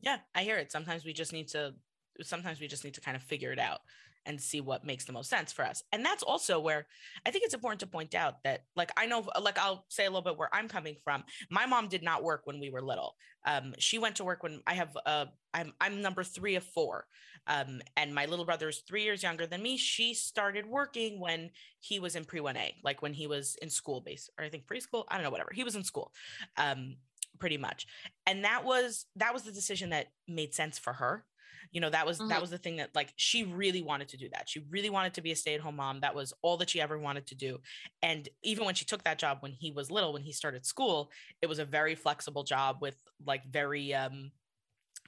Yeah, 0.00 0.18
I 0.34 0.42
hear 0.42 0.56
it. 0.56 0.72
Sometimes 0.72 1.04
we 1.04 1.12
just 1.12 1.32
need 1.32 1.48
to 1.48 1.74
sometimes 2.22 2.60
we 2.60 2.66
just 2.66 2.84
need 2.84 2.94
to 2.94 3.00
kind 3.00 3.16
of 3.16 3.22
figure 3.22 3.52
it 3.52 3.58
out 3.58 3.80
and 4.26 4.40
see 4.40 4.60
what 4.60 4.84
makes 4.84 5.04
the 5.04 5.12
most 5.12 5.30
sense 5.30 5.52
for 5.52 5.64
us. 5.64 5.82
And 5.92 6.04
that's 6.04 6.22
also 6.22 6.60
where 6.60 6.86
I 7.24 7.30
think 7.30 7.44
it's 7.44 7.54
important 7.54 7.80
to 7.80 7.86
point 7.86 8.14
out 8.14 8.42
that, 8.44 8.64
like, 8.76 8.90
I 8.96 9.06
know, 9.06 9.26
like, 9.40 9.58
I'll 9.58 9.86
say 9.88 10.04
a 10.04 10.10
little 10.10 10.22
bit 10.22 10.36
where 10.36 10.54
I'm 10.54 10.68
coming 10.68 10.96
from. 11.02 11.24
My 11.50 11.64
mom 11.64 11.88
did 11.88 12.02
not 12.02 12.22
work 12.22 12.42
when 12.44 12.60
we 12.60 12.68
were 12.68 12.82
little. 12.82 13.14
Um, 13.46 13.74
she 13.78 13.98
went 13.98 14.16
to 14.16 14.24
work 14.24 14.42
when 14.42 14.60
I 14.66 14.74
have, 14.74 14.96
uh, 15.06 15.26
I'm, 15.54 15.72
I'm 15.80 16.02
number 16.02 16.22
three 16.22 16.56
of 16.56 16.64
four. 16.64 17.06
Um, 17.46 17.80
and 17.96 18.14
my 18.14 18.26
little 18.26 18.44
brother 18.44 18.68
is 18.68 18.82
three 18.86 19.04
years 19.04 19.22
younger 19.22 19.46
than 19.46 19.62
me. 19.62 19.78
She 19.78 20.12
started 20.12 20.66
working 20.66 21.18
when 21.18 21.50
he 21.80 21.98
was 21.98 22.14
in 22.14 22.26
pre 22.26 22.40
1A, 22.40 22.74
like 22.84 23.00
when 23.00 23.14
he 23.14 23.26
was 23.26 23.56
in 23.62 23.70
school 23.70 24.02
base, 24.02 24.28
or 24.38 24.44
I 24.44 24.50
think 24.50 24.66
preschool. 24.66 25.04
I 25.08 25.14
don't 25.14 25.24
know, 25.24 25.30
whatever. 25.30 25.50
He 25.54 25.64
was 25.64 25.74
in 25.74 25.82
school. 25.82 26.12
Um, 26.58 26.96
pretty 27.40 27.56
much. 27.56 27.86
And 28.26 28.44
that 28.44 28.64
was 28.64 29.06
that 29.16 29.32
was 29.32 29.42
the 29.42 29.52
decision 29.52 29.90
that 29.90 30.08
made 30.28 30.54
sense 30.54 30.78
for 30.78 30.92
her. 30.92 31.24
You 31.72 31.80
know 31.80 31.90
that 31.90 32.06
was 32.06 32.18
mm-hmm. 32.18 32.28
that 32.28 32.40
was 32.40 32.50
the 32.50 32.58
thing 32.58 32.76
that 32.76 32.94
like 32.94 33.12
she 33.16 33.44
really 33.44 33.82
wanted 33.82 34.08
to 34.08 34.16
do 34.16 34.28
that. 34.32 34.48
She 34.48 34.60
really 34.70 34.90
wanted 34.90 35.14
to 35.14 35.22
be 35.22 35.30
a 35.30 35.36
stay-at-home 35.36 35.76
mom. 35.76 36.00
That 36.00 36.14
was 36.14 36.32
all 36.42 36.56
that 36.58 36.70
she 36.70 36.80
ever 36.80 36.98
wanted 36.98 37.26
to 37.28 37.34
do. 37.34 37.58
And 38.02 38.28
even 38.42 38.64
when 38.64 38.74
she 38.74 38.84
took 38.84 39.04
that 39.04 39.18
job 39.18 39.38
when 39.40 39.52
he 39.52 39.70
was 39.70 39.90
little 39.90 40.12
when 40.12 40.22
he 40.22 40.32
started 40.32 40.66
school 40.66 41.10
it 41.42 41.46
was 41.48 41.58
a 41.58 41.64
very 41.64 41.94
flexible 41.94 42.42
job 42.42 42.78
with 42.80 42.96
like 43.24 43.44
very 43.44 43.94
um 43.94 44.32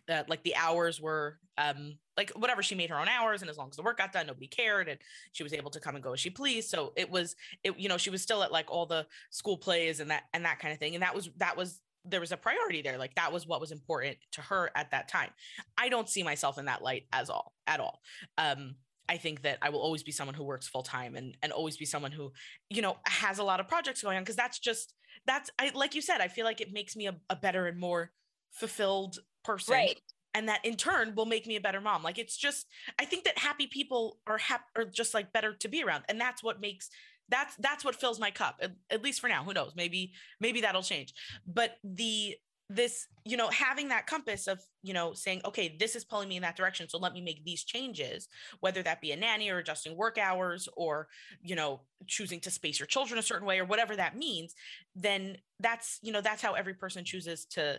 uh, 0.08 0.24
like 0.28 0.42
the 0.42 0.54
hours 0.56 1.00
were 1.00 1.38
um 1.58 1.98
like 2.16 2.30
whatever. 2.30 2.62
She 2.62 2.74
made 2.74 2.90
her 2.90 2.98
own 2.98 3.08
hours 3.08 3.40
and 3.40 3.50
as 3.50 3.56
long 3.56 3.68
as 3.70 3.76
the 3.76 3.82
work 3.82 3.98
got 3.98 4.12
done 4.12 4.26
nobody 4.26 4.46
cared 4.46 4.88
and 4.88 4.98
she 5.32 5.42
was 5.42 5.52
able 5.52 5.70
to 5.70 5.80
come 5.80 5.94
and 5.94 6.04
go 6.04 6.12
as 6.12 6.20
she 6.20 6.30
pleased. 6.30 6.68
So 6.70 6.92
it 6.96 7.10
was 7.10 7.34
it 7.64 7.78
you 7.78 7.88
know 7.88 7.98
she 7.98 8.10
was 8.10 8.22
still 8.22 8.42
at 8.42 8.52
like 8.52 8.70
all 8.70 8.86
the 8.86 9.06
school 9.30 9.56
plays 9.56 10.00
and 10.00 10.10
that 10.10 10.24
and 10.32 10.44
that 10.44 10.58
kind 10.58 10.72
of 10.72 10.78
thing. 10.78 10.94
And 10.94 11.02
that 11.02 11.14
was 11.14 11.30
that 11.38 11.56
was 11.56 11.80
there 12.04 12.20
was 12.20 12.32
a 12.32 12.36
priority 12.36 12.82
there 12.82 12.98
like 12.98 13.14
that 13.14 13.32
was 13.32 13.46
what 13.46 13.60
was 13.60 13.72
important 13.72 14.16
to 14.32 14.40
her 14.40 14.70
at 14.74 14.90
that 14.90 15.08
time 15.08 15.30
i 15.78 15.88
don't 15.88 16.08
see 16.08 16.22
myself 16.22 16.58
in 16.58 16.64
that 16.66 16.82
light 16.82 17.04
as 17.12 17.30
all 17.30 17.54
at 17.66 17.80
all 17.80 18.00
um 18.38 18.74
I 19.08 19.16
think 19.16 19.42
that 19.42 19.58
I 19.60 19.68
will 19.68 19.80
always 19.80 20.02
be 20.02 20.12
someone 20.12 20.34
who 20.34 20.44
works 20.44 20.68
full 20.68 20.84
time 20.84 21.16
and 21.16 21.36
and 21.42 21.52
always 21.52 21.76
be 21.76 21.84
someone 21.84 22.12
who, 22.12 22.32
you 22.70 22.80
know, 22.80 22.96
has 23.04 23.38
a 23.38 23.44
lot 23.44 23.60
of 23.60 23.68
projects 23.68 24.00
going 24.00 24.16
on 24.16 24.22
because 24.22 24.36
that's 24.36 24.58
just 24.58 24.94
that's 25.26 25.50
I 25.58 25.70
like 25.74 25.94
you 25.94 26.00
said, 26.00 26.20
I 26.20 26.28
feel 26.28 26.44
like 26.44 26.60
it 26.60 26.72
makes 26.72 26.96
me 26.96 27.08
a, 27.08 27.16
a 27.28 27.36
better 27.36 27.66
and 27.66 27.78
more 27.78 28.12
fulfilled 28.52 29.18
person. 29.44 29.74
Right. 29.74 30.00
And 30.34 30.48
that 30.48 30.64
in 30.64 30.76
turn 30.76 31.14
will 31.14 31.26
make 31.26 31.46
me 31.46 31.56
a 31.56 31.60
better 31.60 31.80
mom. 31.80 32.02
Like 32.02 32.18
it's 32.18 32.36
just, 32.36 32.66
I 32.98 33.04
think 33.04 33.24
that 33.24 33.38
happy 33.38 33.66
people 33.66 34.18
are 34.26 34.38
happy 34.38 34.64
are 34.76 34.84
just 34.86 35.12
like 35.12 35.30
better 35.30 35.52
to 35.52 35.68
be 35.68 35.82
around. 35.82 36.04
And 36.08 36.18
that's 36.18 36.42
what 36.42 36.60
makes 36.60 36.88
that's 37.28 37.56
that's 37.56 37.84
what 37.84 37.94
fills 37.94 38.20
my 38.20 38.30
cup 38.30 38.58
at, 38.62 38.72
at 38.90 39.02
least 39.02 39.20
for 39.20 39.28
now 39.28 39.42
who 39.42 39.52
knows 39.52 39.72
maybe 39.76 40.12
maybe 40.40 40.60
that'll 40.60 40.82
change 40.82 41.14
but 41.46 41.76
the 41.84 42.34
this 42.68 43.06
you 43.24 43.36
know 43.36 43.48
having 43.48 43.88
that 43.88 44.06
compass 44.06 44.46
of 44.46 44.58
you 44.82 44.94
know 44.94 45.12
saying 45.12 45.40
okay 45.44 45.76
this 45.78 45.94
is 45.94 46.04
pulling 46.04 46.28
me 46.28 46.36
in 46.36 46.42
that 46.42 46.56
direction 46.56 46.88
so 46.88 46.98
let 46.98 47.12
me 47.12 47.20
make 47.20 47.44
these 47.44 47.64
changes 47.64 48.28
whether 48.60 48.82
that 48.82 49.00
be 49.00 49.12
a 49.12 49.16
nanny 49.16 49.50
or 49.50 49.58
adjusting 49.58 49.96
work 49.96 50.16
hours 50.16 50.68
or 50.76 51.08
you 51.42 51.54
know 51.54 51.80
choosing 52.06 52.40
to 52.40 52.50
space 52.50 52.80
your 52.80 52.86
children 52.86 53.18
a 53.18 53.22
certain 53.22 53.46
way 53.46 53.58
or 53.58 53.64
whatever 53.64 53.94
that 53.94 54.16
means 54.16 54.54
then 54.96 55.36
that's 55.60 55.98
you 56.02 56.12
know 56.12 56.20
that's 56.20 56.42
how 56.42 56.54
every 56.54 56.74
person 56.74 57.04
chooses 57.04 57.44
to 57.44 57.78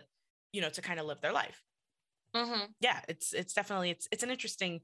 you 0.52 0.60
know 0.60 0.70
to 0.70 0.80
kind 0.80 1.00
of 1.00 1.06
live 1.06 1.20
their 1.20 1.32
life 1.32 1.62
mm-hmm. 2.34 2.66
yeah 2.80 3.00
it's 3.08 3.32
it's 3.32 3.52
definitely 3.52 3.90
it's 3.90 4.06
it's 4.12 4.22
an 4.22 4.30
interesting 4.30 4.80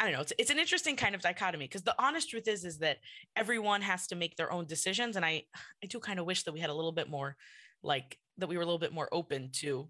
I 0.00 0.04
don't 0.04 0.14
know. 0.14 0.20
It's, 0.20 0.32
it's 0.38 0.50
an 0.50 0.58
interesting 0.58 0.96
kind 0.96 1.14
of 1.14 1.20
dichotomy 1.20 1.66
because 1.66 1.82
the 1.82 1.94
honest 2.02 2.30
truth 2.30 2.48
is 2.48 2.64
is 2.64 2.78
that 2.78 2.98
everyone 3.36 3.82
has 3.82 4.06
to 4.08 4.16
make 4.16 4.36
their 4.36 4.52
own 4.52 4.66
decisions, 4.66 5.16
and 5.16 5.24
I 5.24 5.44
I 5.82 5.86
do 5.86 6.00
kind 6.00 6.18
of 6.18 6.26
wish 6.26 6.42
that 6.44 6.52
we 6.52 6.60
had 6.60 6.70
a 6.70 6.74
little 6.74 6.92
bit 6.92 7.08
more 7.08 7.36
like 7.82 8.18
that 8.38 8.48
we 8.48 8.56
were 8.56 8.62
a 8.62 8.66
little 8.66 8.78
bit 8.78 8.92
more 8.92 9.08
open 9.12 9.50
to 9.52 9.88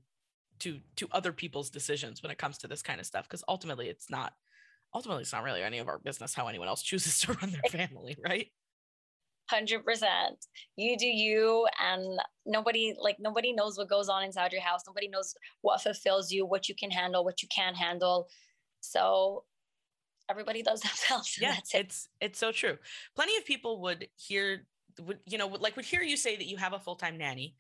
to 0.61 0.81
to 0.97 1.09
other 1.13 1.33
people's 1.33 1.71
decisions 1.71 2.23
when 2.23 2.31
it 2.31 2.39
comes 2.39 2.59
to 2.59 2.69
this 2.69 2.83
kind 2.83 3.01
of 3.01 3.07
stuff 3.07 3.25
because 3.25 3.45
ultimately 3.49 3.89
it's 3.89 4.11
not 4.11 4.35
ultimately 4.95 5.23
it's 5.23 5.33
not 5.33 5.43
really 5.45 5.63
any 5.63 5.79
of 5.79 5.89
our 5.89 5.99
business 5.99 6.35
how 6.35 6.49
anyone 6.49 6.69
else 6.69 6.83
chooses 6.83 7.21
to 7.21 7.33
run 7.43 7.51
their 7.51 7.71
family, 7.71 8.17
right? 8.25 8.49
100% 9.53 9.83
you 10.77 10.97
do 10.97 11.07
you 11.07 11.67
and 11.83 12.19
nobody 12.47 12.95
like 12.99 13.17
nobody 13.19 13.53
knows 13.53 13.77
what 13.77 13.89
goes 13.89 14.09
on 14.09 14.23
inside 14.23 14.53
your 14.53 14.63
house 14.63 14.83
nobody 14.87 15.09
knows 15.09 15.35
what 15.63 15.83
fulfills 15.83 16.31
you 16.31 16.47
what 16.47 16.69
you 16.69 16.75
can 16.75 16.91
handle 16.91 17.25
what 17.25 17.43
you 17.43 17.49
can't 17.55 17.77
handle 17.77 18.29
so 18.81 19.45
everybody 20.31 20.63
does 20.63 20.81
themselves. 20.83 21.39
Yeah, 21.41 21.57
it. 21.57 21.69
it's 21.75 22.09
it's 22.21 22.39
so 22.39 22.53
true. 22.53 22.77
Plenty 23.15 23.37
of 23.37 23.45
people 23.45 23.81
would 23.83 24.09
hear 24.17 24.67
would 25.01 25.19
you 25.27 25.39
know 25.39 25.47
like 25.47 25.77
would 25.77 25.85
hear 25.85 26.03
you 26.03 26.17
say 26.17 26.37
that 26.37 26.47
you 26.47 26.57
have 26.57 26.73
a 26.73 26.79
full-time 26.79 27.17
nanny 27.17 27.57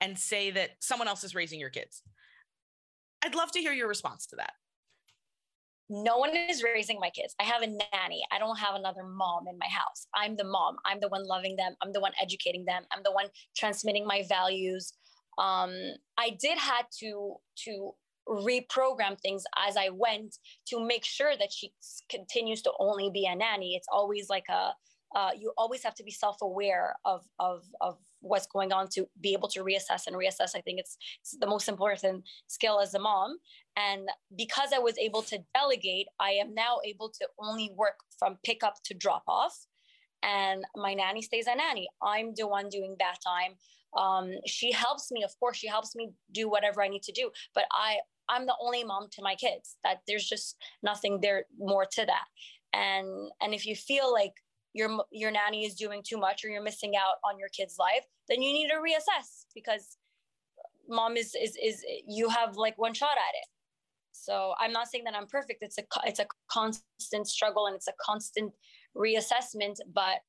and 0.00 0.18
say 0.18 0.50
that 0.50 0.70
someone 0.80 1.08
else 1.08 1.24
is 1.24 1.34
raising 1.34 1.60
your 1.60 1.70
kids. 1.70 2.02
I'd 3.24 3.34
love 3.34 3.52
to 3.52 3.60
hear 3.60 3.72
your 3.72 3.88
response 3.88 4.26
to 4.26 4.36
that. 4.36 4.52
No 5.88 6.16
one 6.16 6.34
is 6.34 6.62
raising 6.62 6.98
my 6.98 7.10
kids. 7.10 7.34
I 7.38 7.44
have 7.44 7.62
a 7.62 7.66
nanny. 7.66 8.22
I 8.32 8.38
don't 8.38 8.58
have 8.58 8.74
another 8.74 9.04
mom 9.04 9.46
in 9.46 9.58
my 9.58 9.66
house. 9.66 10.06
I'm 10.14 10.36
the 10.36 10.44
mom. 10.44 10.76
I'm 10.86 11.00
the 11.00 11.08
one 11.08 11.26
loving 11.26 11.54
them. 11.56 11.74
I'm 11.82 11.92
the 11.92 12.00
one 12.00 12.12
educating 12.20 12.64
them. 12.64 12.84
I'm 12.92 13.02
the 13.04 13.12
one 13.12 13.26
transmitting 13.56 14.06
my 14.06 14.24
values. 14.28 14.92
Um, 15.38 15.74
I 16.18 16.36
did 16.40 16.58
had 16.58 16.84
to 17.00 17.36
to 17.64 17.92
reprogram 18.32 19.20
things 19.20 19.44
as 19.68 19.76
I 19.76 19.88
went 19.90 20.38
to 20.68 20.80
make 20.92 21.04
sure 21.04 21.34
that 21.38 21.52
she 21.52 21.72
continues 22.08 22.62
to 22.62 22.72
only 22.78 23.10
be 23.10 23.26
a 23.26 23.36
nanny. 23.36 23.74
It's 23.76 23.88
always 23.92 24.28
like 24.28 24.48
a 24.48 24.72
uh, 25.14 25.32
you 25.38 25.52
always 25.58 25.82
have 25.84 25.94
to 25.94 26.04
be 26.04 26.10
self-aware 26.10 26.86
of, 27.04 27.20
of 27.38 27.64
of 27.80 27.98
what's 28.20 28.46
going 28.46 28.72
on 28.72 28.88
to 28.94 29.06
be 29.20 29.34
able 29.34 29.48
to 29.48 29.60
reassess 29.62 30.06
and 30.06 30.16
reassess. 30.16 30.52
I 30.56 30.62
think 30.62 30.80
it's, 30.80 30.96
it's 31.20 31.36
the 31.38 31.46
most 31.46 31.68
important 31.68 32.24
skill 32.46 32.80
as 32.80 32.94
a 32.94 32.98
mom. 32.98 33.36
And 33.76 34.08
because 34.38 34.70
I 34.72 34.78
was 34.78 34.96
able 34.96 35.22
to 35.24 35.38
delegate, 35.54 36.06
I 36.18 36.30
am 36.42 36.54
now 36.54 36.74
able 36.86 37.10
to 37.18 37.28
only 37.38 37.68
work 37.76 37.98
from 38.18 38.38
pickup 38.42 38.76
to 38.84 38.94
drop 38.94 39.24
off. 39.28 39.66
and 40.22 40.64
my 40.76 40.94
nanny 40.94 41.22
stays 41.22 41.46
a 41.46 41.54
nanny. 41.54 41.88
I'm 42.02 42.32
the 42.36 42.46
one 42.46 42.68
doing 42.68 42.96
bath 42.98 43.18
time. 43.24 43.54
Um, 43.96 44.30
she 44.46 44.72
helps 44.72 45.10
me, 45.10 45.22
of 45.22 45.30
course, 45.38 45.58
she 45.58 45.66
helps 45.66 45.94
me 45.94 46.10
do 46.32 46.48
whatever 46.48 46.82
I 46.82 46.88
need 46.88 47.02
to 47.02 47.12
do, 47.12 47.30
but 47.54 47.64
I 47.72 47.96
I'm 48.28 48.46
the 48.46 48.56
only 48.60 48.84
mom 48.84 49.08
to 49.12 49.22
my 49.22 49.34
kids. 49.34 49.76
That 49.84 49.98
there's 50.06 50.28
just 50.28 50.56
nothing 50.82 51.20
there 51.20 51.44
more 51.58 51.86
to 51.92 52.06
that. 52.06 52.24
And 52.72 53.30
and 53.40 53.54
if 53.54 53.66
you 53.66 53.76
feel 53.76 54.12
like 54.12 54.32
your 54.74 55.04
your 55.10 55.30
nanny 55.30 55.64
is 55.66 55.74
doing 55.74 56.02
too 56.06 56.18
much 56.18 56.44
or 56.44 56.48
you're 56.48 56.62
missing 56.62 56.94
out 56.96 57.16
on 57.24 57.38
your 57.38 57.48
kid's 57.48 57.76
life, 57.78 58.04
then 58.28 58.42
you 58.42 58.52
need 58.52 58.68
to 58.68 58.76
reassess 58.76 59.46
because 59.54 59.96
mom 60.88 61.16
is 61.16 61.34
is 61.40 61.56
is 61.62 61.84
you 62.06 62.28
have 62.28 62.56
like 62.56 62.76
one 62.78 62.94
shot 62.94 63.16
at 63.16 63.34
it. 63.34 63.48
So 64.12 64.54
I'm 64.60 64.72
not 64.72 64.88
saying 64.88 65.04
that 65.04 65.14
I'm 65.14 65.26
perfect. 65.26 65.62
It's 65.62 65.78
a 65.78 65.82
it's 66.04 66.20
a 66.20 66.26
constant 66.50 67.26
struggle 67.26 67.66
and 67.66 67.74
it's 67.74 67.88
a 67.88 67.94
constant 68.00 68.52
reassessment. 68.96 69.76
But 69.92 70.20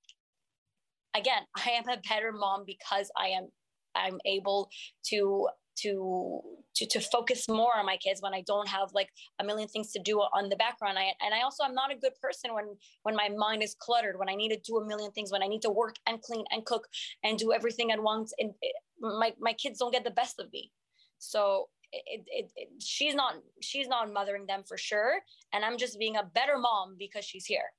again, 1.16 1.44
I 1.56 1.72
am 1.72 1.88
a 1.90 2.02
better 2.10 2.32
mom 2.32 2.64
because 2.66 3.12
I 3.18 3.28
am 3.28 3.50
I'm 3.96 4.20
able 4.26 4.70
to 5.08 5.48
to 5.78 6.42
to 6.76 6.88
to 6.88 7.00
focus 7.00 7.48
more 7.48 7.78
on 7.78 7.86
my 7.86 7.98
kids 7.98 8.22
when 8.22 8.34
I 8.34 8.42
don't 8.46 8.68
have 8.68 8.90
like 8.94 9.10
a 9.40 9.44
million 9.44 9.68
things 9.68 9.92
to 9.92 10.00
do 10.00 10.20
on 10.20 10.50
the 10.50 10.56
background. 10.56 10.98
I 10.98 11.14
and 11.22 11.34
I 11.34 11.42
also 11.42 11.64
I'm 11.64 11.76
not 11.76 11.92
a 11.92 11.96
good 11.96 12.14
person 12.22 12.54
when 12.54 12.76
when 13.04 13.16
my 13.16 13.30
mind 13.30 13.64
is 13.64 13.76
cluttered, 13.80 14.18
when 14.18 14.30
I 14.30 14.36
need 14.36 14.50
to 14.50 14.60
do 14.60 14.78
a 14.78 14.86
million 14.86 15.12
things, 15.12 15.32
when 15.32 15.44
I 15.44 15.48
need 15.48 15.62
to 15.64 15.70
work 15.70 15.96
and 16.08 16.22
clean 16.22 16.46
and 16.52 16.66
cook 16.66 16.88
and 17.24 17.38
do 17.38 17.54
everything 17.54 17.92
at 17.92 18.02
once. 18.02 18.34
And 18.40 18.52
my 19.00 19.34
my 19.40 19.54
kids 19.54 19.80
don't 19.80 19.92
get 19.92 20.04
the 20.04 20.12
best 20.12 20.40
of 20.40 20.52
me. 20.52 20.72
So 21.20 21.70
it, 21.94 22.24
it, 22.28 22.52
it, 22.56 22.70
she's 22.82 23.14
not 23.14 23.36
she's 23.62 23.88
not 23.88 24.12
mothering 24.12 24.46
them 24.48 24.64
for 24.68 24.78
sure 24.78 25.20
and 25.54 25.64
i'm 25.64 25.78
just 25.78 26.00
being 26.00 26.16
a 26.16 26.24
better 26.24 26.58
mom 26.58 26.96
because 26.98 27.24
she's 27.24 27.46
here 27.46 27.72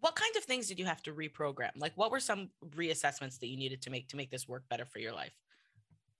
what 0.00 0.14
kind 0.14 0.34
of 0.36 0.44
things 0.44 0.68
did 0.68 0.78
you 0.78 0.84
have 0.84 1.02
to 1.02 1.12
reprogram 1.12 1.70
like 1.76 1.92
what 1.96 2.10
were 2.10 2.20
some 2.20 2.50
reassessments 2.76 3.38
that 3.38 3.48
you 3.48 3.56
needed 3.56 3.80
to 3.82 3.90
make 3.90 4.08
to 4.08 4.16
make 4.16 4.30
this 4.30 4.46
work 4.46 4.64
better 4.68 4.84
for 4.84 4.98
your 4.98 5.12
life 5.12 5.32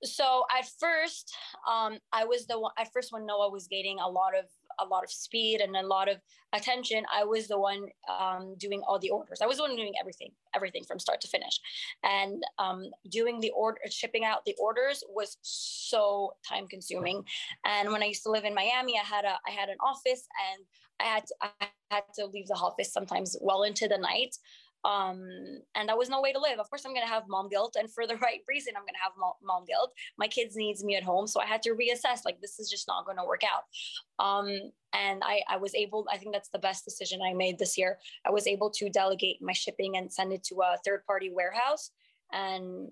so 0.05 0.45
at 0.57 0.67
first 0.79 1.35
um, 1.71 1.99
i 2.13 2.25
was 2.25 2.47
the 2.47 2.59
one 2.59 2.73
at 2.79 2.93
first 2.93 3.13
when 3.13 3.27
noah 3.27 3.51
was 3.51 3.67
getting 3.67 3.99
a 4.01 4.09
lot 4.09 4.37
of 4.39 4.47
a 4.81 4.85
lot 4.85 5.03
of 5.03 5.11
speed 5.11 5.61
and 5.61 5.75
a 5.77 5.87
lot 5.87 6.09
of 6.09 6.19
attention 6.53 7.05
i 7.13 7.25
was 7.25 7.49
the 7.49 7.59
one 7.59 7.87
um, 8.09 8.55
doing 8.59 8.83
all 8.87 8.99
the 8.99 9.11
orders. 9.11 9.41
I 9.43 9.47
was 9.47 9.59
the 9.59 9.63
one 9.63 9.77
doing 9.77 9.93
everything 10.01 10.31
everything 10.55 10.85
from 10.85 10.99
start 10.99 11.21
to 11.21 11.29
finish. 11.29 11.61
And 12.03 12.43
um, 12.59 12.85
doing 13.11 13.41
the 13.41 13.51
order 13.51 13.79
shipping 13.91 14.25
out 14.25 14.45
the 14.45 14.57
orders 14.59 15.05
was 15.09 15.37
so 15.43 16.33
time 16.49 16.67
consuming. 16.69 17.25
And 17.65 17.93
when 17.93 18.03
i 18.03 18.07
used 18.07 18.23
to 18.25 18.31
live 18.31 18.45
in 18.45 18.55
miami 18.55 18.99
i 18.99 19.05
had 19.05 19.25
a 19.25 19.39
i 19.47 19.51
had 19.51 19.69
an 19.69 19.77
office 19.85 20.27
and 20.51 20.65
i 21.01 21.05
had 21.05 21.27
to, 21.27 21.35
i 21.43 21.67
had 21.91 22.05
to 22.15 22.27
leave 22.27 22.47
the 22.47 22.55
office 22.55 22.93
sometimes 22.93 23.37
well 23.41 23.63
into 23.63 23.89
the 23.89 23.99
night 23.99 24.37
um, 24.85 25.27
and 25.75 25.89
that 25.89 25.99
was 25.99 26.09
no 26.09 26.21
way 26.21 26.33
to 26.33 26.39
live. 26.39 26.59
Of 26.59 26.71
course, 26.71 26.85
I'm 26.85 26.93
going 26.93 27.07
to 27.07 27.13
have 27.13 27.25
mom 27.29 27.49
guilt, 27.49 27.77
and 27.79 27.91
for 27.93 28.07
the 28.07 28.17
right 28.23 28.41
reason, 28.49 28.75
I'm 28.77 28.83
going 28.83 28.95
to 28.95 29.03
have 29.03 29.13
mom, 29.19 29.33
mom 29.43 29.65
guilt. 29.65 29.93
My 30.17 30.29
kids 30.29 30.57
needs 30.57 30.85
me 30.85 30.97
at 30.97 31.03
home, 31.03 31.27
so 31.27 31.41
I 31.41 31.47
had 31.47 31.63
to 31.63 31.71
reassess. 31.71 32.21
Like 32.25 32.41
this 32.41 32.59
is 32.59 32.71
just 32.71 32.87
not 32.87 33.05
going 33.05 33.19
to 33.19 33.25
work 33.25 33.43
out. 33.45 34.25
Um, 34.25 34.49
and 34.93 35.23
I, 35.25 35.43
I 35.49 35.57
was 35.57 35.75
able. 35.75 36.07
I 36.13 36.17
think 36.17 36.33
that's 36.33 36.51
the 36.51 36.59
best 36.59 36.85
decision 36.85 37.21
I 37.23 37.35
made 37.35 37.59
this 37.59 37.77
year. 37.77 37.99
I 38.27 38.31
was 38.31 38.47
able 38.47 38.71
to 38.71 38.89
delegate 38.89 39.43
my 39.43 39.53
shipping 39.53 39.97
and 39.97 40.13
send 40.13 40.33
it 40.33 40.45
to 40.45 40.57
a 40.57 40.77
third 40.85 41.05
party 41.07 41.31
warehouse, 41.35 41.91
and 42.33 42.89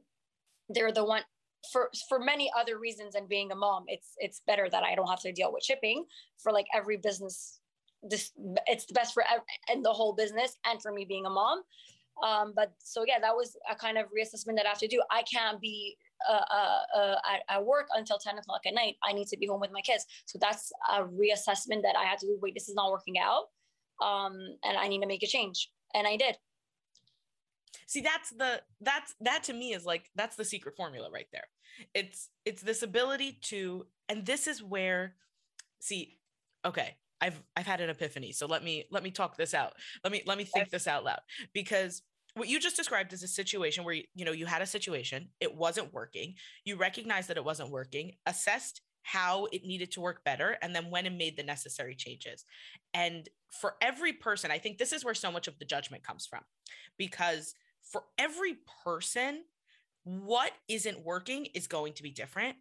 they're 0.68 0.92
the 0.92 1.04
one 1.04 1.22
for 1.72 1.90
for 2.08 2.18
many 2.18 2.50
other 2.56 2.78
reasons 2.78 3.14
and 3.14 3.28
being 3.28 3.50
a 3.50 3.54
mom 3.54 3.84
it's 3.88 4.10
it's 4.18 4.42
better 4.46 4.68
that 4.70 4.84
i 4.84 4.94
don't 4.94 5.08
have 5.08 5.20
to 5.20 5.32
deal 5.32 5.52
with 5.52 5.64
shipping 5.64 6.04
for 6.38 6.52
like 6.52 6.66
every 6.72 6.96
business 6.96 7.60
this 8.08 8.32
it's 8.66 8.86
the 8.86 8.94
best 8.94 9.14
for 9.14 9.24
and 9.68 9.84
the 9.84 9.92
whole 9.92 10.14
business 10.14 10.54
and 10.64 10.80
for 10.80 10.92
me 10.92 11.04
being 11.04 11.26
a 11.26 11.30
mom. 11.30 11.62
Um, 12.26 12.52
but 12.56 12.72
so 12.78 13.04
yeah 13.06 13.18
that 13.20 13.34
was 13.34 13.56
a 13.70 13.74
kind 13.74 13.98
of 13.98 14.06
reassessment 14.06 14.56
that 14.56 14.64
i 14.66 14.70
have 14.70 14.78
to 14.78 14.88
do. 14.88 15.02
I 15.10 15.22
can't 15.22 15.60
be 15.60 15.96
uh, 16.28 16.32
uh, 16.32 16.98
uh, 16.98 17.16
at, 17.30 17.56
at, 17.56 17.64
work 17.64 17.88
until 17.94 18.16
10 18.18 18.38
o'clock 18.38 18.62
at 18.66 18.72
night. 18.72 18.94
I 19.04 19.12
need 19.12 19.28
to 19.28 19.36
be 19.36 19.46
home 19.46 19.60
with 19.60 19.70
my 19.70 19.82
kids. 19.82 20.06
So 20.24 20.38
that's 20.40 20.72
a 20.90 21.02
reassessment 21.02 21.82
that 21.82 21.94
i 21.96 22.04
had 22.04 22.18
to 22.20 22.26
do. 22.26 22.38
Wait 22.40 22.54
this 22.54 22.68
is 22.68 22.74
not 22.74 22.90
working 22.90 23.18
out. 23.18 23.44
Um, 24.02 24.32
and 24.64 24.78
i 24.78 24.88
need 24.88 25.00
to 25.00 25.06
make 25.06 25.22
a 25.22 25.26
change. 25.26 25.70
And 25.94 26.06
i 26.06 26.16
did. 26.16 26.36
See 27.86 28.00
that's 28.00 28.30
the 28.30 28.62
that's 28.80 29.14
that 29.20 29.44
to 29.44 29.52
me 29.52 29.74
is 29.74 29.84
like 29.84 30.10
that's 30.14 30.36
the 30.36 30.44
secret 30.44 30.76
formula 30.76 31.08
right 31.12 31.28
there. 31.32 31.46
It's 31.94 32.30
it's 32.44 32.62
this 32.62 32.82
ability 32.82 33.38
to 33.42 33.86
and 34.08 34.24
this 34.24 34.46
is 34.46 34.62
where 34.62 35.14
see 35.80 36.18
okay 36.64 36.96
I've 37.20 37.42
I've 37.56 37.66
had 37.66 37.80
an 37.80 37.90
epiphany. 37.90 38.32
So 38.32 38.46
let 38.46 38.62
me 38.62 38.84
let 38.90 39.02
me 39.02 39.10
talk 39.10 39.36
this 39.36 39.54
out. 39.54 39.72
Let 40.04 40.12
me 40.12 40.22
let 40.26 40.38
me 40.38 40.44
think 40.44 40.70
this 40.70 40.86
out 40.86 41.04
loud 41.04 41.20
because 41.52 42.02
what 42.34 42.48
you 42.48 42.60
just 42.60 42.76
described 42.76 43.14
is 43.14 43.22
a 43.22 43.28
situation 43.28 43.84
where 43.84 43.94
you, 43.94 44.04
you 44.14 44.24
know 44.24 44.32
you 44.32 44.46
had 44.46 44.62
a 44.62 44.66
situation, 44.66 45.28
it 45.40 45.54
wasn't 45.54 45.92
working. 45.92 46.34
You 46.64 46.76
recognized 46.76 47.28
that 47.28 47.36
it 47.36 47.44
wasn't 47.44 47.70
working, 47.70 48.12
assessed 48.26 48.82
how 49.02 49.46
it 49.52 49.64
needed 49.64 49.92
to 49.92 50.00
work 50.00 50.24
better 50.24 50.58
and 50.62 50.74
then 50.74 50.90
went 50.90 51.06
and 51.06 51.16
made 51.16 51.36
the 51.36 51.42
necessary 51.42 51.94
changes. 51.94 52.44
And 52.92 53.28
for 53.52 53.74
every 53.80 54.12
person, 54.12 54.50
I 54.50 54.58
think 54.58 54.78
this 54.78 54.92
is 54.92 55.04
where 55.04 55.14
so 55.14 55.30
much 55.30 55.46
of 55.46 55.56
the 55.60 55.64
judgment 55.64 56.02
comes 56.02 56.26
from 56.26 56.40
because 56.98 57.54
for 57.84 58.02
every 58.18 58.56
person 58.84 59.44
what 60.02 60.52
isn't 60.68 61.04
working 61.04 61.46
is 61.46 61.68
going 61.68 61.92
to 61.92 62.02
be 62.02 62.10
different 62.10 62.56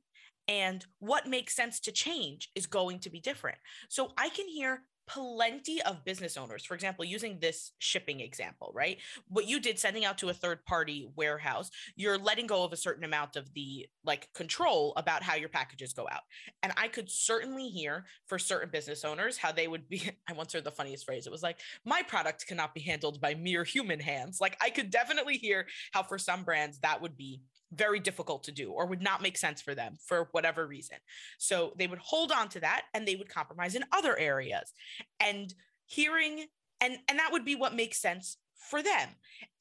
and 0.48 0.86
what 1.00 1.28
makes 1.28 1.56
sense 1.56 1.80
to 1.82 1.92
change 1.92 2.50
is 2.56 2.66
going 2.66 3.00
to 3.00 3.10
be 3.10 3.20
different. 3.20 3.58
So 3.90 4.12
I 4.18 4.30
can 4.30 4.48
hear 4.48 4.84
plenty 5.08 5.82
of 5.84 6.04
business 6.04 6.38
owners, 6.38 6.66
for 6.66 6.74
example, 6.74 7.06
using 7.06 7.38
this 7.40 7.74
shipping 7.80 8.20
example, 8.20 8.72
right? 8.74 8.98
What 9.28 9.48
you 9.48 9.60
did 9.60 9.78
sending 9.78 10.06
out 10.06 10.18
to 10.20 10.30
a 10.30 10.34
third 10.34 10.66
party 10.66 11.08
warehouse, 11.16 11.70
you're 11.96 12.18
letting 12.18 12.48
go 12.48 12.64
of 12.64 12.74
a 12.74 12.78
certain 12.78 13.04
amount 13.04 13.36
of 13.36 13.52
the 13.54 13.88
like 14.04 14.30
control 14.34 14.94
about 14.98 15.24
how 15.24 15.36
your 15.36 15.50
packages 15.50 15.94
go 15.94 16.08
out. 16.12 16.22
And 16.64 16.74
I 16.78 16.88
could 16.88 17.10
certainly 17.10 17.68
hear 17.68 18.06
for 18.26 18.40
certain 18.40 18.70
business 18.70 19.06
owners 19.06 19.38
how 19.38 19.52
they 19.52 19.68
would 19.68 19.88
be. 19.88 20.10
I 20.30 20.34
once 20.34 20.54
heard 20.54 20.64
the 20.64 20.72
funniest 20.72 21.06
phrase. 21.06 21.28
It 21.28 21.32
was 21.32 21.44
like, 21.44 21.60
my 21.86 22.02
product 22.02 22.48
cannot 22.48 22.74
be 22.74 22.82
handled 22.82 23.22
by 23.22 23.36
mere 23.36 23.64
human 23.64 24.00
hands. 24.00 24.40
Like 24.42 24.58
I 24.62 24.70
could 24.70 24.90
definitely 24.90 25.38
hear 25.38 25.68
how 25.92 26.04
for 26.04 26.18
some 26.18 26.44
brands 26.44 26.80
that 26.80 27.02
would 27.02 27.18
be 27.18 27.42
very 27.76 28.00
difficult 28.00 28.44
to 28.44 28.52
do 28.52 28.72
or 28.72 28.86
would 28.86 29.02
not 29.02 29.22
make 29.22 29.38
sense 29.38 29.62
for 29.62 29.76
them 29.76 29.96
for 30.06 30.30
whatever 30.32 30.66
reason. 30.66 30.98
So 31.38 31.74
they 31.78 31.88
would 31.88 32.00
hold 32.00 32.32
on 32.32 32.50
to 32.50 32.60
that 32.62 32.84
and 32.94 33.08
they 33.08 33.16
would 33.16 33.30
compromise 33.30 33.76
in 33.76 33.84
other 33.92 34.18
areas. 34.18 34.72
And 35.20 35.54
hearing 35.86 36.46
and 36.82 36.98
and 37.08 37.20
that 37.20 37.32
would 37.32 37.46
be 37.46 37.56
what 37.56 37.76
makes 37.76 38.02
sense 38.02 38.38
for 38.70 38.82
them. 38.82 39.10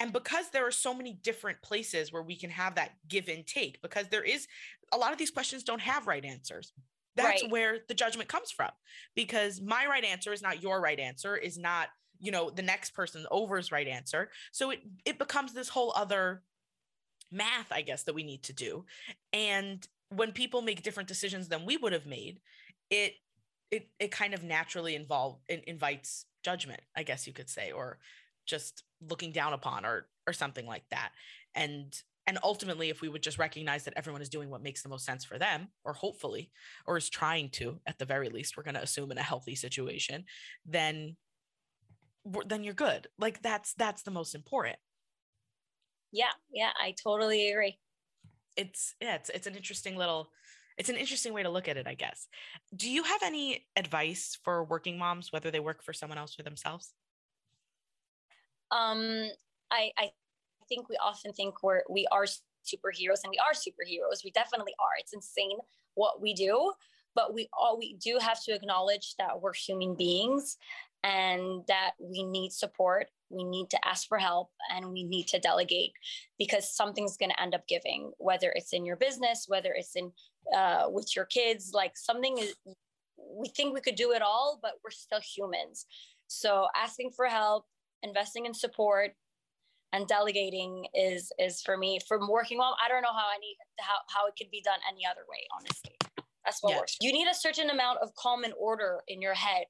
And 0.00 0.12
because 0.12 0.50
there 0.50 0.66
are 0.66 0.72
so 0.72 0.94
many 0.94 1.18
different 1.22 1.60
places 1.62 2.12
where 2.12 2.22
we 2.22 2.36
can 2.36 2.50
have 2.50 2.74
that 2.76 2.92
give 3.08 3.28
and 3.28 3.46
take 3.46 3.80
because 3.82 4.08
there 4.08 4.24
is 4.24 4.46
a 4.92 4.96
lot 4.96 5.12
of 5.12 5.18
these 5.18 5.30
questions 5.30 5.62
don't 5.62 5.80
have 5.80 6.06
right 6.06 6.24
answers. 6.24 6.72
That's 7.16 7.42
right. 7.42 7.50
where 7.50 7.78
the 7.86 7.94
judgment 7.94 8.28
comes 8.28 8.50
from 8.50 8.70
because 9.14 9.60
my 9.60 9.86
right 9.86 10.04
answer 10.04 10.32
is 10.32 10.42
not 10.42 10.62
your 10.62 10.80
right 10.80 10.98
answer 10.98 11.36
is 11.36 11.56
not 11.56 11.88
you 12.18 12.32
know 12.32 12.50
the 12.50 12.62
next 12.62 12.90
person 12.90 13.26
over's 13.30 13.70
right 13.70 13.86
answer 13.86 14.30
so 14.52 14.70
it 14.70 14.80
it 15.04 15.18
becomes 15.18 15.52
this 15.52 15.68
whole 15.68 15.92
other 15.96 16.42
math, 17.30 17.70
I 17.70 17.82
guess, 17.82 18.04
that 18.04 18.14
we 18.14 18.22
need 18.22 18.42
to 18.44 18.52
do. 18.52 18.84
And 19.32 19.86
when 20.10 20.32
people 20.32 20.62
make 20.62 20.82
different 20.82 21.08
decisions 21.08 21.48
than 21.48 21.64
we 21.64 21.76
would 21.76 21.92
have 21.92 22.06
made, 22.06 22.40
it 22.90 23.14
it 23.70 23.88
it 23.98 24.10
kind 24.10 24.34
of 24.34 24.42
naturally 24.42 24.94
involve 24.94 25.38
it 25.48 25.64
invites 25.64 26.26
judgment, 26.44 26.80
I 26.96 27.02
guess 27.02 27.26
you 27.26 27.32
could 27.32 27.48
say, 27.48 27.72
or 27.72 27.98
just 28.46 28.84
looking 29.08 29.32
down 29.32 29.52
upon 29.52 29.84
or 29.84 30.06
or 30.26 30.32
something 30.32 30.66
like 30.66 30.84
that. 30.90 31.10
And 31.54 31.94
and 32.26 32.38
ultimately 32.42 32.90
if 32.90 33.00
we 33.00 33.08
would 33.08 33.22
just 33.22 33.38
recognize 33.38 33.84
that 33.84 33.94
everyone 33.96 34.22
is 34.22 34.28
doing 34.28 34.50
what 34.50 34.62
makes 34.62 34.82
the 34.82 34.88
most 34.88 35.04
sense 35.04 35.24
for 35.24 35.38
them 35.38 35.68
or 35.84 35.92
hopefully 35.92 36.50
or 36.86 36.96
is 36.96 37.08
trying 37.08 37.48
to 37.50 37.80
at 37.86 37.98
the 37.98 38.04
very 38.04 38.28
least 38.28 38.56
we're 38.56 38.62
going 38.62 38.74
to 38.74 38.82
assume 38.82 39.10
in 39.12 39.18
a 39.18 39.22
healthy 39.22 39.54
situation 39.54 40.24
then 40.64 41.16
then 42.46 42.64
you're 42.64 42.74
good 42.74 43.06
like 43.18 43.42
that's 43.42 43.74
that's 43.74 44.02
the 44.02 44.10
most 44.10 44.34
important 44.34 44.76
yeah 46.14 46.30
yeah 46.52 46.70
i 46.80 46.94
totally 47.02 47.50
agree. 47.50 47.76
It's 48.56 48.94
yeah 49.00 49.16
it's 49.16 49.30
it's 49.30 49.48
an 49.48 49.56
interesting 49.56 49.96
little 49.96 50.30
it's 50.78 50.88
an 50.88 50.96
interesting 50.96 51.32
way 51.34 51.42
to 51.42 51.50
look 51.50 51.68
at 51.68 51.76
it 51.76 51.86
i 51.86 51.94
guess. 51.94 52.28
Do 52.74 52.88
you 52.88 53.02
have 53.02 53.22
any 53.22 53.66
advice 53.76 54.38
for 54.44 54.64
working 54.64 54.96
moms 54.96 55.32
whether 55.32 55.50
they 55.50 55.60
work 55.60 55.82
for 55.82 55.92
someone 55.92 56.18
else 56.18 56.38
or 56.38 56.44
themselves? 56.44 56.94
Um 58.70 59.28
i 59.70 59.90
i 59.98 60.10
think 60.68 60.88
we 60.88 60.96
often 61.02 61.32
think 61.32 61.62
we're 61.62 61.82
we 61.90 62.06
are 62.12 62.24
superheroes 62.24 63.20
and 63.24 63.30
we 63.30 63.38
are 63.38 63.52
superheroes. 63.52 64.24
We 64.24 64.30
definitely 64.30 64.72
are. 64.78 64.96
It's 64.98 65.12
insane 65.12 65.58
what 65.94 66.22
we 66.22 66.32
do 66.32 66.72
but 67.14 67.32
we 67.34 67.48
all 67.52 67.78
we 67.78 67.94
do 67.94 68.18
have 68.20 68.42
to 68.42 68.52
acknowledge 68.52 69.14
that 69.18 69.40
we're 69.40 69.54
human 69.54 69.94
beings 69.94 70.56
and 71.04 71.62
that 71.68 71.92
we 72.00 72.24
need 72.24 72.50
support 72.50 73.06
we 73.30 73.44
need 73.44 73.68
to 73.68 73.78
ask 73.86 74.08
for 74.08 74.18
help 74.18 74.50
and 74.74 74.90
we 74.90 75.04
need 75.04 75.28
to 75.28 75.38
delegate 75.38 75.92
because 76.38 76.74
something's 76.74 77.16
going 77.16 77.30
to 77.30 77.40
end 77.40 77.54
up 77.54 77.66
giving 77.68 78.10
whether 78.18 78.52
it's 78.56 78.72
in 78.72 78.84
your 78.84 78.96
business 78.96 79.44
whether 79.46 79.72
it's 79.74 79.94
in 79.94 80.10
uh, 80.56 80.84
with 80.88 81.14
your 81.14 81.26
kids 81.26 81.72
like 81.74 81.96
something 81.96 82.38
is 82.38 82.54
we 83.36 83.48
think 83.48 83.74
we 83.74 83.80
could 83.80 83.94
do 83.94 84.12
it 84.12 84.22
all 84.22 84.58
but 84.62 84.72
we're 84.82 84.90
still 84.90 85.20
humans. 85.20 85.86
So 86.26 86.66
asking 86.74 87.10
for 87.14 87.26
help 87.26 87.66
investing 88.02 88.46
in 88.46 88.54
support 88.54 89.12
and 89.92 90.06
delegating 90.06 90.86
is 90.94 91.32
is 91.38 91.62
for 91.62 91.76
me 91.76 91.98
from 92.06 92.28
working 92.28 92.58
mom 92.58 92.74
i 92.84 92.88
don't 92.88 93.02
know 93.02 93.12
how 93.12 93.28
any 93.34 93.56
how, 93.78 93.94
how 94.08 94.26
it 94.26 94.34
could 94.36 94.50
be 94.50 94.60
done 94.62 94.78
any 94.90 95.06
other 95.06 95.22
way 95.28 95.46
honestly. 95.56 95.96
That's 96.44 96.62
what 96.62 96.72
yeah. 96.72 96.80
works. 96.80 96.98
You 97.00 97.10
need 97.12 97.26
a 97.26 97.34
certain 97.34 97.70
amount 97.70 98.00
of 98.02 98.14
calm 98.16 98.44
and 98.44 98.52
order 98.58 99.00
in 99.08 99.22
your 99.22 99.32
head 99.32 99.64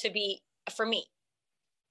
to 0.00 0.10
be 0.10 0.42
for 0.72 0.86
me 0.86 1.06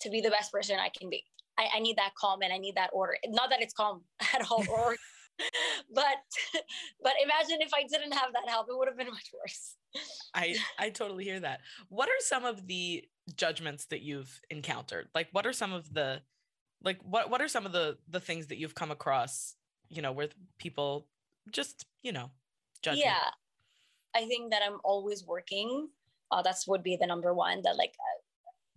to 0.01 0.09
be 0.09 0.21
the 0.21 0.29
best 0.29 0.51
person 0.51 0.77
i 0.79 0.89
can 0.89 1.09
be. 1.09 1.23
I, 1.57 1.67
I 1.75 1.79
need 1.79 1.97
that 1.97 2.11
calm 2.15 2.41
and 2.41 2.53
i 2.53 2.57
need 2.57 2.75
that 2.75 2.89
order. 2.93 3.17
Not 3.27 3.49
that 3.49 3.61
it's 3.61 3.73
calm 3.73 4.01
at 4.33 4.49
all 4.49 4.63
or 4.69 4.95
but 5.93 6.17
but 7.01 7.13
imagine 7.23 7.61
if 7.61 7.71
i 7.73 7.83
didn't 7.83 8.13
have 8.13 8.33
that 8.33 8.49
help 8.49 8.67
it 8.69 8.77
would 8.77 8.87
have 8.87 8.97
been 8.97 9.07
much 9.07 9.31
worse. 9.33 9.75
I 10.33 10.55
i 10.77 10.89
totally 10.89 11.23
hear 11.23 11.39
that. 11.39 11.61
What 11.89 12.09
are 12.09 12.19
some 12.19 12.45
of 12.45 12.67
the 12.67 13.03
judgments 13.35 13.85
that 13.87 14.01
you've 14.01 14.41
encountered? 14.49 15.07
Like 15.13 15.29
what 15.31 15.45
are 15.45 15.53
some 15.53 15.73
of 15.73 15.93
the 15.93 16.21
like 16.83 16.99
what 17.03 17.29
what 17.29 17.41
are 17.41 17.47
some 17.47 17.65
of 17.65 17.71
the 17.71 17.97
the 18.09 18.19
things 18.19 18.47
that 18.47 18.57
you've 18.57 18.75
come 18.75 18.91
across 18.91 19.55
you 19.89 20.01
know 20.01 20.11
where 20.11 20.29
people 20.57 21.07
just 21.51 21.85
you 22.03 22.11
know 22.11 22.29
judge 22.81 22.97
yeah. 22.97 23.31
I 24.15 24.25
think 24.25 24.51
that 24.51 24.61
i'm 24.65 24.79
always 24.83 25.25
working. 25.25 25.89
Uh, 26.31 26.43
that's 26.43 26.67
would 26.67 26.83
be 26.83 26.95
the 26.95 27.07
number 27.07 27.33
one 27.33 27.61
that 27.63 27.75
like 27.75 27.93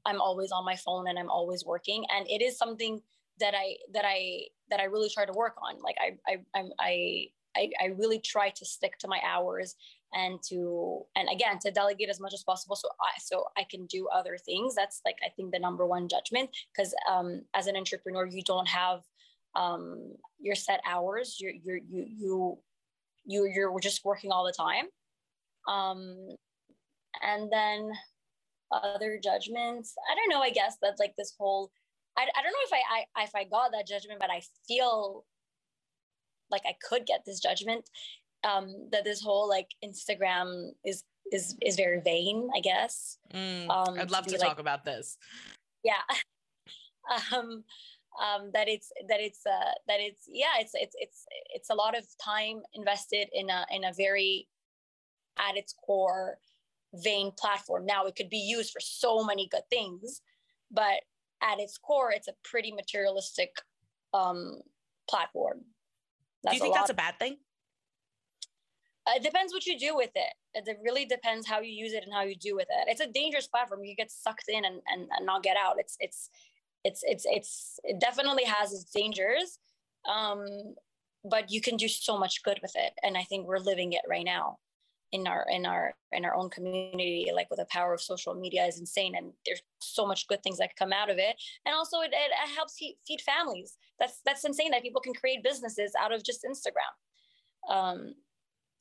i'm 0.06 0.20
always 0.20 0.52
on 0.52 0.64
my 0.64 0.76
phone 0.76 1.08
and 1.08 1.18
i'm 1.18 1.30
always 1.30 1.64
working 1.64 2.04
and 2.14 2.26
it 2.28 2.42
is 2.42 2.56
something 2.58 3.00
that 3.40 3.54
i 3.54 3.76
that 3.92 4.04
i 4.06 4.42
that 4.70 4.80
i 4.80 4.84
really 4.84 5.08
try 5.08 5.24
to 5.24 5.32
work 5.32 5.56
on. 5.62 5.80
Like 5.82 5.96
i 6.00 6.16
i 6.30 6.58
i'm 6.58 6.70
i 6.78 7.26
I, 7.54 7.70
I 7.82 7.86
really 7.98 8.18
try 8.18 8.48
to 8.48 8.64
stick 8.64 8.96
to 9.00 9.08
my 9.08 9.20
hours 9.26 9.76
and 10.14 10.42
to 10.44 11.02
and 11.16 11.28
again 11.30 11.58
to 11.60 11.70
delegate 11.70 12.08
as 12.08 12.18
much 12.18 12.32
as 12.32 12.42
possible 12.42 12.76
so 12.76 12.88
i 13.00 13.18
so 13.20 13.44
i 13.58 13.64
can 13.70 13.86
do 13.86 14.08
other 14.08 14.38
things. 14.38 14.74
That's 14.74 15.00
like 15.04 15.18
i 15.24 15.28
think 15.28 15.52
the 15.52 15.58
number 15.58 15.86
one 15.86 16.08
judgment 16.08 16.50
because 16.74 16.94
um, 17.10 17.42
as 17.54 17.66
an 17.66 17.76
entrepreneur 17.76 18.26
you 18.26 18.42
don't 18.42 18.68
have 18.68 19.02
um, 19.54 20.14
your 20.40 20.54
set 20.54 20.80
hours. 20.86 21.36
You're 21.40 21.52
you're 21.52 21.76
you 21.76 22.06
you 22.08 22.58
you 23.24 23.50
you're 23.54 23.80
just 23.80 24.04
working 24.04 24.32
all 24.32 24.44
the 24.44 24.52
time. 24.52 24.86
Um, 25.68 26.36
and 27.22 27.52
then 27.52 27.92
other 28.72 29.18
judgments 29.22 29.94
i 30.10 30.14
don't 30.14 30.30
know 30.30 30.42
i 30.42 30.50
guess 30.50 30.76
that's 30.82 31.00
like 31.00 31.14
this 31.16 31.34
whole 31.38 31.70
I, 32.16 32.22
I 32.22 32.42
don't 32.42 32.52
know 32.52 32.66
if 32.66 32.72
I, 32.72 33.20
I 33.20 33.24
if 33.24 33.34
i 33.34 33.44
got 33.44 33.72
that 33.72 33.86
judgment 33.86 34.20
but 34.20 34.30
i 34.30 34.42
feel 34.66 35.24
like 36.50 36.62
i 36.66 36.74
could 36.88 37.06
get 37.06 37.22
this 37.24 37.40
judgment 37.40 37.88
um, 38.44 38.88
that 38.90 39.04
this 39.04 39.22
whole 39.22 39.48
like 39.48 39.68
Instagram 39.84 40.70
is 40.84 41.04
is 41.30 41.56
is 41.62 41.76
very 41.76 42.00
vain, 42.00 42.48
I 42.54 42.60
guess. 42.60 43.18
Mm, 43.32 43.68
um, 43.70 43.98
I'd 43.98 44.10
love 44.10 44.26
to, 44.26 44.32
to 44.32 44.38
like, 44.38 44.48
talk 44.48 44.58
about 44.58 44.84
this. 44.84 45.16
Yeah. 45.84 46.02
um, 47.32 47.64
um, 48.22 48.50
that 48.52 48.68
it's 48.68 48.90
that 49.08 49.20
it's 49.20 49.40
uh, 49.46 49.72
that 49.88 50.00
it's 50.00 50.24
yeah 50.28 50.58
it's 50.58 50.72
it's 50.74 50.94
it's 50.98 51.24
it's 51.54 51.70
a 51.70 51.74
lot 51.74 51.96
of 51.96 52.04
time 52.22 52.62
invested 52.74 53.28
in 53.32 53.50
a 53.50 53.64
in 53.70 53.84
a 53.84 53.92
very 53.92 54.48
at 55.38 55.56
its 55.56 55.74
core 55.84 56.38
vain 56.94 57.32
platform. 57.38 57.86
Now 57.86 58.06
it 58.06 58.16
could 58.16 58.30
be 58.30 58.38
used 58.38 58.72
for 58.72 58.80
so 58.80 59.24
many 59.24 59.48
good 59.48 59.68
things, 59.70 60.20
but 60.70 61.00
at 61.42 61.58
its 61.58 61.78
core, 61.78 62.12
it's 62.12 62.28
a 62.28 62.34
pretty 62.44 62.72
materialistic 62.72 63.50
um, 64.14 64.60
platform. 65.08 65.62
That's 66.42 66.54
Do 66.54 66.56
you 66.56 66.62
think 66.62 66.76
a 66.76 66.78
that's 66.78 66.90
a 66.90 66.94
bad 66.94 67.18
thing? 67.18 67.36
Uh, 69.06 69.12
it 69.16 69.22
depends 69.22 69.52
what 69.52 69.66
you 69.66 69.78
do 69.78 69.96
with 69.96 70.10
it. 70.14 70.32
It 70.54 70.78
really 70.82 71.04
depends 71.04 71.46
how 71.46 71.60
you 71.60 71.72
use 71.72 71.92
it 71.92 72.04
and 72.04 72.12
how 72.12 72.22
you 72.22 72.36
do 72.36 72.54
with 72.54 72.68
it. 72.70 72.88
It's 72.88 73.00
a 73.00 73.10
dangerous 73.10 73.48
platform. 73.48 73.84
You 73.84 73.96
get 73.96 74.10
sucked 74.10 74.44
in 74.48 74.64
and, 74.64 74.80
and, 74.92 75.08
and 75.16 75.26
not 75.26 75.42
get 75.42 75.56
out. 75.56 75.76
It's 75.78 75.96
it's 75.98 76.30
it's 76.84 77.02
it's 77.04 77.24
it's 77.26 77.80
it 77.84 78.00
definitely 78.00 78.44
has 78.44 78.72
its 78.72 78.84
dangers. 78.84 79.58
Um, 80.08 80.46
but 81.24 81.50
you 81.50 81.60
can 81.60 81.76
do 81.76 81.88
so 81.88 82.18
much 82.18 82.42
good 82.42 82.58
with 82.62 82.72
it. 82.74 82.92
And 83.02 83.16
I 83.16 83.22
think 83.22 83.46
we're 83.46 83.58
living 83.58 83.92
it 83.92 84.02
right 84.08 84.24
now 84.24 84.58
in 85.12 85.26
our 85.26 85.46
in 85.50 85.66
our 85.66 85.94
in 86.12 86.24
our 86.24 86.34
own 86.34 86.48
community 86.50 87.30
like 87.34 87.48
with 87.50 87.58
the 87.58 87.66
power 87.66 87.92
of 87.92 88.00
social 88.00 88.34
media 88.34 88.64
is 88.64 88.80
insane 88.80 89.14
and 89.14 89.32
there's 89.46 89.62
so 89.80 90.06
much 90.06 90.26
good 90.26 90.42
things 90.42 90.58
that 90.58 90.74
come 90.76 90.92
out 90.92 91.10
of 91.10 91.18
it 91.18 91.36
and 91.66 91.74
also 91.74 92.00
it, 92.00 92.10
it 92.12 92.48
helps 92.56 92.76
feed, 92.78 92.96
feed 93.06 93.20
families 93.20 93.76
that's 93.98 94.20
that's 94.24 94.44
insane 94.44 94.70
that 94.70 94.82
people 94.82 95.00
can 95.00 95.14
create 95.14 95.44
businesses 95.44 95.92
out 96.00 96.12
of 96.12 96.24
just 96.24 96.44
instagram 96.44 97.72
um, 97.74 98.14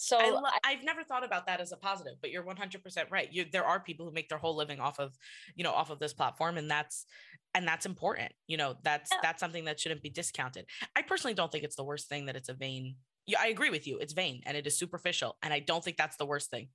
so 0.01 0.17
I 0.17 0.31
lo- 0.31 0.41
I've 0.65 0.83
never 0.83 1.03
thought 1.03 1.23
about 1.23 1.45
that 1.45 1.61
as 1.61 1.71
a 1.71 1.77
positive, 1.77 2.13
but 2.21 2.31
you're 2.31 2.41
100% 2.41 3.11
right. 3.11 3.31
You, 3.31 3.45
there 3.51 3.63
are 3.63 3.79
people 3.79 4.03
who 4.07 4.11
make 4.11 4.29
their 4.29 4.39
whole 4.39 4.55
living 4.55 4.79
off 4.79 4.99
of, 4.99 5.13
you 5.55 5.63
know, 5.63 5.69
off 5.71 5.91
of 5.91 5.99
this 5.99 6.11
platform 6.11 6.57
and 6.57 6.71
that's, 6.71 7.05
and 7.53 7.67
that's 7.67 7.85
important. 7.85 8.31
You 8.47 8.57
know, 8.57 8.77
that's, 8.81 9.11
yeah. 9.11 9.19
that's 9.21 9.39
something 9.39 9.65
that 9.65 9.79
shouldn't 9.79 10.01
be 10.01 10.09
discounted. 10.09 10.65
I 10.95 11.03
personally 11.03 11.35
don't 11.35 11.51
think 11.51 11.63
it's 11.63 11.75
the 11.75 11.83
worst 11.83 12.09
thing 12.09 12.25
that 12.25 12.35
it's 12.35 12.49
a 12.49 12.55
vain. 12.55 12.95
Yeah, 13.27 13.39
I 13.41 13.47
agree 13.47 13.69
with 13.69 13.87
you. 13.87 13.99
It's 13.99 14.13
vain 14.13 14.41
and 14.45 14.57
it 14.57 14.67
is 14.67 14.77
superficial. 14.77 15.37
And 15.43 15.53
I 15.53 15.59
don't 15.59 15.83
think 15.83 15.97
that's 15.97 16.17
the 16.17 16.25
worst 16.25 16.49
thing. 16.49 16.69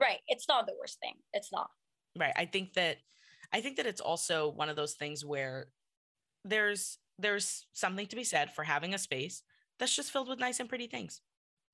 Right. 0.00 0.18
It's 0.28 0.48
not 0.48 0.66
the 0.66 0.74
worst 0.78 0.98
thing. 1.00 1.14
It's 1.32 1.52
not. 1.52 1.70
Right. 2.18 2.32
I 2.36 2.44
think 2.44 2.74
that, 2.74 2.98
I 3.52 3.60
think 3.60 3.76
that 3.76 3.86
it's 3.86 4.00
also 4.00 4.50
one 4.50 4.68
of 4.68 4.76
those 4.76 4.94
things 4.94 5.24
where 5.24 5.68
there's, 6.44 6.98
there's 7.18 7.66
something 7.72 8.06
to 8.06 8.16
be 8.16 8.24
said 8.24 8.52
for 8.52 8.64
having 8.64 8.94
a 8.94 8.98
space 8.98 9.42
that's 9.78 9.94
just 9.94 10.12
filled 10.12 10.28
with 10.28 10.38
nice 10.38 10.60
and 10.60 10.68
pretty 10.68 10.86
things. 10.86 11.20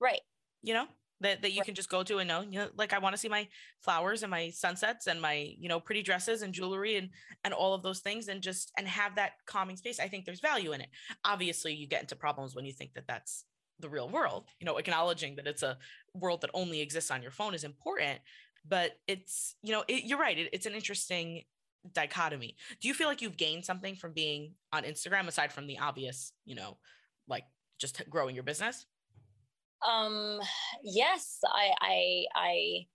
Right 0.00 0.20
you 0.64 0.74
know 0.74 0.86
that, 1.20 1.42
that 1.42 1.52
you 1.52 1.62
can 1.62 1.74
just 1.74 1.88
go 1.88 2.02
to 2.02 2.18
and 2.18 2.26
know 2.26 2.40
you 2.40 2.58
know 2.58 2.68
like 2.76 2.92
i 2.92 2.98
want 2.98 3.14
to 3.14 3.18
see 3.20 3.28
my 3.28 3.46
flowers 3.80 4.22
and 4.22 4.30
my 4.30 4.50
sunsets 4.50 5.06
and 5.06 5.20
my 5.20 5.54
you 5.58 5.68
know 5.68 5.78
pretty 5.78 6.02
dresses 6.02 6.42
and 6.42 6.52
jewelry 6.52 6.96
and 6.96 7.10
and 7.44 7.54
all 7.54 7.74
of 7.74 7.82
those 7.82 8.00
things 8.00 8.26
and 8.26 8.42
just 8.42 8.72
and 8.76 8.88
have 8.88 9.14
that 9.14 9.32
calming 9.46 9.76
space 9.76 10.00
i 10.00 10.08
think 10.08 10.24
there's 10.24 10.40
value 10.40 10.72
in 10.72 10.80
it 10.80 10.88
obviously 11.24 11.72
you 11.72 11.86
get 11.86 12.00
into 12.00 12.16
problems 12.16 12.56
when 12.56 12.64
you 12.64 12.72
think 12.72 12.94
that 12.94 13.06
that's 13.06 13.44
the 13.80 13.88
real 13.88 14.08
world 14.08 14.44
you 14.60 14.66
know 14.66 14.76
acknowledging 14.76 15.36
that 15.36 15.46
it's 15.46 15.62
a 15.62 15.76
world 16.14 16.40
that 16.40 16.50
only 16.54 16.80
exists 16.80 17.10
on 17.10 17.22
your 17.22 17.30
phone 17.30 17.54
is 17.54 17.64
important 17.64 18.20
but 18.66 18.92
it's 19.06 19.56
you 19.62 19.72
know 19.72 19.84
it, 19.88 20.04
you're 20.04 20.18
right 20.18 20.38
it, 20.38 20.48
it's 20.52 20.66
an 20.66 20.74
interesting 20.74 21.42
dichotomy 21.92 22.56
do 22.80 22.88
you 22.88 22.94
feel 22.94 23.08
like 23.08 23.20
you've 23.20 23.36
gained 23.36 23.64
something 23.64 23.94
from 23.94 24.12
being 24.12 24.52
on 24.72 24.84
instagram 24.84 25.26
aside 25.26 25.52
from 25.52 25.66
the 25.66 25.78
obvious 25.78 26.32
you 26.44 26.54
know 26.54 26.78
like 27.28 27.44
just 27.78 28.08
growing 28.08 28.34
your 28.34 28.44
business 28.44 28.86
um, 29.84 30.40
yes, 30.82 31.38
I, 31.46 31.70
I, 31.80 32.24
I, 32.34 32.86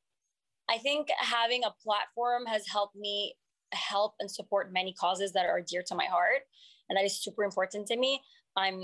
I 0.70 0.78
think 0.80 1.10
having 1.20 1.64
a 1.64 1.74
platform 1.84 2.46
has 2.48 2.68
helped 2.68 2.96
me 2.96 3.36
help 3.72 4.16
and 4.20 4.30
support 4.30 4.74
many 4.74 4.94
causes 4.94 5.34
that 5.34 5.46
are 5.46 5.62
dear 5.62 5.84
to 5.88 5.96
my 5.96 6.06
heart, 6.06 6.42
and 6.90 6.98
that 6.98 7.06
is 7.06 7.22
super 7.22 7.44
important 7.44 7.88
to 7.88 7.98
me. 7.98 8.22
I'm, 8.56 8.82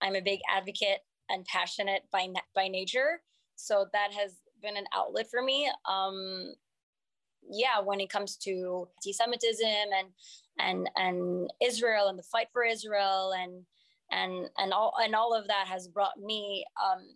I'm 0.00 0.14
a 0.14 0.20
big 0.20 0.40
advocate 0.54 1.00
and 1.28 1.44
passionate 1.44 2.02
by 2.12 2.28
by 2.54 2.68
nature, 2.68 3.20
so 3.56 3.86
that 3.92 4.12
has 4.12 4.38
been 4.62 4.76
an 4.76 4.86
outlet 4.94 5.30
for 5.30 5.42
me. 5.42 5.70
Um, 5.88 6.54
yeah, 7.50 7.80
when 7.82 8.00
it 8.00 8.10
comes 8.10 8.36
to 8.36 8.88
anti-Semitism 8.98 9.66
and 9.66 10.08
and 10.58 10.90
and 10.96 11.50
Israel 11.62 12.08
and 12.08 12.18
the 12.18 12.22
fight 12.22 12.48
for 12.52 12.64
Israel 12.64 13.32
and 13.38 13.64
and 14.10 14.48
and 14.58 14.72
all 14.72 14.94
and 15.02 15.14
all 15.14 15.34
of 15.34 15.46
that 15.48 15.66
has 15.66 15.88
brought 15.88 16.18
me 16.18 16.64
um, 16.82 17.06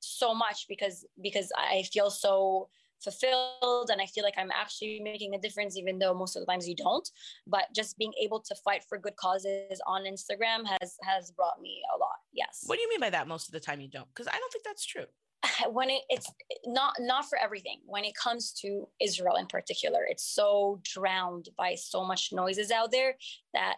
so 0.00 0.34
much 0.34 0.66
because 0.68 1.04
because 1.20 1.50
I 1.56 1.82
feel 1.92 2.10
so 2.10 2.68
fulfilled 3.02 3.90
and 3.90 4.00
I 4.00 4.06
feel 4.06 4.24
like 4.24 4.34
I'm 4.36 4.50
actually 4.52 5.00
making 5.00 5.34
a 5.34 5.38
difference, 5.38 5.76
even 5.76 5.98
though 5.98 6.14
most 6.14 6.36
of 6.36 6.42
the 6.42 6.46
times 6.46 6.68
you 6.68 6.74
don't. 6.74 7.08
But 7.46 7.66
just 7.74 7.96
being 7.98 8.12
able 8.20 8.40
to 8.40 8.54
fight 8.56 8.84
for 8.88 8.98
good 8.98 9.16
causes 9.16 9.80
on 9.86 10.02
Instagram 10.02 10.66
has 10.80 10.96
has 11.02 11.30
brought 11.30 11.60
me 11.60 11.82
a 11.94 11.98
lot. 11.98 12.17
Yes. 12.32 12.64
What 12.66 12.76
do 12.76 12.82
you 12.82 12.88
mean 12.88 13.00
by 13.00 13.10
that? 13.10 13.28
Most 13.28 13.48
of 13.48 13.52
the 13.52 13.60
time 13.60 13.80
you 13.80 13.88
don't, 13.88 14.08
because 14.08 14.28
I 14.28 14.38
don't 14.38 14.52
think 14.52 14.64
that's 14.64 14.84
true. 14.84 15.06
When 15.70 15.90
it, 15.90 16.02
it's 16.08 16.30
not 16.66 16.94
not 16.98 17.28
for 17.28 17.38
everything. 17.38 17.80
When 17.86 18.04
it 18.04 18.14
comes 18.14 18.52
to 18.62 18.88
Israel 19.00 19.36
in 19.36 19.46
particular, 19.46 20.00
it's 20.08 20.24
so 20.24 20.80
drowned 20.82 21.48
by 21.56 21.74
so 21.74 22.04
much 22.04 22.30
noises 22.32 22.70
out 22.70 22.90
there 22.90 23.16
that 23.54 23.76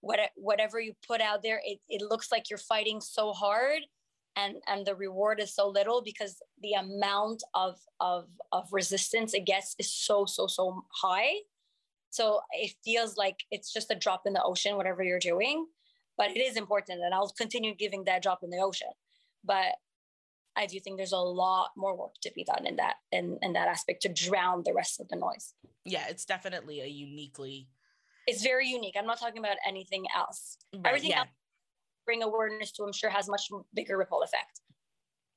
what, 0.00 0.18
whatever 0.36 0.80
you 0.80 0.94
put 1.06 1.20
out 1.20 1.42
there, 1.42 1.60
it, 1.64 1.78
it 1.88 2.00
looks 2.00 2.32
like 2.32 2.48
you're 2.48 2.58
fighting 2.58 3.00
so 3.00 3.32
hard 3.32 3.82
and 4.36 4.56
and 4.66 4.86
the 4.86 4.94
reward 4.94 5.40
is 5.40 5.54
so 5.54 5.68
little 5.68 6.02
because 6.02 6.40
the 6.62 6.72
amount 6.72 7.42
of 7.54 7.78
of 8.00 8.28
of 8.52 8.72
resistance 8.72 9.34
it 9.34 9.44
gets 9.44 9.74
is 9.78 9.92
so 9.92 10.24
so 10.24 10.46
so 10.46 10.84
high 10.92 11.34
so 12.10 12.40
it 12.52 12.74
feels 12.84 13.16
like 13.16 13.40
it's 13.50 13.72
just 13.72 13.90
a 13.90 13.94
drop 13.94 14.22
in 14.26 14.32
the 14.32 14.42
ocean 14.42 14.76
whatever 14.76 15.02
you're 15.02 15.18
doing 15.18 15.66
but 16.20 16.30
it 16.30 16.40
is 16.40 16.56
important 16.56 17.00
and 17.02 17.14
i'll 17.14 17.34
continue 17.36 17.74
giving 17.74 18.04
that 18.04 18.22
drop 18.22 18.40
in 18.42 18.50
the 18.50 18.58
ocean 18.58 18.92
but 19.44 19.72
i 20.56 20.66
do 20.66 20.78
think 20.78 20.96
there's 20.96 21.12
a 21.12 21.26
lot 21.44 21.70
more 21.76 21.96
work 21.96 22.14
to 22.22 22.30
be 22.36 22.44
done 22.44 22.66
in 22.66 22.76
that 22.76 22.96
in, 23.10 23.38
in 23.42 23.52
that 23.52 23.68
aspect 23.68 24.02
to 24.02 24.08
drown 24.08 24.62
the 24.64 24.74
rest 24.74 25.00
of 25.00 25.08
the 25.08 25.16
noise 25.16 25.54
yeah 25.84 26.06
it's 26.08 26.24
definitely 26.24 26.80
a 26.80 26.86
uniquely 26.86 27.68
it's 28.26 28.42
very 28.42 28.68
unique 28.68 28.96
i'm 28.98 29.06
not 29.06 29.18
talking 29.18 29.38
about 29.38 29.56
anything 29.66 30.04
else 30.16 30.58
right, 30.74 30.86
everything 30.86 31.10
yeah. 31.10 31.20
else 31.20 31.28
bring 32.10 32.22
awareness 32.24 32.72
to, 32.72 32.82
I'm 32.82 32.92
sure 32.92 33.10
has 33.10 33.28
much 33.28 33.48
bigger 33.74 33.96
ripple 33.96 34.22
effect. 34.22 34.60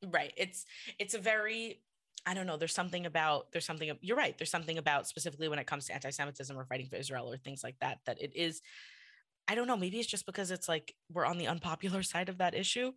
Right. 0.05 0.33
It's 0.35 0.65
it's 0.99 1.13
a 1.13 1.19
very 1.19 1.81
I 2.25 2.33
don't 2.33 2.47
know. 2.47 2.57
There's 2.57 2.73
something 2.73 3.05
about 3.05 3.51
there's 3.51 3.65
something 3.65 3.91
you're 4.01 4.17
right. 4.17 4.37
There's 4.37 4.49
something 4.49 4.77
about 4.77 5.07
specifically 5.07 5.49
when 5.49 5.59
it 5.59 5.67
comes 5.67 5.85
to 5.85 5.93
anti-Semitism 5.93 6.57
or 6.57 6.65
fighting 6.65 6.87
for 6.87 6.95
Israel 6.95 7.31
or 7.31 7.37
things 7.37 7.63
like 7.63 7.75
that 7.81 7.99
that 8.05 8.21
it 8.21 8.31
is 8.35 8.61
I 9.47 9.55
don't 9.55 9.67
know, 9.67 9.77
maybe 9.77 9.99
it's 9.99 10.07
just 10.07 10.25
because 10.25 10.51
it's 10.51 10.69
like 10.69 10.93
we're 11.11 11.25
on 11.25 11.37
the 11.37 11.47
unpopular 11.47 12.03
side 12.03 12.29
of 12.29 12.37
that 12.37 12.53
issue 12.53 12.91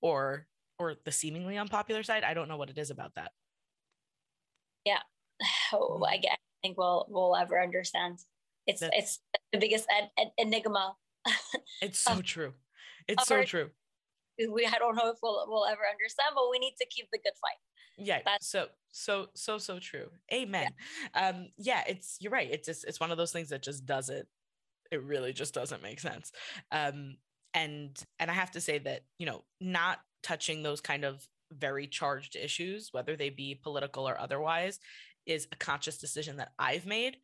or 0.00 0.46
or 0.78 0.96
the 1.04 1.12
seemingly 1.12 1.56
unpopular 1.56 2.02
side. 2.02 2.24
I 2.24 2.34
don't 2.34 2.48
know 2.48 2.56
what 2.56 2.70
it 2.70 2.78
is 2.78 2.90
about 2.90 3.14
that. 3.16 3.32
Yeah. 4.84 4.98
Oh, 5.74 6.04
I, 6.06 6.20
I 6.30 6.36
think 6.62 6.76
we'll 6.76 7.06
we'll 7.08 7.34
ever 7.34 7.60
understand. 7.60 8.18
It's 8.66 8.80
That's, 8.80 8.96
it's 8.96 9.18
the 9.52 9.58
biggest 9.58 9.86
enigma. 10.38 10.94
it's 11.82 11.98
so 11.98 12.20
true. 12.20 12.52
It's 13.08 13.26
so 13.26 13.42
true. 13.42 13.70
We 14.38 14.66
I 14.66 14.78
don't 14.78 14.96
know 14.96 15.08
if 15.08 15.16
we'll 15.22 15.46
we'll 15.48 15.66
ever 15.66 15.82
understand, 15.90 16.32
but 16.34 16.44
we 16.50 16.58
need 16.58 16.74
to 16.80 16.86
keep 16.86 17.08
the 17.10 17.18
good 17.18 17.32
fight. 17.40 17.58
Yeah. 17.98 18.20
That's 18.24 18.46
so 18.46 18.66
so 18.92 19.28
so 19.34 19.58
so 19.58 19.78
true. 19.78 20.08
Amen. 20.32 20.68
Yeah. 21.14 21.28
Um 21.28 21.48
yeah, 21.56 21.82
it's 21.88 22.18
you're 22.20 22.32
right. 22.32 22.48
It's 22.50 22.66
just 22.66 22.84
it's 22.84 23.00
one 23.00 23.10
of 23.10 23.18
those 23.18 23.32
things 23.32 23.48
that 23.48 23.62
just 23.62 23.86
doesn't 23.86 24.28
it 24.92 25.02
really 25.02 25.32
just 25.32 25.54
doesn't 25.54 25.82
make 25.82 25.98
sense. 25.98 26.30
Um, 26.70 27.16
and 27.54 27.98
and 28.20 28.30
I 28.30 28.34
have 28.34 28.52
to 28.52 28.60
say 28.60 28.78
that 28.78 29.02
you 29.18 29.26
know 29.26 29.42
not 29.60 29.98
touching 30.22 30.62
those 30.62 30.80
kind 30.80 31.04
of 31.04 31.26
very 31.50 31.86
charged 31.86 32.36
issues, 32.36 32.90
whether 32.92 33.16
they 33.16 33.30
be 33.30 33.58
political 33.62 34.08
or 34.08 34.18
otherwise, 34.20 34.78
is 35.26 35.48
a 35.50 35.56
conscious 35.56 35.98
decision 35.98 36.36
that 36.36 36.52
I've 36.58 36.86
made. 36.86 37.16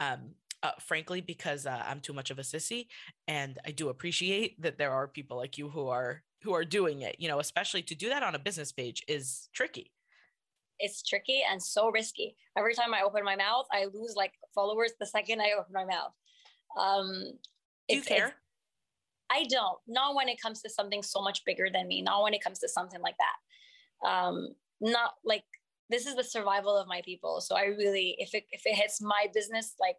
Um, 0.00 0.34
uh, 0.62 0.70
frankly, 0.80 1.20
because 1.20 1.66
uh, 1.66 1.82
I'm 1.86 2.00
too 2.00 2.14
much 2.14 2.30
of 2.30 2.38
a 2.38 2.42
sissy, 2.42 2.86
and 3.28 3.58
I 3.66 3.70
do 3.70 3.90
appreciate 3.90 4.60
that 4.62 4.78
there 4.78 4.90
are 4.90 5.06
people 5.06 5.36
like 5.36 5.58
you 5.58 5.68
who 5.68 5.88
are 5.88 6.22
who 6.42 6.54
are 6.54 6.64
doing 6.64 7.02
it. 7.02 7.16
You 7.18 7.28
know, 7.28 7.40
especially 7.40 7.82
to 7.82 7.94
do 7.94 8.08
that 8.08 8.22
on 8.22 8.34
a 8.34 8.38
business 8.38 8.72
page 8.72 9.02
is 9.06 9.48
tricky. 9.52 9.92
It's 10.78 11.02
tricky 11.02 11.42
and 11.50 11.62
so 11.62 11.90
risky. 11.90 12.36
Every 12.58 12.74
time 12.74 12.92
I 12.94 13.02
open 13.02 13.24
my 13.24 13.36
mouth, 13.36 13.66
I 13.72 13.86
lose 13.92 14.14
like 14.16 14.32
followers 14.54 14.92
the 14.98 15.06
second 15.06 15.40
I 15.40 15.52
open 15.58 15.72
my 15.72 15.84
mouth. 15.84 16.12
Um, 16.78 17.32
Do 17.88 17.96
you 17.96 18.02
care? 18.02 18.34
I 19.30 19.44
don't. 19.48 19.78
Not 19.86 20.14
when 20.14 20.28
it 20.28 20.40
comes 20.40 20.62
to 20.62 20.70
something 20.70 21.02
so 21.02 21.20
much 21.20 21.44
bigger 21.44 21.68
than 21.72 21.88
me. 21.88 22.02
Not 22.02 22.22
when 22.22 22.34
it 22.34 22.42
comes 22.42 22.58
to 22.60 22.68
something 22.68 23.00
like 23.00 23.16
that. 23.18 24.08
Um, 24.08 24.54
not 24.80 25.14
like 25.24 25.44
this 25.88 26.06
is 26.06 26.14
the 26.16 26.24
survival 26.24 26.76
of 26.76 26.88
my 26.88 27.02
people. 27.04 27.40
So 27.40 27.56
I 27.56 27.64
really, 27.64 28.16
if 28.18 28.34
it 28.34 28.44
if 28.50 28.62
it 28.66 28.74
hits 28.74 29.00
my 29.00 29.26
business, 29.32 29.74
like 29.80 29.96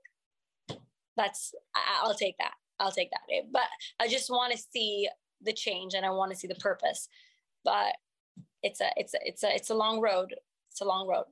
that's 1.15 1.53
I, 1.75 2.07
will 2.07 2.13
take 2.13 2.37
that. 2.37 2.53
I'll 2.79 2.91
take 2.91 3.09
that. 3.11 3.43
But 3.51 3.67
I 3.99 4.07
just 4.07 4.29
want 4.29 4.53
to 4.53 4.59
see 4.71 5.09
the 5.41 5.53
change 5.53 5.93
and 5.93 6.05
I 6.05 6.09
want 6.11 6.31
to 6.31 6.37
see 6.37 6.47
the 6.47 6.55
purpose. 6.55 7.09
But 7.63 7.95
it's 8.63 8.81
a 8.81 8.89
it's 8.95 9.13
a 9.13 9.19
it's 9.23 9.43
a 9.43 9.53
it's 9.53 9.69
a 9.69 9.75
long 9.75 9.99
road. 9.99 10.33
It's 10.71 10.81
a 10.81 10.85
long 10.85 11.07
road. 11.07 11.25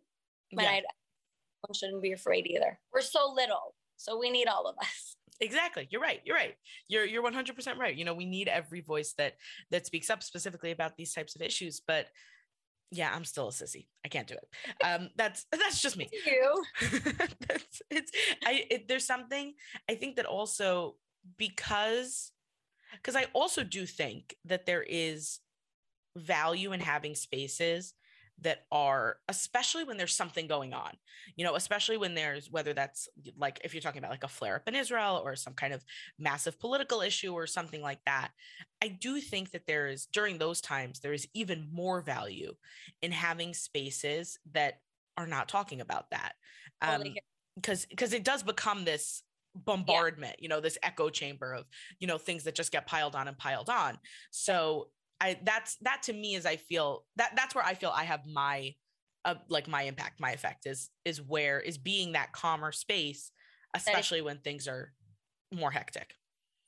But 0.53 0.63
yeah. 0.63 0.69
I, 0.71 0.81
shouldn't 1.73 2.03
be 2.03 2.11
afraid 2.11 2.45
either. 2.45 2.77
We're 2.93 3.01
so 3.01 3.33
little, 3.33 3.73
so 3.97 4.19
we 4.19 4.29
need 4.29 4.47
all 4.47 4.67
of 4.67 4.75
us 4.77 5.15
exactly 5.41 5.87
you're 5.89 6.01
right 6.01 6.21
you're 6.25 6.35
right. 6.35 6.55
You're 6.87 7.05
you're 7.05 7.23
100% 7.23 7.77
right. 7.77 7.95
You 7.95 8.05
know 8.05 8.13
we 8.13 8.25
need 8.25 8.47
every 8.47 8.81
voice 8.81 9.13
that 9.17 9.33
that 9.71 9.85
speaks 9.85 10.09
up 10.09 10.23
specifically 10.23 10.71
about 10.71 10.97
these 10.97 11.13
types 11.13 11.35
of 11.35 11.41
issues 11.41 11.81
but 11.85 12.07
yeah 12.91 13.11
i'm 13.13 13.25
still 13.25 13.47
a 13.47 13.51
sissy. 13.51 13.87
I 14.05 14.09
can't 14.09 14.27
do 14.27 14.35
it. 14.35 14.85
Um 14.85 15.09
that's 15.15 15.45
that's 15.51 15.81
just 15.81 15.97
me. 15.97 16.09
You. 16.25 16.63
That's, 17.47 17.81
it's 17.89 18.11
i 18.45 18.65
it, 18.69 18.87
there's 18.87 19.05
something 19.05 19.53
i 19.89 19.95
think 19.95 20.15
that 20.15 20.25
also 20.25 20.95
because 21.37 22.31
because 22.93 23.15
i 23.15 23.25
also 23.33 23.63
do 23.63 23.85
think 23.85 24.35
that 24.45 24.65
there 24.65 24.83
is 24.83 25.39
value 26.15 26.71
in 26.71 26.79
having 26.79 27.15
spaces 27.15 27.93
that 28.41 28.65
are 28.71 29.17
especially 29.29 29.83
when 29.83 29.97
there's 29.97 30.13
something 30.13 30.47
going 30.47 30.73
on 30.73 30.91
you 31.35 31.45
know 31.45 31.55
especially 31.55 31.97
when 31.97 32.13
there's 32.13 32.51
whether 32.51 32.73
that's 32.73 33.07
like 33.37 33.59
if 33.63 33.73
you're 33.73 33.81
talking 33.81 33.99
about 33.99 34.11
like 34.11 34.23
a 34.23 34.27
flare 34.27 34.57
up 34.57 34.67
in 34.67 34.75
israel 34.75 35.21
or 35.23 35.35
some 35.35 35.53
kind 35.53 35.73
of 35.73 35.83
massive 36.19 36.59
political 36.59 37.01
issue 37.01 37.33
or 37.33 37.47
something 37.47 37.81
like 37.81 37.99
that 38.05 38.31
i 38.81 38.87
do 38.87 39.19
think 39.21 39.51
that 39.51 39.65
there 39.67 39.87
is 39.87 40.07
during 40.11 40.37
those 40.37 40.59
times 40.59 40.99
there 40.99 41.13
is 41.13 41.27
even 41.33 41.67
more 41.71 42.01
value 42.01 42.53
in 43.01 43.11
having 43.11 43.53
spaces 43.53 44.37
that 44.51 44.79
are 45.17 45.27
not 45.27 45.47
talking 45.47 45.79
about 45.79 46.09
that 46.09 46.33
um 46.81 47.03
because 47.55 47.85
because 47.85 48.13
it 48.13 48.23
does 48.23 48.43
become 48.43 48.83
this 48.83 49.23
bombardment 49.55 50.35
yeah. 50.37 50.43
you 50.43 50.49
know 50.49 50.59
this 50.59 50.77
echo 50.83 51.09
chamber 51.09 51.53
of 51.53 51.65
you 51.99 52.07
know 52.07 52.17
things 52.17 52.43
that 52.43 52.55
just 52.55 52.71
get 52.71 52.85
piled 52.85 53.15
on 53.15 53.29
and 53.29 53.37
piled 53.37 53.69
on 53.69 53.97
so 54.29 54.89
I 55.21 55.39
that's 55.43 55.77
that 55.81 56.03
to 56.03 56.13
me 56.13 56.35
is 56.35 56.45
I 56.45 56.57
feel 56.57 57.05
that 57.15 57.33
that's 57.35 57.55
where 57.55 57.63
I 57.63 57.73
feel 57.73 57.91
I 57.93 58.03
have 58.03 58.25
my 58.25 58.75
uh, 59.25 59.35
like 59.49 59.67
my 59.67 59.83
impact, 59.83 60.19
my 60.19 60.31
effect 60.31 60.65
is 60.65 60.89
is 61.03 61.21
where 61.21 61.59
is 61.59 61.77
being 61.77 62.13
that 62.13 62.31
calmer 62.31 62.71
space, 62.71 63.31
especially 63.73 64.21
when 64.21 64.37
things 64.37 64.67
are 64.67 64.93
more 65.53 65.71
hectic. 65.71 66.13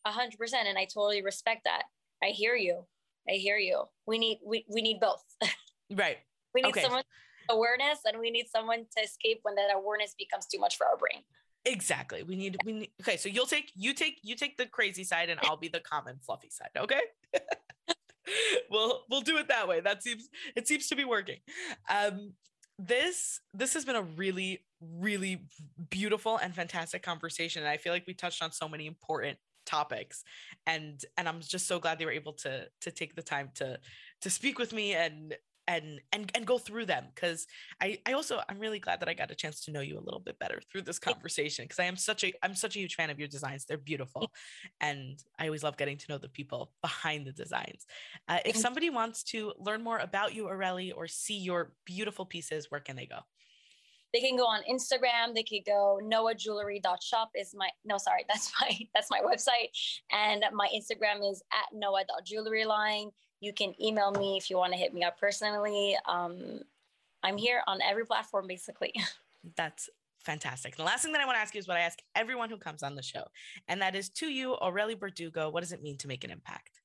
A 0.05 0.11
hundred 0.11 0.37
percent, 0.37 0.67
and 0.67 0.77
I 0.77 0.85
totally 0.85 1.21
respect 1.21 1.61
that. 1.65 1.83
I 2.23 2.27
hear 2.27 2.55
you. 2.55 2.85
I 3.29 3.33
hear 3.33 3.57
you. 3.57 3.83
We 4.05 4.17
need 4.17 4.39
we 4.45 4.65
we 4.69 4.81
need 4.81 4.99
both. 4.99 5.23
Right. 5.89 6.17
we 6.53 6.61
need 6.63 6.71
okay. 6.71 6.81
someone 6.81 7.03
awareness, 7.49 7.99
and 8.05 8.19
we 8.19 8.29
need 8.29 8.47
someone 8.49 8.85
to 8.97 9.03
escape 9.03 9.39
when 9.43 9.55
that 9.55 9.69
awareness 9.73 10.13
becomes 10.19 10.47
too 10.47 10.59
much 10.59 10.75
for 10.75 10.85
our 10.85 10.97
brain. 10.97 11.23
Exactly. 11.63 12.23
We 12.23 12.35
need 12.35 12.57
we 12.65 12.73
need. 12.73 12.89
Okay, 13.01 13.15
so 13.15 13.29
you'll 13.29 13.45
take 13.45 13.71
you 13.73 13.93
take 13.93 14.19
you 14.21 14.35
take 14.35 14.57
the 14.57 14.65
crazy 14.65 15.05
side, 15.05 15.29
and 15.29 15.39
I'll 15.43 15.55
be 15.55 15.69
the 15.69 15.79
common 15.79 16.19
fluffy 16.25 16.49
side. 16.49 16.71
Okay. 16.77 17.01
we'll 18.71 19.01
we'll 19.09 19.21
do 19.21 19.37
it 19.37 19.47
that 19.47 19.67
way. 19.67 19.79
That 19.79 20.03
seems 20.03 20.29
it 20.55 20.67
seems 20.67 20.87
to 20.87 20.95
be 20.95 21.05
working. 21.05 21.39
Um, 21.89 22.33
this 22.79 23.39
this 23.53 23.73
has 23.73 23.85
been 23.85 23.95
a 23.95 24.01
really 24.01 24.63
really 24.81 25.43
beautiful 25.89 26.37
and 26.37 26.53
fantastic 26.53 27.03
conversation, 27.03 27.63
and 27.63 27.69
I 27.69 27.77
feel 27.77 27.93
like 27.93 28.05
we 28.07 28.13
touched 28.13 28.43
on 28.43 28.51
so 28.51 28.69
many 28.69 28.85
important 28.85 29.37
topics 29.65 30.23
and 30.65 31.03
and 31.17 31.27
i'm 31.27 31.41
just 31.41 31.67
so 31.67 31.77
glad 31.77 31.99
they 31.99 32.05
were 32.05 32.11
able 32.11 32.31
to 32.31 32.65
to 32.79 32.89
take 32.89 33.13
the 33.15 33.21
time 33.21 33.49
to 33.53 33.77
to 34.21 34.29
speak 34.29 34.57
with 34.57 34.71
me 34.71 34.93
and 34.93 35.35
and 35.67 35.99
and 36.13 36.31
and 36.33 36.45
go 36.45 36.57
through 36.57 36.85
them 36.85 37.05
because 37.13 37.45
I 37.81 37.99
I 38.05 38.13
also 38.13 38.41
I'm 38.49 38.59
really 38.59 38.79
glad 38.79 38.99
that 39.01 39.09
I 39.09 39.13
got 39.13 39.31
a 39.31 39.35
chance 39.35 39.65
to 39.65 39.71
know 39.71 39.81
you 39.81 39.97
a 39.97 40.03
little 40.03 40.19
bit 40.19 40.39
better 40.39 40.61
through 40.71 40.83
this 40.83 40.99
conversation 40.99 41.65
because 41.65 41.79
I 41.79 41.85
am 41.85 41.95
such 41.95 42.23
a 42.23 42.33
I'm 42.41 42.55
such 42.55 42.75
a 42.75 42.79
huge 42.79 42.95
fan 42.95 43.09
of 43.09 43.19
your 43.19 43.27
designs. 43.27 43.65
They're 43.65 43.77
beautiful, 43.77 44.31
and 44.81 45.21
I 45.37 45.45
always 45.45 45.63
love 45.63 45.77
getting 45.77 45.97
to 45.97 46.05
know 46.09 46.17
the 46.17 46.29
people 46.29 46.71
behind 46.81 47.27
the 47.27 47.33
designs. 47.33 47.85
Uh, 48.27 48.39
if 48.45 48.55
somebody 48.55 48.89
wants 48.89 49.23
to 49.23 49.53
learn 49.59 49.83
more 49.83 49.97
about 49.99 50.33
you, 50.33 50.45
Aurelie, 50.45 50.93
or 50.95 51.07
see 51.07 51.37
your 51.37 51.73
beautiful 51.85 52.25
pieces, 52.25 52.67
where 52.69 52.81
can 52.81 52.95
they 52.95 53.05
go? 53.05 53.19
They 54.13 54.21
can 54.21 54.37
go 54.37 54.45
on 54.45 54.61
Instagram. 54.69 55.35
They 55.35 55.43
could 55.43 55.65
go 55.65 55.99
noahjewelry.shop 56.01 57.31
is 57.35 57.53
my 57.55 57.69
no 57.83 57.97
sorry 57.97 58.23
that's 58.29 58.51
my 58.61 58.79
that's 58.95 59.11
my 59.11 59.19
website 59.19 59.69
and 60.11 60.43
my 60.53 60.69
Instagram 60.73 61.29
is 61.29 61.43
at 61.51 61.67
noah.jewelryline 61.73 63.11
you 63.39 63.53
can 63.53 63.73
email 63.81 64.11
me 64.11 64.37
if 64.37 64.49
you 64.49 64.57
want 64.57 64.73
to 64.73 64.79
hit 64.79 64.93
me 64.93 65.03
up 65.03 65.19
personally. 65.19 65.95
Um, 66.05 66.61
I'm 67.23 67.37
here 67.37 67.61
on 67.67 67.79
every 67.81 68.05
platform, 68.05 68.47
basically. 68.47 68.93
That's 69.55 69.89
fantastic. 70.19 70.75
The 70.75 70.83
last 70.83 71.03
thing 71.03 71.13
that 71.13 71.21
I 71.21 71.25
want 71.25 71.37
to 71.37 71.41
ask 71.41 71.53
you 71.53 71.59
is 71.59 71.67
what 71.67 71.77
I 71.77 71.81
ask 71.81 71.99
everyone 72.15 72.49
who 72.49 72.57
comes 72.57 72.83
on 72.83 72.95
the 72.95 73.03
show, 73.03 73.25
and 73.67 73.81
that 73.81 73.95
is 73.95 74.09
to 74.09 74.27
you, 74.27 74.55
Aurelie 74.61 74.97
Berdugo, 74.97 75.51
what 75.51 75.61
does 75.61 75.71
it 75.71 75.81
mean 75.81 75.97
to 75.97 76.07
make 76.07 76.23
an 76.23 76.31
impact? 76.31 76.81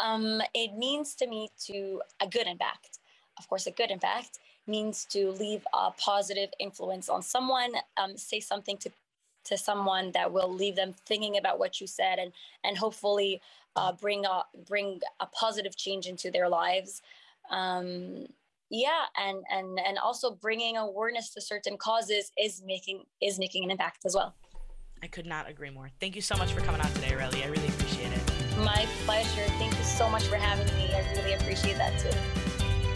Um, 0.00 0.42
it 0.54 0.74
means 0.76 1.14
to 1.16 1.26
me 1.26 1.50
to 1.66 2.02
a 2.20 2.26
good 2.26 2.46
impact. 2.46 2.98
Of 3.38 3.48
course, 3.48 3.66
a 3.66 3.70
good 3.70 3.90
impact 3.90 4.38
means 4.66 5.04
to 5.06 5.30
leave 5.32 5.64
a 5.72 5.90
positive 5.92 6.50
influence 6.58 7.08
on 7.08 7.22
someone, 7.22 7.72
um, 7.96 8.16
say 8.16 8.40
something 8.40 8.76
to 8.78 8.90
to 9.44 9.56
someone 9.56 10.12
that 10.12 10.32
will 10.32 10.52
leave 10.52 10.76
them 10.76 10.94
thinking 11.06 11.36
about 11.36 11.58
what 11.58 11.80
you 11.80 11.86
said 11.86 12.18
and 12.18 12.32
and 12.64 12.76
hopefully 12.78 13.40
uh, 13.76 13.92
bring 13.92 14.24
a 14.24 14.42
bring 14.66 15.00
a 15.20 15.26
positive 15.26 15.76
change 15.76 16.06
into 16.06 16.30
their 16.30 16.48
lives. 16.48 17.02
Um, 17.50 18.26
yeah 18.72 19.04
and 19.18 19.44
and 19.50 19.78
and 19.86 19.98
also 19.98 20.30
bringing 20.30 20.78
awareness 20.78 21.28
to 21.28 21.40
certain 21.40 21.76
causes 21.76 22.32
is 22.38 22.62
making 22.64 23.04
is 23.20 23.38
making 23.38 23.62
an 23.64 23.70
impact 23.70 24.04
as 24.06 24.14
well. 24.14 24.34
I 25.02 25.08
could 25.08 25.26
not 25.26 25.48
agree 25.48 25.70
more. 25.70 25.90
Thank 26.00 26.16
you 26.16 26.22
so 26.22 26.36
much 26.36 26.52
for 26.52 26.60
coming 26.60 26.80
on 26.80 26.90
today 26.92 27.10
Aurelie. 27.10 27.44
i 27.44 27.48
really 27.48 27.68
appreciate 27.68 28.12
it. 28.12 28.58
My 28.58 28.86
pleasure. 29.04 29.44
Thank 29.58 29.76
you 29.76 29.84
so 29.84 30.08
much 30.08 30.22
for 30.24 30.36
having 30.36 30.66
me. 30.78 30.92
I 30.94 31.00
really 31.16 31.34
appreciate 31.34 31.76
that 31.76 31.98
too. 32.00 32.16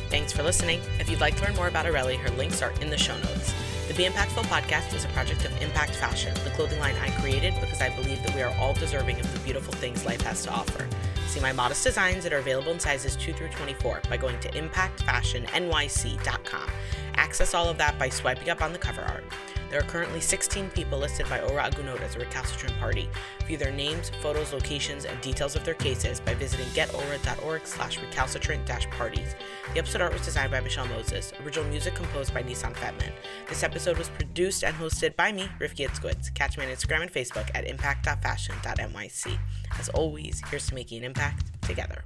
Thanks 0.09 0.33
for 0.33 0.43
listening. 0.43 0.81
If 1.01 1.11
you'd 1.11 1.21
like 1.21 1.37
to 1.37 1.45
learn 1.45 1.57
more 1.57 1.69
about 1.69 1.85
Aurelie, 1.85 2.17
her 2.17 2.31
links 2.37 2.63
are 2.63 2.71
in 2.81 2.91
the 2.91 2.97
show 2.97 3.17
notes 3.19 3.53
the 3.89 3.95
Be 3.95 4.05
Impactful 4.05 4.45
podcast 4.45 4.95
is 4.95 5.05
a 5.05 5.09
project 5.09 5.45
of 5.45 5.53
Impact 5.63 5.95
Fashion, 5.95 6.33
the 6.43 6.51
clothing 6.51 6.81
line 6.81 6.97
I 6.97 7.11
created 7.21 7.55
because 7.61 7.81
I 7.81 7.95
believe 7.95 8.21
that 8.25 8.35
we 8.35 8.43
are 8.43 8.53
all 8.59 8.75
deserving 8.75 9.21
of 9.21 9.33
the 9.33 9.39
beautiful 9.41 9.73
things 9.75 10.05
life 10.05 10.23
has 10.23 10.43
to 10.43 10.51
offer. 10.51 10.89
See 11.29 11.39
my 11.39 11.53
modest 11.53 11.85
designs 11.85 12.25
that 12.25 12.33
are 12.33 12.39
available 12.39 12.73
in 12.73 12.81
sizes 12.81 13.15
2 13.15 13.33
through 13.35 13.51
24 13.51 14.03
by 14.09 14.17
going 14.17 14.41
to 14.41 14.51
impactfashionnyc.com. 14.51 16.71
Access 17.15 17.55
all 17.55 17.69
of 17.69 17.79
that 17.79 17.97
by 17.99 18.09
swiping 18.09 18.51
up 18.51 18.61
on 18.61 18.73
the 18.73 18.79
cover 18.79 19.03
art. 19.03 19.23
There 19.71 19.81
are 19.81 19.85
currently 19.85 20.21
16 20.21 20.71
people 20.71 20.99
listed 20.99 21.29
by 21.29 21.41
Ora 21.41 21.65
Agunot 21.65 22.01
as 22.01 22.15
a 22.15 22.21
recalcitrant 22.21 22.77
party. 22.79 23.09
View 23.47 23.57
their 23.57 23.73
names, 23.73 24.11
photos, 24.23 24.53
locations, 24.53 25.05
and 25.05 25.21
details 25.21 25.57
of 25.57 25.65
their 25.65 25.75
cases 25.75 26.21
by 26.21 26.35
visiting 26.35 26.67
getora.org 26.67 27.67
slash 27.67 28.01
recalcitrant-parties. 28.01 29.35
The 29.73 29.79
episode 29.79 30.03
art 30.03 30.13
was 30.13 30.23
designed 30.23 30.53
by 30.53 30.61
Michelle 30.61 30.87
Moses. 30.87 31.33
Original 31.45 31.69
music 31.69 31.95
composed 31.95 32.33
by 32.33 32.43
Nissan 32.43 32.77
Fetman. 32.77 33.13
This 33.49 33.63
episode 33.63 33.99
was 33.99 34.09
produced 34.11 34.63
and 34.63 34.75
hosted 34.77 35.17
by 35.17 35.33
me, 35.33 35.49
Rifki 35.61 35.89
Itzkowitz. 35.89 36.33
Catch 36.35 36.57
me 36.59 36.65
on 36.65 36.71
Instagram 36.71 37.03
and 37.03 37.13
Facebook 37.13 37.51
at 37.55 37.67
impact.fashion.nyc. 37.67 39.39
As 39.79 39.89
always, 39.91 40.43
here's 40.49 40.67
to 40.69 40.75
making 40.75 40.99
an 40.99 41.05
impact 41.05 41.63
together. 41.63 42.05